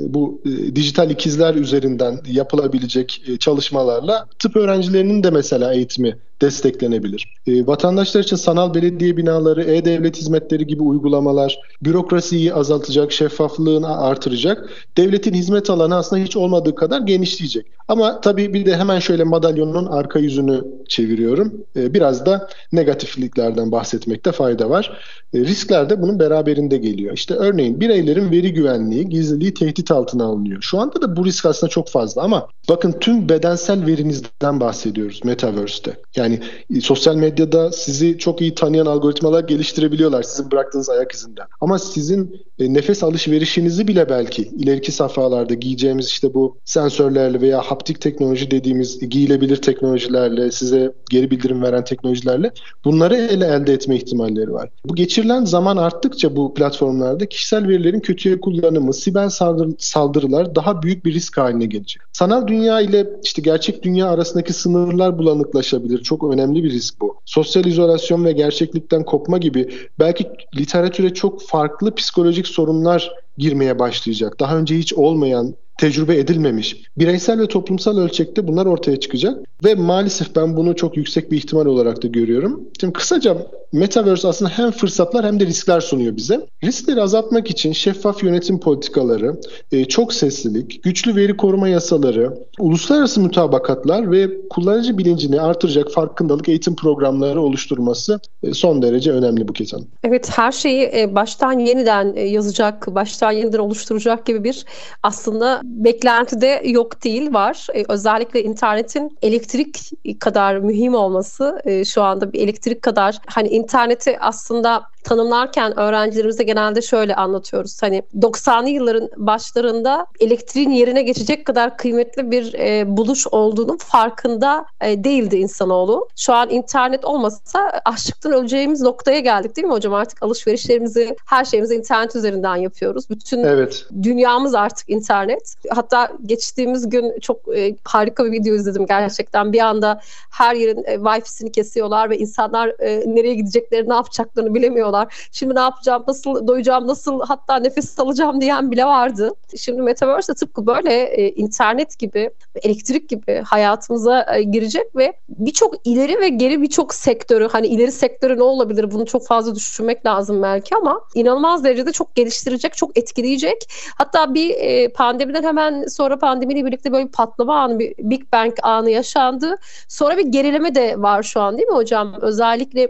bu 0.07 0.41
dijital 0.75 1.09
ikizler 1.09 1.55
üzerinden 1.55 2.19
yapılabilecek 2.31 3.02
e, 3.27 3.37
çalışmalarla. 3.37 4.27
Tıp 4.39 4.55
öğrencilerinin 4.55 5.23
de 5.23 5.29
mesela 5.29 5.73
eğitimi 5.73 6.17
desteklenebilir. 6.43 7.35
E, 7.47 7.67
vatandaşlar 7.67 8.21
için 8.21 8.35
sanal 8.35 8.73
belediye 8.73 9.17
binaları, 9.17 9.63
e-devlet 9.63 10.17
hizmetleri 10.17 10.67
gibi 10.67 10.83
uygulamalar 10.83 11.59
bürokrasiyi 11.81 12.53
azaltacak, 12.53 13.11
şeffaflığını 13.11 13.97
artıracak. 13.97 14.69
Devletin 14.97 15.33
hizmet 15.33 15.69
alanı 15.69 15.95
aslında 15.95 16.23
hiç 16.23 16.37
olmadığı 16.37 16.75
kadar 16.75 17.01
genişleyecek. 17.01 17.65
Ama 17.87 18.21
tabii 18.21 18.53
bir 18.53 18.65
de 18.65 18.77
hemen 18.77 18.99
şöyle 18.99 19.23
madalyonun 19.23 19.85
arka 19.85 20.19
yüzünü 20.19 20.63
çeviriyorum. 20.87 21.53
E, 21.75 21.93
biraz 21.93 22.25
da 22.25 22.49
negatifliklerden 22.71 23.71
bahsetmekte 23.71 24.31
fayda 24.31 24.69
var. 24.69 24.97
E, 25.33 25.39
riskler 25.39 25.89
de 25.89 26.01
bunun 26.01 26.19
beraberinde 26.19 26.77
geliyor. 26.77 27.13
İşte 27.13 27.33
örneğin 27.33 27.79
bireylerin 27.79 28.31
veri 28.31 28.53
güvenliği, 28.53 29.09
gizliliği 29.09 29.53
tehdit 29.53 29.91
altına 29.91 30.23
alınıyor. 30.23 30.61
Şu 30.61 30.79
anda 30.79 31.01
da 31.01 31.15
bu 31.15 31.25
risk 31.25 31.45
aslında 31.45 31.69
çok 31.69 31.89
fazla 31.89 32.21
ama 32.21 32.47
bakın 32.69 32.91
tüm 32.99 33.29
bedensel 33.29 33.85
verinizden 33.85 34.59
bahsediyoruz 34.59 35.21
Metaverse'te. 35.23 35.97
Yani 36.15 36.32
e, 36.75 36.81
sosyal 36.81 37.15
medyada 37.15 37.71
sizi 37.71 38.17
çok 38.17 38.41
iyi 38.41 38.55
tanıyan 38.55 38.85
algoritmalar 38.85 39.43
geliştirebiliyorlar 39.43 40.23
sizin 40.23 40.51
bıraktığınız 40.51 40.89
ayak 40.89 41.11
izinden. 41.11 41.45
Ama 41.61 41.79
sizin 41.79 42.41
e, 42.59 42.73
nefes 42.73 43.03
alışverişinizi 43.03 43.87
bile 43.87 44.09
belki 44.09 44.41
ileriki 44.41 44.91
safhalarda 44.91 45.53
giyeceğimiz 45.53 46.07
işte 46.07 46.33
bu 46.33 46.57
sensörlerle 46.65 47.41
veya 47.41 47.61
haptik 47.61 48.01
teknoloji 48.01 48.51
dediğimiz 48.51 49.09
giyilebilir 49.09 49.57
teknolojilerle 49.57 50.51
size 50.51 50.93
geri 51.09 51.31
bildirim 51.31 51.61
veren 51.61 51.83
teknolojilerle 51.83 52.51
bunları 52.85 53.15
ele 53.15 53.45
elde 53.45 53.73
etme 53.73 53.95
ihtimalleri 53.95 54.53
var. 54.53 54.69
Bu 54.85 54.95
geçirilen 54.95 55.45
zaman 55.45 55.77
arttıkça 55.77 56.35
bu 56.35 56.53
platformlarda 56.53 57.25
kişisel 57.25 57.67
verilerin 57.67 57.99
kötüye 57.99 58.39
kullanımı, 58.41 58.93
siber 58.93 59.29
saldır 59.29 59.69
saldırılar 59.79 60.55
daha 60.55 60.81
büyük 60.81 61.05
bir 61.05 61.13
risk 61.13 61.37
haline 61.37 61.65
gelecek. 61.65 62.01
Sanal 62.13 62.47
dünya 62.47 62.81
ile 62.81 63.07
işte 63.23 63.41
gerçek 63.41 63.83
dünya 63.83 64.09
arasındaki 64.09 64.53
sınırlar 64.53 65.17
bulanıklaşabilir. 65.17 66.03
Çok 66.03 66.22
önemli 66.31 66.63
bir 66.63 66.71
risk 66.71 67.01
bu. 67.01 67.15
Sosyal 67.25 67.65
izolasyon 67.65 68.25
ve 68.25 68.31
gerçeklikten 68.31 69.03
kopma 69.03 69.37
gibi 69.37 69.69
belki 69.99 70.27
literatüre 70.55 71.13
çok 71.13 71.41
farklı 71.41 71.95
psikolojik 71.95 72.47
sorunlar 72.47 73.11
girmeye 73.37 73.79
başlayacak. 73.79 74.39
Daha 74.39 74.57
önce 74.57 74.77
hiç 74.77 74.93
olmayan 74.93 75.55
tecrübe 75.79 76.17
edilmemiş. 76.17 76.77
Bireysel 76.97 77.39
ve 77.39 77.47
toplumsal 77.47 77.97
ölçekte 77.97 78.47
bunlar 78.47 78.65
ortaya 78.65 78.99
çıkacak 78.99 79.37
ve 79.63 79.75
maalesef 79.75 80.35
ben 80.35 80.57
bunu 80.57 80.75
çok 80.75 80.97
yüksek 80.97 81.31
bir 81.31 81.37
ihtimal 81.37 81.65
olarak 81.65 82.03
da 82.03 82.07
görüyorum. 82.07 82.61
Şimdi 82.79 82.93
kısaca 82.93 83.37
Metaverse 83.73 84.27
aslında 84.27 84.51
hem 84.51 84.71
fırsatlar 84.71 85.25
hem 85.25 85.39
de 85.39 85.45
riskler 85.45 85.81
sunuyor 85.81 86.15
bize. 86.15 86.47
Riskleri 86.63 87.01
azaltmak 87.01 87.49
için 87.49 87.73
şeffaf 87.73 88.23
yönetim 88.23 88.59
politikaları, 88.59 89.35
e, 89.71 89.85
çok 89.85 90.13
seslilik, 90.13 90.83
güçlü 90.83 91.15
veri 91.15 91.37
koruma 91.37 91.67
yasaları, 91.67 92.37
uluslararası 92.59 93.21
mutabakatlar 93.21 94.11
ve 94.11 94.47
kullanıcı 94.49 94.97
bilincini 94.97 95.41
artıracak 95.41 95.91
farkındalık 95.91 96.49
eğitim 96.49 96.75
programları 96.75 97.41
oluşturması 97.41 98.19
e, 98.43 98.53
son 98.53 98.81
derece 98.81 99.11
önemli 99.11 99.47
bu 99.47 99.53
kesin. 99.53 99.89
Evet 100.03 100.29
her 100.35 100.51
şeyi 100.51 100.91
e, 100.95 101.15
baştan 101.15 101.59
yeniden 101.59 102.13
yazacak, 102.13 102.95
baştan 102.95 103.31
yeniden 103.31 103.59
oluşturacak 103.59 104.25
gibi 104.25 104.43
bir 104.43 104.65
aslında 105.03 105.61
beklenti 105.63 106.41
de 106.41 106.61
yok 106.65 107.03
değil 107.03 107.33
var. 107.33 107.67
Özellikle 107.89 108.43
internetin 108.43 109.17
elektrik 109.21 109.91
kadar 110.19 110.57
mühim 110.57 110.95
olması 110.95 111.61
şu 111.85 112.01
anda 112.01 112.33
bir 112.33 112.39
elektrik 112.39 112.81
kadar 112.81 113.17
hani 113.27 113.62
interneti 113.63 114.19
aslında 114.19 114.92
tanımlarken 115.03 115.79
öğrencilerimize 115.79 116.43
genelde 116.43 116.81
şöyle 116.81 117.15
anlatıyoruz. 117.15 117.81
Hani 117.81 118.03
90'lı 118.19 118.69
yılların 118.69 119.09
başlarında 119.17 120.05
elektriğin 120.19 120.69
yerine 120.69 121.01
geçecek 121.01 121.45
kadar 121.45 121.77
kıymetli 121.77 122.31
bir 122.31 122.53
e, 122.53 122.97
buluş 122.97 123.27
olduğunun 123.27 123.77
farkında 123.77 124.65
e, 124.81 125.03
değildi 125.03 125.35
insanoğlu. 125.35 126.07
Şu 126.15 126.33
an 126.33 126.49
internet 126.49 127.05
olmasa 127.05 127.81
açlıktan 127.85 128.31
öleceğimiz 128.31 128.81
noktaya 128.81 129.19
geldik 129.19 129.55
değil 129.55 129.67
mi 129.67 129.73
hocam? 129.73 129.93
Artık 129.93 130.23
alışverişlerimizi, 130.23 131.15
her 131.25 131.45
şeyimizi 131.45 131.75
internet 131.75 132.15
üzerinden 132.15 132.55
yapıyoruz. 132.55 133.09
Bütün 133.09 133.43
evet. 133.43 133.85
dünyamız 134.03 134.55
artık 134.55 134.89
internet. 134.89 135.55
Hatta 135.69 136.11
geçtiğimiz 136.25 136.89
gün 136.89 137.19
çok 137.19 137.57
e, 137.57 137.75
harika 137.83 138.25
bir 138.25 138.31
video 138.31 138.55
izledim 138.55 138.85
gerçekten. 138.85 139.53
Bir 139.53 139.59
anda 139.59 140.01
her 140.31 140.55
yerin 140.55 140.83
e, 140.85 140.95
Wi-Fi'sini 140.95 141.51
kesiyorlar 141.51 142.09
ve 142.09 142.17
insanlar 142.17 142.73
e, 142.79 143.03
nereye 143.15 143.33
gideceklerini, 143.33 143.89
ne 143.89 143.93
yapacaklarını 143.93 144.53
bilemiyorlar 144.53 144.92
düşünüyorlar. 144.93 145.29
Şimdi 145.31 145.55
ne 145.55 145.59
yapacağım, 145.59 146.03
nasıl 146.07 146.47
doyacağım, 146.47 146.87
nasıl 146.87 147.21
hatta 147.21 147.55
nefes 147.55 147.99
alacağım 147.99 148.41
diyen 148.41 148.71
bile 148.71 148.85
vardı. 148.85 149.31
Şimdi 149.57 149.81
Metaverse 149.81 150.33
de 150.33 150.35
tıpkı 150.35 150.67
böyle 150.67 151.03
e, 151.03 151.29
internet 151.29 151.99
gibi, 151.99 152.29
elektrik 152.55 153.09
gibi 153.09 153.41
hayatımıza 153.45 154.25
e, 154.35 154.43
girecek 154.43 154.95
ve 154.95 155.13
birçok 155.29 155.75
ileri 155.87 156.19
ve 156.19 156.29
geri 156.29 156.61
birçok 156.61 156.93
sektörü, 156.93 157.47
hani 157.51 157.67
ileri 157.67 157.91
sektörü 157.91 158.37
ne 158.37 158.43
olabilir 158.43 158.91
bunu 158.91 159.05
çok 159.05 159.27
fazla 159.27 159.55
düşünmek 159.55 160.05
lazım 160.05 160.41
belki 160.41 160.75
ama 160.75 161.01
inanılmaz 161.15 161.63
derecede 161.63 161.91
çok 161.91 162.15
geliştirecek, 162.15 162.75
çok 162.75 162.97
etkileyecek. 162.97 163.69
Hatta 163.97 164.33
bir 164.33 164.49
e, 164.49 164.87
pandemiden 164.87 165.43
hemen 165.43 165.87
sonra 165.87 166.19
pandemiyle 166.19 166.65
birlikte 166.65 166.91
böyle 166.91 167.07
bir 167.07 167.11
patlama 167.11 167.59
anı, 167.59 167.79
bir 167.79 167.93
Big 167.97 168.21
Bang 168.33 168.53
anı 168.63 168.89
yaşandı. 168.89 169.57
Sonra 169.87 170.17
bir 170.17 170.25
gerileme 170.25 170.75
de 170.75 170.95
var 170.97 171.23
şu 171.23 171.41
an 171.41 171.57
değil 171.57 171.67
mi 171.67 171.75
hocam? 171.75 172.13
Özellikle 172.21 172.87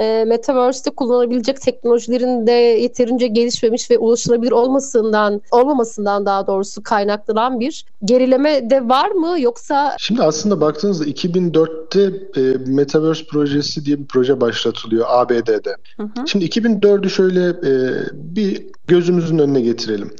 e, 0.00 0.24
Metaverse'te 0.24 0.90
kullanabilecek 0.90 1.60
teknolojilerin 1.60 2.46
de 2.46 2.52
yeterince 2.52 3.26
gelişmemiş 3.26 3.90
ve 3.90 3.98
ulaşılabilir 3.98 4.52
olmasından 4.52 5.42
olmamasından 5.50 6.26
daha 6.26 6.46
doğrusu 6.46 6.82
kaynaklanan 6.82 7.60
bir 7.60 7.84
gerileme 8.04 8.70
de 8.70 8.88
var 8.88 9.10
mı 9.10 9.40
yoksa? 9.40 9.96
Şimdi 9.98 10.22
aslında 10.22 10.60
baktığınızda 10.60 11.04
2004'te 11.04 12.02
e, 12.40 12.56
Metaverse 12.66 13.24
projesi 13.24 13.84
diye 13.84 13.98
bir 13.98 14.06
proje 14.06 14.40
başlatılıyor 14.40 15.06
ABD'de. 15.08 15.76
Hı 15.96 16.02
hı. 16.02 16.26
Şimdi 16.26 16.44
2004'ü 16.44 17.10
şöyle 17.10 17.48
e, 17.48 17.72
bir 18.12 18.66
gözümüzün 18.86 19.38
önüne 19.38 19.60
getirelim. 19.60 20.10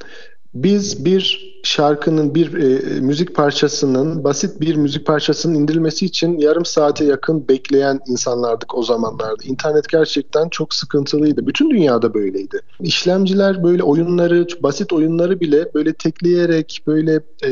Biz 0.55 1.05
bir 1.05 1.50
şarkının, 1.63 2.35
bir 2.35 2.55
e, 2.55 3.01
müzik 3.01 3.35
parçasının, 3.35 4.25
basit 4.25 4.61
bir 4.61 4.77
müzik 4.77 5.07
parçasının 5.07 5.55
indirilmesi 5.55 6.07
için 6.07 6.39
yarım 6.39 6.65
saate 6.65 7.05
yakın 7.05 7.49
bekleyen 7.49 8.01
insanlardık 8.07 8.75
o 8.75 8.83
zamanlarda. 8.83 9.45
İnternet 9.45 9.89
gerçekten 9.89 10.49
çok 10.49 10.75
sıkıntılıydı. 10.75 11.47
Bütün 11.47 11.71
dünyada 11.71 12.15
böyleydi. 12.15 12.61
İşlemciler 12.81 13.65
böyle 13.65 13.83
oyunları, 13.83 14.47
basit 14.61 14.93
oyunları 14.93 15.41
bile 15.41 15.75
böyle 15.75 15.93
tekleyerek, 15.93 16.83
böyle 16.87 17.15
e, 17.45 17.51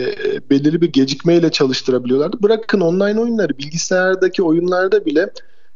belirli 0.51 0.81
bir 0.81 0.93
gecikmeyle 0.93 1.51
çalıştırabiliyorlardı. 1.51 2.43
Bırakın 2.43 2.81
online 2.81 3.21
oyunları, 3.21 3.59
bilgisayardaki 3.59 4.43
oyunlarda 4.43 5.05
bile 5.05 5.31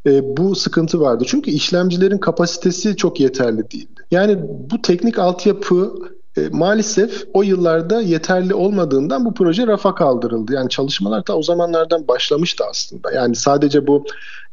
e, 0.07 0.37
bu 0.37 0.55
sıkıntı 0.55 1.01
vardı. 1.01 1.24
Çünkü 1.26 1.51
işlemcilerin 1.51 2.18
kapasitesi 2.18 2.97
çok 2.97 3.20
yeterli 3.20 3.70
değildi. 3.70 4.01
Yani 4.11 4.39
bu 4.70 4.83
teknik 4.83 5.18
altyapı 5.18 5.95
e, 6.37 6.49
maalesef 6.53 7.24
o 7.35 7.43
yıllarda 7.43 8.01
yeterli 8.01 8.55
olmadığından 8.55 9.24
bu 9.24 9.35
proje 9.35 9.66
rafa 9.66 9.95
kaldırıldı. 9.95 10.53
Yani 10.53 10.68
çalışmalar 10.68 11.26
da 11.26 11.37
o 11.37 11.43
zamanlardan 11.43 12.09
başlamıştı 12.09 12.64
aslında. 12.70 13.12
Yani 13.12 13.37
sadece 13.37 13.87
bu 13.87 14.05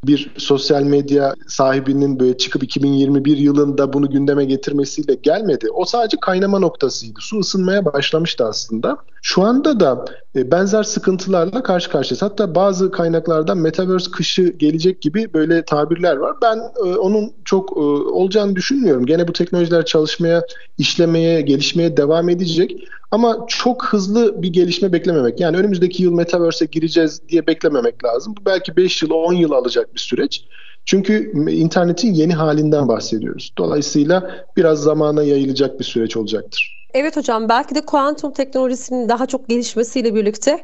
bir 0.06 0.32
sosyal 0.38 0.84
medya 0.84 1.36
sahibinin 1.48 2.20
böyle 2.20 2.38
çıkıp 2.38 2.64
2021 2.64 3.38
yılında 3.38 3.94
bunu 3.94 4.10
gündeme 4.10 4.46
getirmesiyle 4.46 5.16
gelmedi. 5.16 5.68
O 5.74 5.86
sadece 5.86 6.18
kaynama 6.22 6.60
noktasıydı. 6.60 7.20
Su 7.22 7.40
ısınmaya 7.40 7.86
başlamıştı 7.86 8.46
aslında. 8.46 8.98
Şu 9.22 9.44
anda 9.44 9.80
da 9.80 10.06
e, 10.36 10.52
benzer 10.52 10.84
sıkıntılarla 10.84 11.64
karşı 11.64 11.90
karşıyayız. 11.90 12.22
Hatta 12.22 12.56
bazı 12.56 12.92
kaynaklardan 12.92 13.58
Metaverse 13.58 14.12
kışı 14.12 14.44
gelecek 14.44 15.02
gibi 15.02 15.34
böyle 15.34 15.66
tabirler 15.66 16.16
var. 16.16 16.36
Ben 16.42 16.58
e, 16.58 16.96
onun 16.96 17.34
çok 17.46 17.78
e, 17.78 17.80
olacağını 17.80 18.56
düşünmüyorum. 18.56 19.06
Gene 19.06 19.28
bu 19.28 19.34
teknolojiler 19.34 19.86
çalışmaya, 19.86 20.44
işlemeye, 20.78 21.42
gelişmeye 21.42 21.98
devam 21.98 22.30
edecek. 22.30 22.88
Ama 23.12 23.46
çok 23.48 23.86
hızlı 23.86 24.42
bir 24.42 24.54
gelişme 24.54 24.94
beklememek. 24.94 25.40
Yani 25.40 25.58
önümüzdeki 25.58 26.04
yıl 26.04 26.14
Metaverse'e 26.14 26.68
gireceğiz 26.72 27.22
diye 27.30 27.48
beklememek 27.48 28.04
lazım. 28.04 28.34
Bu 28.40 28.46
belki 28.46 28.78
5 28.78 29.04
yıl, 29.04 29.10
10 29.10 29.34
yıl 29.34 29.52
alacak 29.52 29.94
bir 29.94 30.00
süreç. 30.00 30.46
Çünkü 30.86 31.32
internetin 31.52 32.14
yeni 32.14 32.34
halinden 32.34 32.88
bahsediyoruz. 32.88 33.54
Dolayısıyla 33.58 34.46
biraz 34.58 34.84
zamana 34.84 35.24
yayılacak 35.24 35.80
bir 35.80 35.86
süreç 35.86 36.18
olacaktır. 36.18 36.79
Evet 36.94 37.18
hocam 37.18 37.50
belki 37.50 37.76
de 37.76 37.82
kuantum 37.82 38.34
teknolojisinin 38.34 39.10
daha 39.10 39.26
çok 39.26 39.50
gelişmesiyle 39.50 40.16
birlikte 40.16 40.64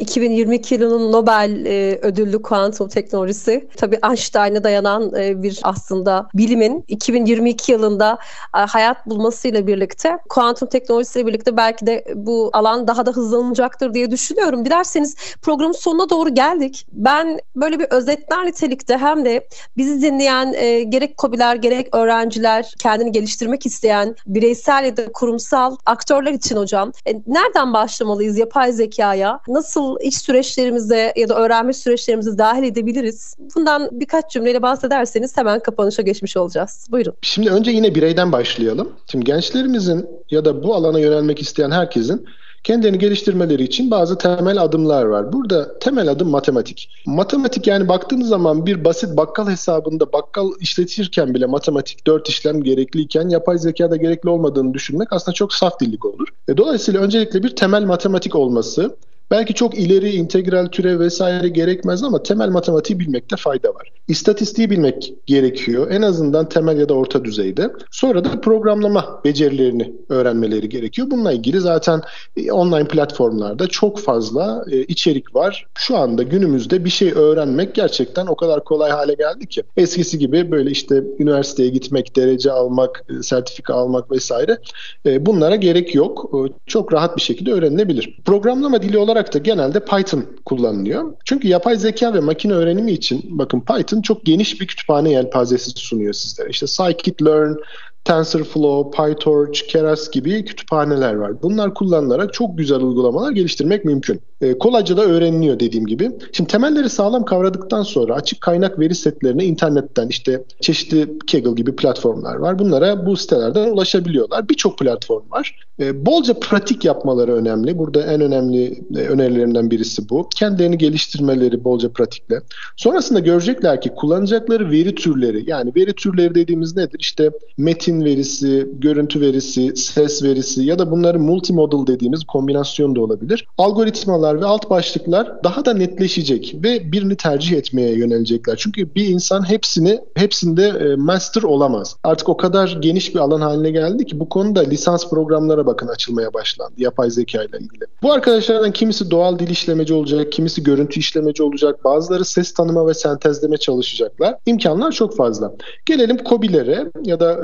2022 0.00 0.74
e, 0.74 0.78
yılının 0.78 1.12
Nobel 1.12 1.66
e, 1.66 1.98
ödüllü 2.02 2.42
kuantum 2.42 2.88
teknolojisi 2.88 3.68
tabii 3.76 3.98
Einstein'a 4.08 4.64
dayanan 4.64 5.14
e, 5.14 5.42
bir 5.42 5.60
aslında 5.62 6.28
bilimin 6.34 6.84
2022 6.88 7.72
yılında 7.72 8.18
hayat 8.52 9.06
bulmasıyla 9.06 9.66
birlikte 9.66 10.18
kuantum 10.28 10.68
teknolojisiyle 10.68 11.26
birlikte 11.26 11.56
belki 11.56 11.86
de 11.86 12.04
bu 12.14 12.50
alan 12.52 12.86
daha 12.86 13.06
da 13.06 13.10
hızlanacaktır 13.10 13.94
diye 13.94 14.10
düşünüyorum. 14.10 14.64
Dilerseniz 14.64 15.16
programın 15.42 15.72
sonuna 15.72 16.10
doğru 16.10 16.34
geldik. 16.34 16.86
Ben 16.92 17.38
böyle 17.56 17.78
bir 17.78 17.86
özetler 17.90 18.46
nitelikte 18.46 18.96
hem 18.98 19.24
de 19.24 19.48
bizi 19.76 20.02
dinleyen 20.02 20.52
gerek 20.90 21.16
kobiler 21.16 21.56
gerek 21.56 21.94
öğrenciler 21.94 22.74
kendini 22.78 23.12
geliştirmek 23.12 23.66
isteyen 23.66 24.16
bireysel 24.26 24.84
ya 24.84 24.96
da 24.96 25.12
kurumsal 25.12 25.63
kurumsal 25.64 25.76
aktörler 25.86 26.32
için 26.32 26.56
hocam 26.56 26.92
e, 27.06 27.12
nereden 27.26 27.72
başlamalıyız 27.72 28.38
yapay 28.38 28.72
zekaya? 28.72 29.40
Nasıl 29.48 29.96
iş 30.00 30.18
süreçlerimize 30.18 31.12
ya 31.16 31.28
da 31.28 31.34
öğrenme 31.34 31.72
süreçlerimize 31.72 32.38
dahil 32.38 32.62
edebiliriz? 32.62 33.36
Bundan 33.56 33.88
birkaç 33.92 34.30
cümleyle 34.30 34.62
bahsederseniz 34.62 35.36
hemen 35.36 35.60
kapanışa 35.60 36.02
geçmiş 36.02 36.36
olacağız. 36.36 36.86
Buyurun. 36.90 37.14
Şimdi 37.22 37.50
önce 37.50 37.70
yine 37.70 37.94
bireyden 37.94 38.32
başlayalım. 38.32 38.92
Şimdi 39.10 39.24
gençlerimizin 39.24 40.06
ya 40.30 40.44
da 40.44 40.62
bu 40.62 40.74
alana 40.74 41.00
yönelmek 41.00 41.42
isteyen 41.42 41.70
herkesin 41.70 42.26
kendini 42.64 42.98
geliştirmeleri 42.98 43.62
için 43.62 43.90
bazı 43.90 44.18
temel 44.18 44.62
adımlar 44.62 45.04
var. 45.04 45.32
Burada 45.32 45.78
temel 45.78 46.08
adım 46.08 46.28
matematik. 46.28 46.90
Matematik 47.06 47.66
yani 47.66 47.88
baktığınız 47.88 48.28
zaman 48.28 48.66
bir 48.66 48.84
basit 48.84 49.16
bakkal 49.16 49.50
hesabında 49.50 50.12
bakkal 50.12 50.50
işletirken 50.60 51.34
bile 51.34 51.46
matematik 51.46 52.06
4 52.06 52.28
işlem 52.28 52.62
gerekliyken 52.62 53.28
yapay 53.28 53.58
zekada 53.58 53.96
gerekli 53.96 54.28
olmadığını 54.28 54.74
düşünmek 54.74 55.12
aslında 55.12 55.34
çok 55.34 55.54
saf 55.54 55.80
dillik 55.80 56.04
olur. 56.04 56.28
E, 56.48 56.56
dolayısıyla 56.56 57.00
öncelikle 57.00 57.42
bir 57.42 57.56
temel 57.56 57.82
matematik 57.82 58.34
olması 58.34 58.96
Belki 59.30 59.54
çok 59.54 59.78
ileri 59.78 60.10
integral 60.10 60.66
türev 60.66 61.00
vesaire 61.00 61.48
gerekmez 61.48 62.02
ama 62.02 62.22
temel 62.22 62.48
matematiği 62.48 63.00
bilmekte 63.00 63.36
fayda 63.36 63.68
var. 63.68 63.92
İstatistiği 64.08 64.70
bilmek 64.70 65.12
gerekiyor. 65.26 65.90
En 65.90 66.02
azından 66.02 66.48
temel 66.48 66.78
ya 66.78 66.88
da 66.88 66.94
orta 66.94 67.24
düzeyde. 67.24 67.70
Sonra 67.90 68.24
da 68.24 68.40
programlama 68.40 69.20
becerilerini 69.24 69.92
öğrenmeleri 70.08 70.68
gerekiyor. 70.68 71.10
Bununla 71.10 71.32
ilgili 71.32 71.60
zaten 71.60 72.02
e, 72.36 72.52
online 72.52 72.88
platformlarda 72.88 73.66
çok 73.66 73.98
fazla 73.98 74.64
e, 74.70 74.82
içerik 74.82 75.34
var. 75.34 75.66
Şu 75.78 75.96
anda 75.96 76.22
günümüzde 76.22 76.84
bir 76.84 76.90
şey 76.90 77.12
öğrenmek 77.12 77.74
gerçekten 77.74 78.26
o 78.26 78.36
kadar 78.36 78.64
kolay 78.64 78.90
hale 78.90 79.14
geldi 79.14 79.46
ki. 79.46 79.62
Eskisi 79.76 80.18
gibi 80.18 80.50
böyle 80.50 80.70
işte 80.70 81.04
üniversiteye 81.18 81.68
gitmek, 81.68 82.16
derece 82.16 82.52
almak, 82.52 83.04
e, 83.10 83.22
sertifika 83.22 83.74
almak 83.74 84.10
vesaire 84.10 84.58
bunlara 85.06 85.56
gerek 85.56 85.94
yok. 85.94 86.30
Çok 86.66 86.92
rahat 86.92 87.16
bir 87.16 87.22
şekilde 87.22 87.52
öğrenilebilir. 87.52 88.18
Programlama 88.24 88.82
dili 88.82 88.98
olarak 88.98 89.13
olarak 89.14 89.34
da 89.34 89.38
genelde 89.38 89.80
Python 89.80 90.26
kullanılıyor. 90.44 91.14
Çünkü 91.24 91.48
yapay 91.48 91.76
zeka 91.76 92.14
ve 92.14 92.20
makine 92.20 92.52
öğrenimi 92.52 92.92
için 92.92 93.22
bakın 93.30 93.60
Python 93.60 94.02
çok 94.02 94.24
geniş 94.24 94.60
bir 94.60 94.66
kütüphane 94.66 95.10
yelpazesi 95.10 95.70
sunuyor 95.70 96.12
sizlere. 96.12 96.50
İşte 96.50 96.66
scikit-learn, 96.66 97.56
TensorFlow, 98.04 98.90
PyTorch, 98.96 99.66
Keras 99.68 100.10
gibi 100.10 100.44
kütüphaneler 100.44 101.14
var. 101.14 101.42
Bunlar 101.42 101.74
kullanılarak 101.74 102.32
çok 102.32 102.58
güzel 102.58 102.80
uygulamalar 102.80 103.32
geliştirmek 103.32 103.84
mümkün. 103.84 104.20
E, 104.40 104.58
kolayca 104.58 104.96
da 104.96 105.04
öğreniliyor 105.04 105.60
dediğim 105.60 105.86
gibi. 105.86 106.10
Şimdi 106.32 106.50
temelleri 106.50 106.88
sağlam 106.88 107.24
kavradıktan 107.24 107.82
sonra 107.82 108.14
açık 108.14 108.40
kaynak 108.40 108.78
veri 108.78 108.94
setlerine 108.94 109.44
internetten 109.44 110.08
işte 110.08 110.44
çeşitli 110.60 111.18
Kaggle 111.32 111.52
gibi 111.52 111.76
platformlar 111.76 112.34
var. 112.34 112.58
Bunlara 112.58 113.06
bu 113.06 113.16
sitelerden 113.16 113.70
ulaşabiliyorlar. 113.70 114.48
Birçok 114.48 114.78
platform 114.78 115.30
var. 115.30 115.66
E, 115.80 116.06
bolca 116.06 116.34
pratik 116.34 116.84
yapmaları 116.84 117.34
önemli. 117.34 117.78
Burada 117.78 118.02
en 118.02 118.20
önemli 118.20 118.84
e, 118.96 118.98
önerilerimden 118.98 119.70
birisi 119.70 120.08
bu. 120.08 120.28
Kendilerini 120.36 120.78
geliştirmeleri 120.78 121.64
bolca 121.64 121.92
pratikle. 121.92 122.40
Sonrasında 122.76 123.20
görecekler 123.20 123.80
ki 123.80 123.90
kullanacakları 123.96 124.70
veri 124.70 124.94
türleri 124.94 125.50
yani 125.50 125.72
veri 125.76 125.92
türleri 125.92 126.34
dediğimiz 126.34 126.76
nedir? 126.76 126.96
İşte 127.00 127.30
metin 127.58 127.93
verisi, 128.02 128.68
görüntü 128.72 129.20
verisi, 129.20 129.76
ses 129.76 130.22
verisi 130.22 130.62
ya 130.64 130.78
da 130.78 130.90
bunların 130.90 131.22
multimodal 131.22 131.86
dediğimiz 131.86 132.24
kombinasyon 132.24 132.96
da 132.96 133.00
olabilir. 133.00 133.46
Algoritmalar 133.58 134.40
ve 134.40 134.44
alt 134.44 134.70
başlıklar 134.70 135.44
daha 135.44 135.64
da 135.64 135.74
netleşecek 135.74 136.56
ve 136.64 136.92
birini 136.92 137.16
tercih 137.16 137.56
etmeye 137.56 137.98
yönelecekler. 137.98 138.56
Çünkü 138.56 138.94
bir 138.94 139.06
insan 139.06 139.48
hepsini 139.48 140.00
hepsinde 140.14 140.66
e, 140.66 140.96
master 140.96 141.42
olamaz. 141.42 141.96
Artık 142.04 142.28
o 142.28 142.36
kadar 142.36 142.78
geniş 142.80 143.14
bir 143.14 143.20
alan 143.20 143.40
haline 143.40 143.70
geldi 143.70 144.06
ki 144.06 144.20
bu 144.20 144.28
konuda 144.28 144.60
lisans 144.60 145.10
programlara 145.10 145.66
bakın 145.66 145.88
açılmaya 145.88 146.34
başlandı 146.34 146.72
yapay 146.76 147.10
zeka 147.10 147.42
ile 147.42 147.58
ilgili. 147.58 147.84
Bu 148.02 148.12
arkadaşlardan 148.12 148.72
kimisi 148.72 149.10
doğal 149.10 149.38
dil 149.38 149.50
işlemeci 149.50 149.94
olacak, 149.94 150.32
kimisi 150.32 150.62
görüntü 150.62 151.00
işlemeci 151.00 151.42
olacak, 151.42 151.84
bazıları 151.84 152.24
ses 152.24 152.54
tanıma 152.54 152.86
ve 152.86 152.94
sentezleme 152.94 153.56
çalışacaklar. 153.56 154.34
İmkanlar 154.46 154.92
çok 154.92 155.16
fazla. 155.16 155.54
Gelelim 155.86 156.16
COBİ'lere 156.24 156.90
ya 157.04 157.20
da 157.20 157.34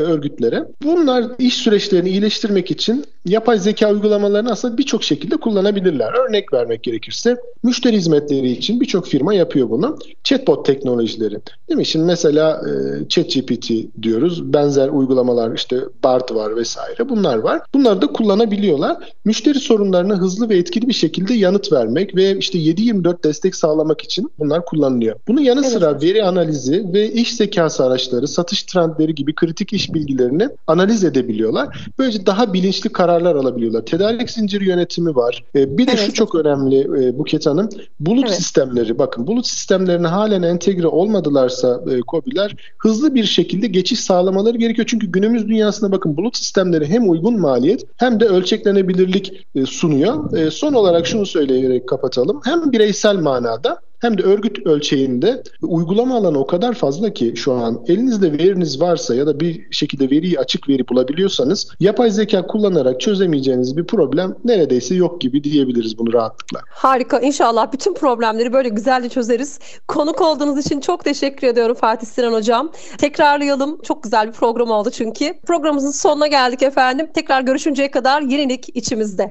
örgütlere. 0.40 0.66
Bunlar 0.84 1.24
iş 1.38 1.54
süreçlerini 1.54 2.08
iyileştirmek 2.08 2.70
için 2.70 3.04
yapay 3.26 3.58
zeka 3.58 3.92
uygulamalarını 3.92 4.50
aslında 4.50 4.78
birçok 4.78 5.04
şekilde 5.04 5.36
kullanabilirler. 5.36 6.12
Örnek 6.12 6.52
vermek 6.52 6.82
gerekirse 6.82 7.36
müşteri 7.62 7.96
hizmetleri 7.96 8.50
için 8.50 8.80
birçok 8.80 9.06
firma 9.06 9.34
yapıyor 9.34 9.70
bunu. 9.70 9.98
Chatbot 10.24 10.66
teknolojileri. 10.66 11.38
Değil 11.68 11.76
mi? 11.78 11.86
Şimdi 11.86 12.04
mesela 12.04 12.62
e, 12.68 13.08
ChatGPT 13.08 13.70
diyoruz. 14.02 14.52
Benzer 14.52 14.88
uygulamalar 14.88 15.54
işte 15.54 15.80
BART 16.04 16.34
var 16.34 16.56
vesaire. 16.56 17.08
Bunlar 17.08 17.38
var. 17.38 17.62
Bunları 17.74 18.02
da 18.02 18.06
kullanabiliyorlar. 18.06 18.96
Müşteri 19.24 19.58
sorunlarına 19.58 20.14
hızlı 20.14 20.48
ve 20.48 20.56
etkili 20.56 20.88
bir 20.88 20.92
şekilde 20.92 21.34
yanıt 21.34 21.72
vermek 21.72 22.16
ve 22.16 22.38
işte 22.38 22.58
7-24 22.58 23.24
destek 23.24 23.54
sağlamak 23.54 24.00
için 24.00 24.30
bunlar 24.38 24.64
kullanılıyor. 24.64 25.16
Bunun 25.28 25.40
yanı 25.40 25.60
evet. 25.60 25.72
sıra 25.72 26.00
veri 26.02 26.24
analizi 26.24 26.92
ve 26.92 27.12
iş 27.12 27.36
zekası 27.36 27.84
araçları, 27.84 28.28
satış 28.28 28.62
trendleri 28.62 29.14
gibi 29.14 29.34
kritik 29.34 29.72
iş 29.72 29.94
bilgilerini 30.30 30.56
analiz 30.66 31.04
edebiliyorlar. 31.04 31.90
Böylece 31.98 32.26
daha 32.26 32.52
bilinçli 32.52 32.92
kararlar 32.92 33.34
alabiliyorlar. 33.34 33.82
Tedarik 33.82 34.30
zinciri 34.30 34.68
yönetimi 34.68 35.16
var. 35.16 35.44
Ee, 35.56 35.78
bir 35.78 35.86
de 35.86 35.90
evet. 35.90 36.06
şu 36.06 36.12
çok 36.12 36.34
önemli 36.34 36.80
e, 36.80 37.18
Buket 37.18 37.46
Hanım. 37.46 37.68
Bulut 38.00 38.24
evet. 38.26 38.36
sistemleri. 38.36 38.98
Bakın 38.98 39.26
bulut 39.26 39.46
sistemlerine 39.46 40.06
halen 40.06 40.42
entegre 40.42 40.86
olmadılarsa 40.86 41.80
e, 41.90 42.00
COBİ'ler 42.08 42.56
hızlı 42.78 43.14
bir 43.14 43.24
şekilde 43.24 43.66
geçiş 43.66 44.00
sağlamaları 44.00 44.58
gerekiyor. 44.58 44.86
Çünkü 44.90 45.06
günümüz 45.06 45.48
dünyasında 45.48 45.92
bakın 45.92 46.16
bulut 46.16 46.36
sistemleri 46.36 46.86
hem 46.86 47.10
uygun 47.10 47.40
maliyet 47.40 47.84
hem 47.96 48.20
de 48.20 48.26
ölçeklenebilirlik 48.26 49.46
e, 49.54 49.66
sunuyor. 49.66 50.36
E, 50.36 50.50
son 50.50 50.72
olarak 50.72 51.06
şunu 51.06 51.26
söyleyerek 51.26 51.88
kapatalım. 51.88 52.40
Hem 52.44 52.72
bireysel 52.72 53.16
manada 53.16 53.80
hem 54.00 54.18
de 54.18 54.22
örgüt 54.22 54.66
ölçeğinde 54.66 55.42
uygulama 55.62 56.16
alanı 56.16 56.38
o 56.38 56.46
kadar 56.46 56.74
fazla 56.74 57.12
ki 57.12 57.32
şu 57.36 57.52
an 57.52 57.84
elinizde 57.86 58.32
veriniz 58.32 58.80
varsa 58.80 59.14
ya 59.14 59.26
da 59.26 59.40
bir 59.40 59.66
şekilde 59.70 60.10
veriyi 60.10 60.38
açık 60.38 60.68
veri 60.68 60.88
bulabiliyorsanız 60.88 61.68
yapay 61.80 62.10
zeka 62.10 62.46
kullanarak 62.46 63.00
çözemeyeceğiniz 63.00 63.76
bir 63.76 63.86
problem 63.86 64.36
neredeyse 64.44 64.94
yok 64.94 65.20
gibi 65.20 65.44
diyebiliriz 65.44 65.98
bunu 65.98 66.12
rahatlıkla. 66.12 66.60
Harika. 66.70 67.20
İnşallah 67.20 67.72
bütün 67.72 67.94
problemleri 67.94 68.52
böyle 68.52 68.68
güzelce 68.68 69.08
çözeriz. 69.08 69.58
Konuk 69.88 70.20
olduğunuz 70.20 70.66
için 70.66 70.80
çok 70.80 71.04
teşekkür 71.04 71.46
ediyorum 71.46 71.76
Fatih 71.80 72.06
Sinan 72.06 72.32
Hocam. 72.32 72.72
Tekrarlayalım. 72.98 73.80
Çok 73.82 74.02
güzel 74.02 74.28
bir 74.28 74.32
program 74.32 74.70
oldu 74.70 74.90
çünkü. 74.90 75.34
Programımızın 75.46 75.90
sonuna 75.90 76.26
geldik 76.26 76.62
efendim. 76.62 77.10
Tekrar 77.14 77.42
görüşünceye 77.42 77.90
kadar 77.90 78.22
yenilik 78.22 78.76
içimizde. 78.76 79.28